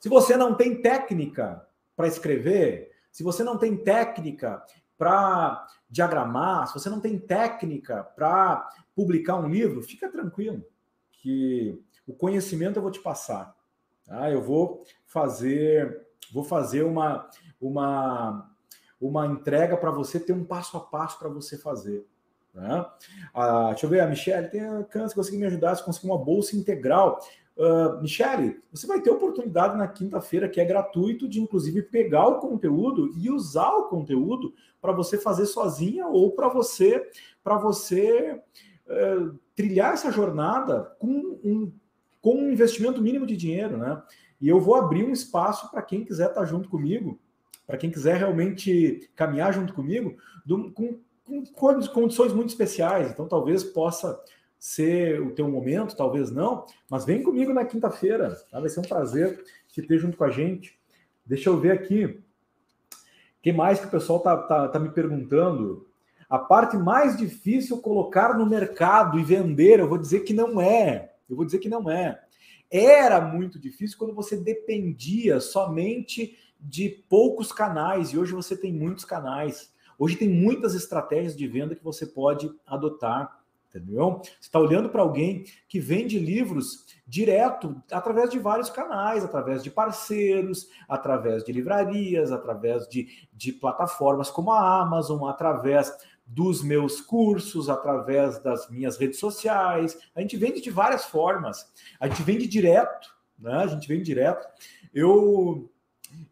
Se 0.00 0.08
você 0.08 0.36
não 0.36 0.54
tem 0.54 0.82
técnica 0.82 1.64
para 1.96 2.08
escrever, 2.08 2.90
se 3.12 3.22
você 3.22 3.44
não 3.44 3.56
tem 3.56 3.76
técnica 3.76 4.62
para 4.98 5.66
diagramar, 5.88 6.66
se 6.66 6.74
você 6.74 6.90
não 6.90 7.00
tem 7.00 7.16
técnica 7.16 8.02
para 8.02 8.68
publicar 8.96 9.36
um 9.36 9.48
livro, 9.48 9.82
fica 9.82 10.08
tranquilo, 10.08 10.64
que 11.12 11.78
o 12.06 12.14
conhecimento 12.14 12.78
eu 12.78 12.82
vou 12.82 12.90
te 12.90 13.00
passar. 13.00 13.54
Tá? 14.06 14.30
Eu 14.30 14.40
vou 14.40 14.82
fazer, 15.04 16.06
vou 16.32 16.42
fazer 16.42 16.82
uma, 16.82 17.28
uma, 17.60 18.50
uma 18.98 19.26
entrega 19.26 19.76
para 19.76 19.90
você 19.90 20.18
ter 20.18 20.32
um 20.32 20.44
passo 20.44 20.78
a 20.78 20.80
passo 20.80 21.18
para 21.18 21.28
você 21.28 21.58
fazer. 21.58 22.06
Né? 22.54 22.86
Ah, 23.34 23.68
deixa 23.68 23.84
eu 23.84 23.90
ver, 23.90 24.00
a 24.00 24.06
Michelle 24.06 24.48
tem 24.48 24.62
câncer, 24.84 25.14
conseguir 25.14 25.36
me 25.36 25.46
ajudar, 25.46 25.76
se 25.76 25.84
conseguir 25.84 26.06
uma 26.06 26.18
bolsa 26.18 26.56
integral. 26.56 27.20
Uh, 27.54 28.00
Michele, 28.00 28.62
você 28.70 28.86
vai 28.86 29.00
ter 29.00 29.10
oportunidade 29.10 29.76
na 29.76 29.88
quinta-feira, 29.88 30.48
que 30.48 30.60
é 30.60 30.64
gratuito, 30.64 31.28
de 31.28 31.40
inclusive 31.40 31.82
pegar 31.82 32.26
o 32.26 32.38
conteúdo 32.38 33.10
e 33.16 33.30
usar 33.30 33.70
o 33.72 33.88
conteúdo 33.88 34.54
para 34.80 34.92
você 34.92 35.18
fazer 35.18 35.46
sozinha 35.46 36.06
ou 36.06 36.32
para 36.32 36.48
você 36.48 37.10
para 37.46 37.58
você 37.58 38.42
uh, 38.86 39.38
trilhar 39.54 39.94
essa 39.94 40.10
jornada 40.10 40.94
com 40.98 41.40
um 41.42 41.72
com 42.26 42.34
um 42.34 42.50
investimento 42.50 43.00
mínimo 43.00 43.24
de 43.24 43.36
dinheiro, 43.36 43.76
né? 43.76 44.02
E 44.40 44.48
eu 44.48 44.60
vou 44.60 44.74
abrir 44.74 45.04
um 45.04 45.12
espaço 45.12 45.70
para 45.70 45.80
quem 45.80 46.04
quiser 46.04 46.30
estar 46.30 46.40
tá 46.40 46.44
junto 46.44 46.68
comigo, 46.68 47.20
para 47.64 47.76
quem 47.76 47.88
quiser 47.88 48.16
realmente 48.16 49.08
caminhar 49.14 49.54
junto 49.54 49.72
comigo, 49.72 50.16
do, 50.44 50.72
com, 50.72 50.98
com 51.24 51.44
condições 51.86 52.32
muito 52.32 52.48
especiais. 52.48 53.12
Então, 53.12 53.28
talvez 53.28 53.62
possa 53.62 54.20
ser 54.58 55.20
o 55.20 55.36
teu 55.36 55.48
momento, 55.48 55.96
talvez 55.96 56.32
não, 56.32 56.66
mas 56.90 57.04
vem 57.04 57.22
comigo 57.22 57.52
na 57.52 57.64
quinta-feira, 57.64 58.34
tá? 58.50 58.58
vai 58.58 58.68
ser 58.68 58.80
um 58.80 58.88
prazer 58.88 59.44
te 59.68 59.80
ter 59.80 59.96
junto 59.96 60.16
com 60.16 60.24
a 60.24 60.30
gente. 60.30 60.76
Deixa 61.24 61.48
eu 61.48 61.56
ver 61.56 61.70
aqui. 61.70 62.06
O 62.06 62.22
que 63.40 63.52
mais 63.52 63.78
que 63.78 63.86
o 63.86 63.90
pessoal 63.90 64.18
tá, 64.18 64.36
tá, 64.36 64.66
tá 64.66 64.80
me 64.80 64.88
perguntando? 64.88 65.85
A 66.28 66.38
parte 66.38 66.76
mais 66.76 67.16
difícil 67.16 67.78
colocar 67.80 68.36
no 68.36 68.46
mercado 68.46 69.18
e 69.18 69.24
vender, 69.24 69.80
eu 69.80 69.88
vou 69.88 69.98
dizer 69.98 70.20
que 70.20 70.34
não 70.34 70.60
é. 70.60 71.12
Eu 71.28 71.36
vou 71.36 71.44
dizer 71.44 71.58
que 71.58 71.68
não 71.68 71.90
é. 71.90 72.20
Era 72.70 73.20
muito 73.20 73.58
difícil 73.58 73.96
quando 73.96 74.14
você 74.14 74.36
dependia 74.36 75.40
somente 75.40 76.36
de 76.60 76.88
poucos 77.08 77.52
canais 77.52 78.10
e 78.10 78.18
hoje 78.18 78.32
você 78.32 78.56
tem 78.56 78.72
muitos 78.72 79.04
canais. 79.04 79.72
Hoje 79.98 80.16
tem 80.16 80.28
muitas 80.28 80.74
estratégias 80.74 81.36
de 81.36 81.46
venda 81.46 81.76
que 81.76 81.84
você 81.84 82.04
pode 82.04 82.52
adotar, 82.66 83.40
entendeu? 83.68 84.20
Você 84.22 84.32
está 84.40 84.58
olhando 84.58 84.88
para 84.88 85.02
alguém 85.02 85.44
que 85.68 85.78
vende 85.78 86.18
livros 86.18 86.84
direto 87.06 87.80
através 87.90 88.30
de 88.30 88.38
vários 88.38 88.68
canais, 88.68 89.24
através 89.24 89.62
de 89.62 89.70
parceiros, 89.70 90.68
através 90.88 91.44
de 91.44 91.52
livrarias, 91.52 92.32
através 92.32 92.88
de, 92.88 93.28
de 93.32 93.52
plataformas 93.52 94.28
como 94.28 94.50
a 94.52 94.82
Amazon, 94.82 95.28
através 95.28 95.92
dos 96.26 96.62
meus 96.62 97.00
cursos, 97.00 97.68
através 97.68 98.38
das 98.42 98.68
minhas 98.68 98.96
redes 98.96 99.18
sociais. 99.18 99.96
A 100.14 100.20
gente 100.20 100.36
vende 100.36 100.60
de 100.60 100.70
várias 100.70 101.04
formas. 101.04 101.72
A 102.00 102.08
gente 102.08 102.22
vende 102.22 102.46
direto, 102.48 103.08
né? 103.38 103.54
A 103.54 103.66
gente 103.68 103.86
vende 103.86 104.02
direto. 104.02 104.46
Eu 104.92 105.70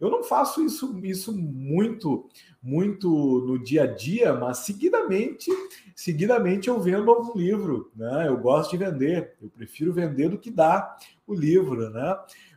eu 0.00 0.08
não 0.08 0.22
faço 0.22 0.64
isso 0.64 0.98
isso 1.04 1.36
muito 1.36 2.28
muito 2.62 3.08
no 3.46 3.58
dia 3.62 3.82
a 3.82 3.86
dia, 3.86 4.32
mas 4.32 4.58
seguidamente, 4.58 5.50
seguidamente 5.94 6.68
eu 6.68 6.80
vendo 6.80 7.10
algum 7.10 7.38
livro, 7.38 7.90
né? 7.94 8.26
Eu 8.26 8.38
gosto 8.38 8.70
de 8.70 8.78
vender. 8.78 9.36
Eu 9.40 9.50
prefiro 9.50 9.92
vender 9.92 10.28
do 10.30 10.38
que 10.38 10.50
dar 10.50 10.96
o 11.26 11.34
livro, 11.34 11.90
né? 11.90 12.16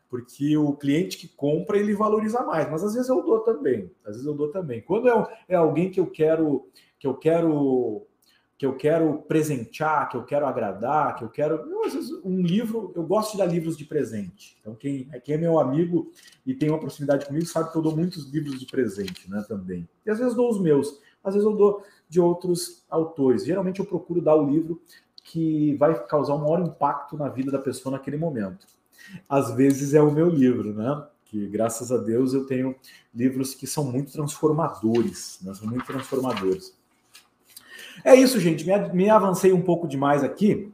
porque 0.10 0.58
o 0.58 0.74
cliente 0.74 1.18
que 1.18 1.28
compra 1.28 1.78
ele 1.78 1.94
valoriza 1.94 2.42
mais, 2.44 2.70
mas 2.70 2.84
às 2.84 2.94
vezes 2.94 3.10
eu 3.10 3.22
dou 3.22 3.42
também, 3.42 3.92
às 4.06 4.14
vezes 4.14 4.26
eu 4.26 4.34
dou 4.34 4.50
também. 4.50 4.82
Quando 4.82 5.10
é, 5.10 5.38
é 5.50 5.56
alguém 5.56 5.92
que 5.92 6.00
eu 6.00 6.08
quero 6.08 6.70
que 7.00 7.08
eu 7.08 7.16
quero 7.16 8.08
que 8.58 8.66
eu 8.66 8.76
quero 8.76 9.20
presentear, 9.28 10.10
que 10.10 10.18
eu 10.18 10.24
quero 10.24 10.48
agradar, 10.48 11.16
que 11.16 11.24
eu 11.24 11.30
quero. 11.30 11.58
Eu, 11.70 11.86
às 11.86 11.94
vezes, 11.94 12.10
um 12.26 12.42
livro, 12.42 12.92
eu 12.96 13.04
gosto 13.04 13.34
de 13.34 13.38
dar 13.38 13.46
livros 13.46 13.78
de 13.78 13.86
presente. 13.86 14.58
Então, 14.60 14.74
quem, 14.74 15.08
quem 15.24 15.36
é 15.36 15.38
meu 15.38 15.60
amigo 15.60 16.12
e 16.44 16.56
tem 16.56 16.70
uma 16.70 16.80
proximidade 16.80 17.28
comigo 17.28 17.46
sabe 17.46 17.72
que 17.72 17.78
eu 17.78 17.84
dou 17.84 17.96
muitos 17.96 18.28
livros 18.32 18.60
de 18.60 18.66
presente, 18.66 19.30
né? 19.30 19.46
Também. 19.48 19.88
E 20.04 20.10
às 20.10 20.18
vezes 20.18 20.34
dou 20.34 20.50
os 20.50 20.60
meus, 20.60 21.00
às 21.24 21.36
vezes 21.36 21.48
eu 21.48 21.56
dou 21.56 21.84
de 22.10 22.20
outros 22.20 22.84
autores. 22.90 23.46
Geralmente 23.46 23.80
eu 23.80 23.86
procuro 23.86 24.22
dar 24.22 24.36
o 24.36 24.50
livro 24.50 24.82
que 25.24 25.76
vai 25.76 25.94
causar 26.08 26.34
um 26.34 26.40
maior 26.40 26.62
impacto 26.62 27.16
na 27.16 27.30
vida 27.30 27.52
da 27.52 27.60
pessoa 27.60 27.94
naquele 27.94 28.18
momento. 28.18 28.66
Às 29.30 29.52
vezes 29.52 29.94
é 29.94 30.02
o 30.02 30.12
meu 30.12 30.30
livro, 30.30 30.74
né? 30.74 31.06
Que 31.26 31.46
graças 31.48 31.92
a 31.92 31.98
Deus 31.98 32.34
eu 32.34 32.46
tenho 32.46 32.76
livros 33.14 33.54
que 33.54 33.68
são 33.68 33.84
muito 33.84 34.12
transformadores, 34.12 35.40
né? 35.44 35.54
são 35.54 35.68
muito 35.68 35.86
transformadores. 35.86 36.77
É 38.04 38.16
isso, 38.16 38.40
gente. 38.40 38.66
Me, 38.66 38.78
me 38.94 39.10
avancei 39.10 39.54
um 39.54 39.62
pouco 39.62 39.88
demais 39.88 40.24
aqui. 40.24 40.72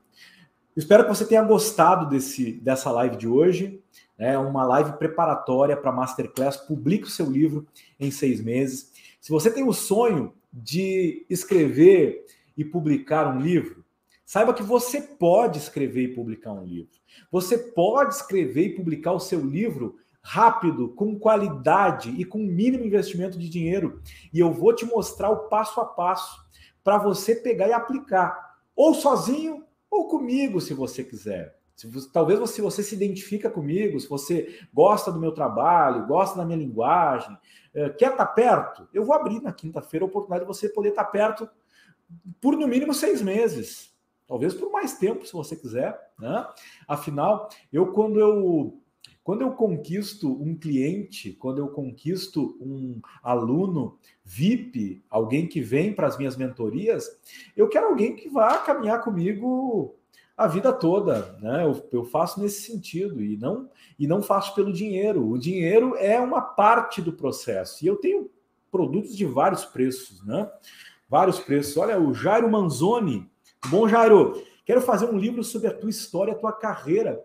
Espero 0.76 1.04
que 1.04 1.10
você 1.10 1.26
tenha 1.26 1.44
gostado 1.44 2.10
desse, 2.10 2.54
dessa 2.54 2.92
live 2.92 3.16
de 3.16 3.28
hoje. 3.28 3.80
É 4.18 4.38
uma 4.38 4.64
live 4.64 4.94
preparatória 4.94 5.78
para 5.78 5.92
Masterclass. 5.92 6.58
Publique 6.58 7.06
o 7.06 7.12
seu 7.12 7.30
livro 7.30 7.68
em 8.00 8.10
seis 8.10 8.42
meses. 8.42 8.92
Se 9.22 9.32
você 9.32 9.52
tem 9.52 9.68
o 9.68 9.74
sonho 9.74 10.34
de 10.52 11.26
escrever 11.30 12.26
e 12.58 12.66
publicar 12.66 13.28
um 13.28 13.40
livro, 13.40 13.84
saiba 14.26 14.54
que 14.54 14.64
você 14.64 15.02
pode 15.02 15.60
escrever 15.60 16.04
e 16.04 16.16
publicar 16.16 16.54
um 16.54 16.64
livro. 16.64 16.92
Você 17.32 17.58
pode 17.58 18.16
escrever 18.16 18.66
e 18.68 18.76
publicar 18.76 19.14
o 19.14 19.20
seu 19.20 19.40
livro 19.40 19.98
rápido, 20.22 20.90
com 20.90 21.20
qualidade 21.20 22.10
e 22.12 22.24
com 22.24 22.40
mínimo 22.40 22.86
investimento 22.86 23.38
de 23.38 23.50
dinheiro. 23.50 24.02
E 24.34 24.40
eu 24.40 24.52
vou 24.52 24.74
te 24.74 24.86
mostrar 24.86 25.30
o 25.30 25.50
passo 25.50 25.82
a 25.82 25.86
passo 25.86 26.43
para 26.84 26.98
você 26.98 27.36
pegar 27.36 27.68
e 27.68 27.74
aplicar, 27.74 28.58
ou 28.76 28.94
sozinho 28.94 29.66
ou 29.90 30.08
comigo, 30.08 30.60
se 30.60 30.74
você 30.74 31.04
quiser. 31.04 31.56
Se 31.76 31.88
você, 31.88 32.10
talvez 32.12 32.40
você, 32.40 32.62
você 32.62 32.84
se 32.84 32.96
identifica 32.96 33.50
comigo, 33.50 34.00
se 34.00 34.08
você 34.08 34.60
gosta 34.74 35.12
do 35.12 35.20
meu 35.20 35.32
trabalho, 35.32 36.06
gosta 36.06 36.38
da 36.38 36.46
minha 36.46 36.58
linguagem, 36.58 37.36
é, 37.74 37.90
quer 37.90 38.12
estar 38.12 38.26
tá 38.26 38.32
perto, 38.32 38.88
eu 38.94 39.04
vou 39.04 39.16
abrir 39.16 39.42
na 39.42 39.52
quinta-feira 39.52 40.06
a 40.06 40.08
oportunidade 40.08 40.44
de 40.44 40.48
você 40.48 40.70
poder 40.70 40.90
estar 40.90 41.06
tá 41.06 41.10
perto 41.10 41.50
por 42.40 42.56
no 42.56 42.68
mínimo 42.68 42.94
seis 42.94 43.22
meses, 43.22 43.92
talvez 44.28 44.54
por 44.54 44.72
mais 44.72 44.98
tempo, 44.98 45.26
se 45.26 45.34
você 45.34 45.56
quiser. 45.56 46.00
Né? 46.20 46.48
Afinal, 46.88 47.50
eu 47.72 47.92
quando 47.92 48.20
eu 48.20 48.83
quando 49.24 49.42
eu 49.42 49.52
conquisto 49.52 50.30
um 50.30 50.56
cliente, 50.56 51.32
quando 51.32 51.60
eu 51.60 51.70
conquisto 51.70 52.58
um 52.60 53.00
aluno 53.24 53.98
VIP, 54.24 55.02
alguém 55.10 55.48
que 55.48 55.62
vem 55.62 55.94
para 55.94 56.08
as 56.08 56.18
minhas 56.18 56.36
mentorias, 56.36 57.10
eu 57.56 57.70
quero 57.70 57.88
alguém 57.88 58.16
que 58.16 58.28
vá 58.28 58.58
caminhar 58.58 59.02
comigo 59.02 59.96
a 60.36 60.48
vida 60.48 60.74
toda, 60.74 61.38
né? 61.42 61.64
Eu, 61.64 61.90
eu, 61.92 62.04
faço 62.04 62.42
nesse 62.42 62.64
sentido 62.64 63.22
e 63.22 63.38
não 63.38 63.70
e 63.98 64.08
não 64.08 64.22
faço 64.22 64.54
pelo 64.56 64.74
dinheiro. 64.74 65.26
O 65.30 65.38
dinheiro 65.38 65.96
é 65.96 66.20
uma 66.20 66.42
parte 66.42 67.02
do 67.02 67.14
processo 67.14 67.84
e 67.84 67.88
eu 67.88 67.96
tenho 67.96 68.30
produtos 68.72 69.16
de 69.16 69.26
vários 69.26 69.64
preços, 69.64 70.26
né? 70.26 70.52
Vários 71.08 71.40
preços. 71.40 71.78
Olha, 71.78 72.00
o 72.00 72.14
Jairo 72.14 72.50
Manzoni, 72.52 73.30
bom 73.68 73.88
Jairo, 73.88 74.44
quero 74.66 74.82
fazer 74.82 75.06
um 75.06 75.18
livro 75.18 75.44
sobre 75.44 75.68
a 75.68 75.74
tua 75.74 75.92
história, 75.92 76.34
a 76.34 76.38
tua 76.38 76.52
carreira. 76.52 77.24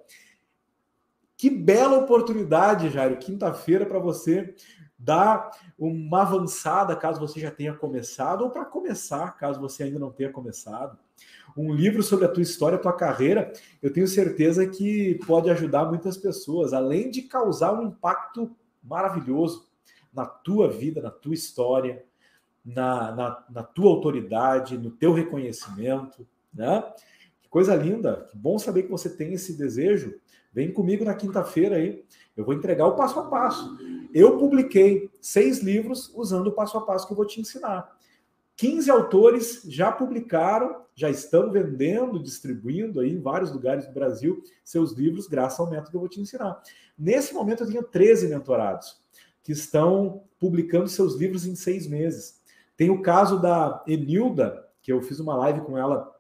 Que 1.39 1.49
bela 1.49 1.97
oportunidade, 1.99 2.91
Jairo, 2.91 3.17
quinta-feira 3.17 3.87
para 3.87 4.01
você 4.01 4.57
dar 4.99 5.53
uma 5.79 6.23
avançada, 6.23 6.97
caso 6.97 7.21
você 7.21 7.39
já 7.39 7.49
tenha 7.49 7.73
começado, 7.73 8.43
ou 8.43 8.51
para 8.51 8.65
começar, 8.65 9.37
caso 9.37 9.61
você 9.61 9.85
ainda 9.85 10.01
não 10.01 10.11
tenha 10.11 10.33
começado. 10.33 10.99
Um 11.57 11.73
livro 11.73 12.03
sobre 12.03 12.25
a 12.25 12.29
tua 12.29 12.43
história, 12.43 12.75
a 12.75 12.81
tua 12.81 12.93
carreira, 12.93 13.53
eu 13.81 13.93
tenho 13.93 14.09
certeza 14.09 14.67
que 14.67 15.21
pode 15.29 15.49
ajudar 15.49 15.85
muitas 15.85 16.17
pessoas, 16.17 16.73
além 16.73 17.09
de 17.09 17.23
causar 17.23 17.73
um 17.73 17.87
impacto 17.87 18.51
maravilhoso 18.83 19.69
na 20.13 20.27
tua 20.27 20.69
vida, 20.69 21.01
na 21.01 21.11
tua 21.11 21.35
história, 21.35 22.05
na, 22.65 23.13
na, 23.15 23.45
na 23.49 23.63
tua 23.63 23.91
autoridade, 23.91 24.77
no 24.77 24.91
teu 24.91 25.13
reconhecimento, 25.13 26.27
né? 26.53 26.83
Que 27.41 27.49
coisa 27.49 27.77
linda, 27.77 28.27
que 28.29 28.37
bom 28.37 28.59
saber 28.59 28.83
que 28.83 28.91
você 28.91 29.09
tem 29.09 29.35
esse 29.35 29.57
desejo 29.57 30.19
Vem 30.59 30.73
comigo 30.73 31.05
na 31.05 31.15
quinta-feira 31.15 31.77
aí, 31.77 32.05
eu 32.37 32.45
vou 32.45 32.53
entregar 32.53 32.85
o 32.85 32.97
passo 32.97 33.21
a 33.21 33.29
passo. 33.29 33.79
Eu 34.13 34.39
publiquei 34.39 35.09
seis 35.21 35.61
livros 35.61 36.13
usando 36.17 36.49
o 36.49 36.53
passo 36.53 36.77
a 36.77 36.81
passo 36.81 37.07
que 37.07 37.13
eu 37.13 37.17
vou 37.17 37.25
te 37.25 37.41
ensinar. 37.41 37.97
15 38.57 38.91
autores 38.91 39.63
já 39.69 39.93
publicaram, 39.93 40.83
já 40.97 41.09
estão 41.09 41.53
vendendo, 41.53 42.21
distribuindo 42.21 42.99
aí 42.99 43.13
em 43.13 43.21
vários 43.21 43.53
lugares 43.53 43.87
do 43.87 43.93
Brasil 43.93 44.43
seus 44.65 44.91
livros, 44.95 45.29
graças 45.29 45.61
ao 45.61 45.71
método 45.71 45.91
que 45.91 45.97
eu 45.97 46.01
vou 46.01 46.09
te 46.09 46.21
ensinar. 46.21 46.61
Nesse 46.99 47.33
momento, 47.35 47.63
eu 47.63 47.69
tenho 47.69 47.85
13 47.85 48.27
mentorados 48.27 49.01
que 49.45 49.53
estão 49.53 50.25
publicando 50.41 50.89
seus 50.89 51.15
livros 51.15 51.47
em 51.47 51.55
seis 51.55 51.87
meses. 51.87 52.43
Tem 52.77 52.91
o 52.91 53.01
caso 53.01 53.41
da 53.41 53.85
Enilda, 53.87 54.67
que 54.83 54.93
eu 54.93 55.01
fiz 55.03 55.21
uma 55.21 55.37
live 55.37 55.61
com 55.61 55.79
ela 55.79 56.18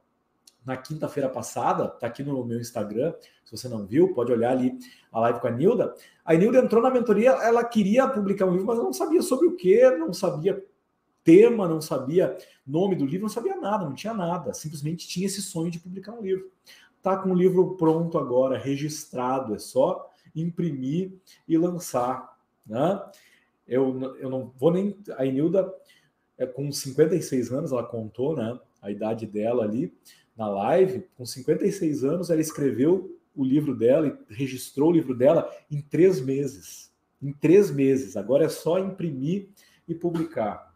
na 0.68 0.76
quinta-feira 0.76 1.30
passada, 1.30 1.88
tá 1.88 2.06
aqui 2.06 2.22
no 2.22 2.44
meu 2.44 2.60
Instagram, 2.60 3.14
se 3.42 3.50
você 3.50 3.70
não 3.70 3.86
viu, 3.86 4.12
pode 4.12 4.30
olhar 4.30 4.50
ali 4.50 4.78
a 5.10 5.18
live 5.20 5.40
com 5.40 5.46
a 5.46 5.50
Nilda. 5.50 5.94
A 6.22 6.34
Nilda 6.34 6.58
entrou 6.58 6.82
na 6.82 6.90
mentoria, 6.90 7.30
ela 7.30 7.64
queria 7.64 8.06
publicar 8.06 8.44
um 8.44 8.50
livro, 8.50 8.66
mas 8.66 8.76
não 8.76 8.92
sabia 8.92 9.22
sobre 9.22 9.46
o 9.46 9.56
que, 9.56 9.90
não 9.92 10.12
sabia 10.12 10.62
tema, 11.24 11.66
não 11.66 11.80
sabia 11.80 12.36
nome 12.66 12.96
do 12.96 13.06
livro, 13.06 13.22
não 13.22 13.30
sabia 13.30 13.56
nada, 13.56 13.86
não 13.86 13.94
tinha 13.94 14.12
nada, 14.12 14.52
simplesmente 14.52 15.08
tinha 15.08 15.24
esse 15.24 15.40
sonho 15.40 15.70
de 15.70 15.80
publicar 15.80 16.12
um 16.12 16.20
livro. 16.20 16.50
Tá 17.00 17.16
com 17.16 17.30
o 17.30 17.34
livro 17.34 17.74
pronto 17.76 18.18
agora, 18.18 18.58
registrado, 18.58 19.54
é 19.54 19.58
só 19.58 20.10
imprimir 20.36 21.14
e 21.48 21.56
lançar, 21.56 22.36
né? 22.66 23.02
Eu, 23.66 24.16
eu 24.16 24.28
não 24.28 24.52
vou 24.58 24.70
nem. 24.70 24.98
A 25.16 25.24
Nilda, 25.24 25.72
é, 26.36 26.44
com 26.44 26.70
56 26.70 27.52
anos, 27.52 27.72
ela 27.72 27.84
contou, 27.84 28.36
né? 28.36 28.58
A 28.82 28.90
idade 28.90 29.26
dela 29.26 29.64
ali 29.64 29.94
na 30.38 30.48
live, 30.48 31.04
com 31.16 31.26
56 31.26 32.04
anos, 32.04 32.30
ela 32.30 32.40
escreveu 32.40 33.18
o 33.34 33.44
livro 33.44 33.74
dela 33.74 34.06
e 34.06 34.34
registrou 34.34 34.90
o 34.90 34.92
livro 34.92 35.12
dela 35.12 35.52
em 35.68 35.80
três 35.80 36.20
meses. 36.20 36.92
Em 37.20 37.32
três 37.32 37.72
meses. 37.72 38.16
Agora 38.16 38.44
é 38.44 38.48
só 38.48 38.78
imprimir 38.78 39.48
e 39.88 39.94
publicar. 39.96 40.72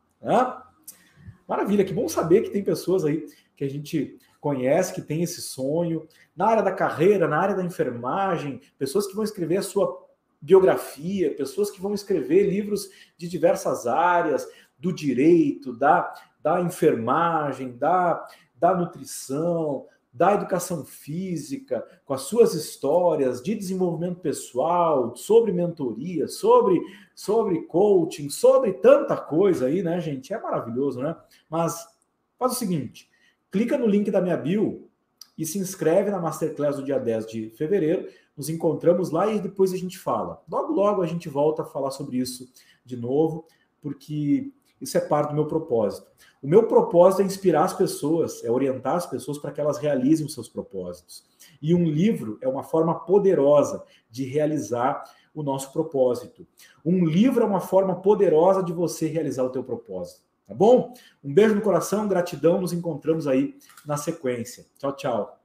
Maravilha, 1.47 1.85
que 1.85 1.93
bom 1.93 2.09
saber 2.09 2.43
que 2.43 2.51
tem 2.51 2.65
pessoas 2.65 3.05
aí 3.05 3.25
que 3.57 3.63
a 3.63 3.71
gente 3.71 4.19
conhece, 4.41 4.93
que 4.93 5.01
tem 5.01 5.23
esse 5.23 5.41
sonho, 5.41 6.09
na 6.35 6.47
área 6.47 6.63
da 6.65 6.73
carreira, 6.73 7.29
na 7.29 7.39
área 7.39 7.55
da 7.55 7.65
enfermagem, 7.65 8.61
pessoas 8.77 9.07
que 9.07 9.15
vão 9.15 9.23
escrever 9.23 9.59
a 9.59 9.63
sua 9.63 10.09
biografia, 10.41 11.37
pessoas 11.37 11.71
que 11.71 11.81
vão 11.81 11.95
escrever 11.95 12.51
livros 12.51 12.91
de 13.17 13.29
diversas 13.29 13.87
áreas, 13.87 14.45
do 14.77 14.93
direito, 14.93 15.73
da, 15.73 16.13
da 16.43 16.61
enfermagem, 16.61 17.77
da 17.77 18.27
da 18.63 18.73
nutrição, 18.77 19.87
da 20.13 20.35
educação 20.35 20.85
física, 20.85 21.85
com 22.05 22.15
as 22.15 22.23
suas 22.23 22.55
histórias 22.55 23.43
de 23.43 23.57
desenvolvimento 23.57 24.21
pessoal, 24.21 25.17
sobre 25.17 25.51
mentoria, 25.51 26.29
sobre, 26.29 26.81
sobre 27.13 27.63
coaching, 27.63 28.31
sobre 28.31 28.75
tanta 28.75 29.17
coisa 29.17 29.67
aí, 29.67 29.83
né, 29.83 30.01
gente? 30.01 30.33
É 30.33 30.41
maravilhoso, 30.41 31.01
né? 31.01 31.17
Mas 31.51 31.85
faz 32.39 32.53
o 32.53 32.55
seguinte: 32.55 33.11
clica 33.51 33.77
no 33.77 33.87
link 33.89 34.13
da 34.13 34.21
minha 34.21 34.37
bio 34.37 34.89
e 35.37 35.45
se 35.45 35.59
inscreve 35.59 36.13
na 36.13 36.21
Masterclass 36.21 36.77
do 36.77 36.85
dia 36.85 37.01
10 37.01 37.27
de 37.27 37.51
fevereiro. 37.51 38.09
Nos 38.37 38.49
encontramos 38.49 39.11
lá 39.11 39.27
e 39.27 39.41
depois 39.41 39.73
a 39.73 39.77
gente 39.77 39.99
fala. 39.99 40.41
Logo, 40.49 40.73
logo 40.73 41.03
a 41.03 41.07
gente 41.07 41.29
volta 41.29 41.63
a 41.63 41.67
falar 41.67 41.91
sobre 41.91 42.19
isso 42.19 42.49
de 42.85 42.97
novo, 42.97 43.45
porque 43.81 44.53
isso 44.83 44.99
é 44.99 45.01
parte 45.01 45.31
do 45.31 45.35
meu 45.35 45.47
propósito. 45.47 46.11
O 46.43 46.49
meu 46.49 46.67
propósito 46.67 47.23
é 47.23 47.25
inspirar 47.25 47.65
as 47.65 47.73
pessoas, 47.73 48.43
é 48.45 48.51
orientar 48.51 48.97
as 48.97 49.07
pessoas 49.07 49.39
para 49.39 49.53
que 49.53 49.61
elas 49.61 49.79
realizem 49.79 50.27
os 50.27 50.35
seus 50.35 50.49
propósitos. 50.49 51.25
E 51.63 51.73
um 51.73 51.85
livro 51.85 52.37
é 52.41 52.49
uma 52.49 52.65
forma 52.65 52.99
poderosa 53.01 53.85
de 54.11 54.25
realizar 54.25 55.05
o 55.33 55.43
nosso 55.43 55.73
propósito. 55.73 56.47
Um 56.85 57.07
livro 57.07 57.43
é 57.43 57.47
uma 57.47 57.61
forma 57.61 57.95
poderosa 58.03 58.63
de 58.63 58.73
você 58.73 59.07
realizar 59.07 59.45
o 59.45 59.51
teu 59.51 59.63
propósito. 59.63 60.23
Tá 60.47 60.55
bom? 60.55 60.93
Um 61.23 61.33
beijo 61.33 61.55
no 61.55 61.63
coração, 61.63 62.09
gratidão, 62.09 62.61
nos 62.61 62.73
encontramos 62.73 63.29
aí 63.29 63.55
na 63.87 63.97
sequência. 63.97 64.67
Tchau, 64.79 64.93
tchau. 64.97 65.42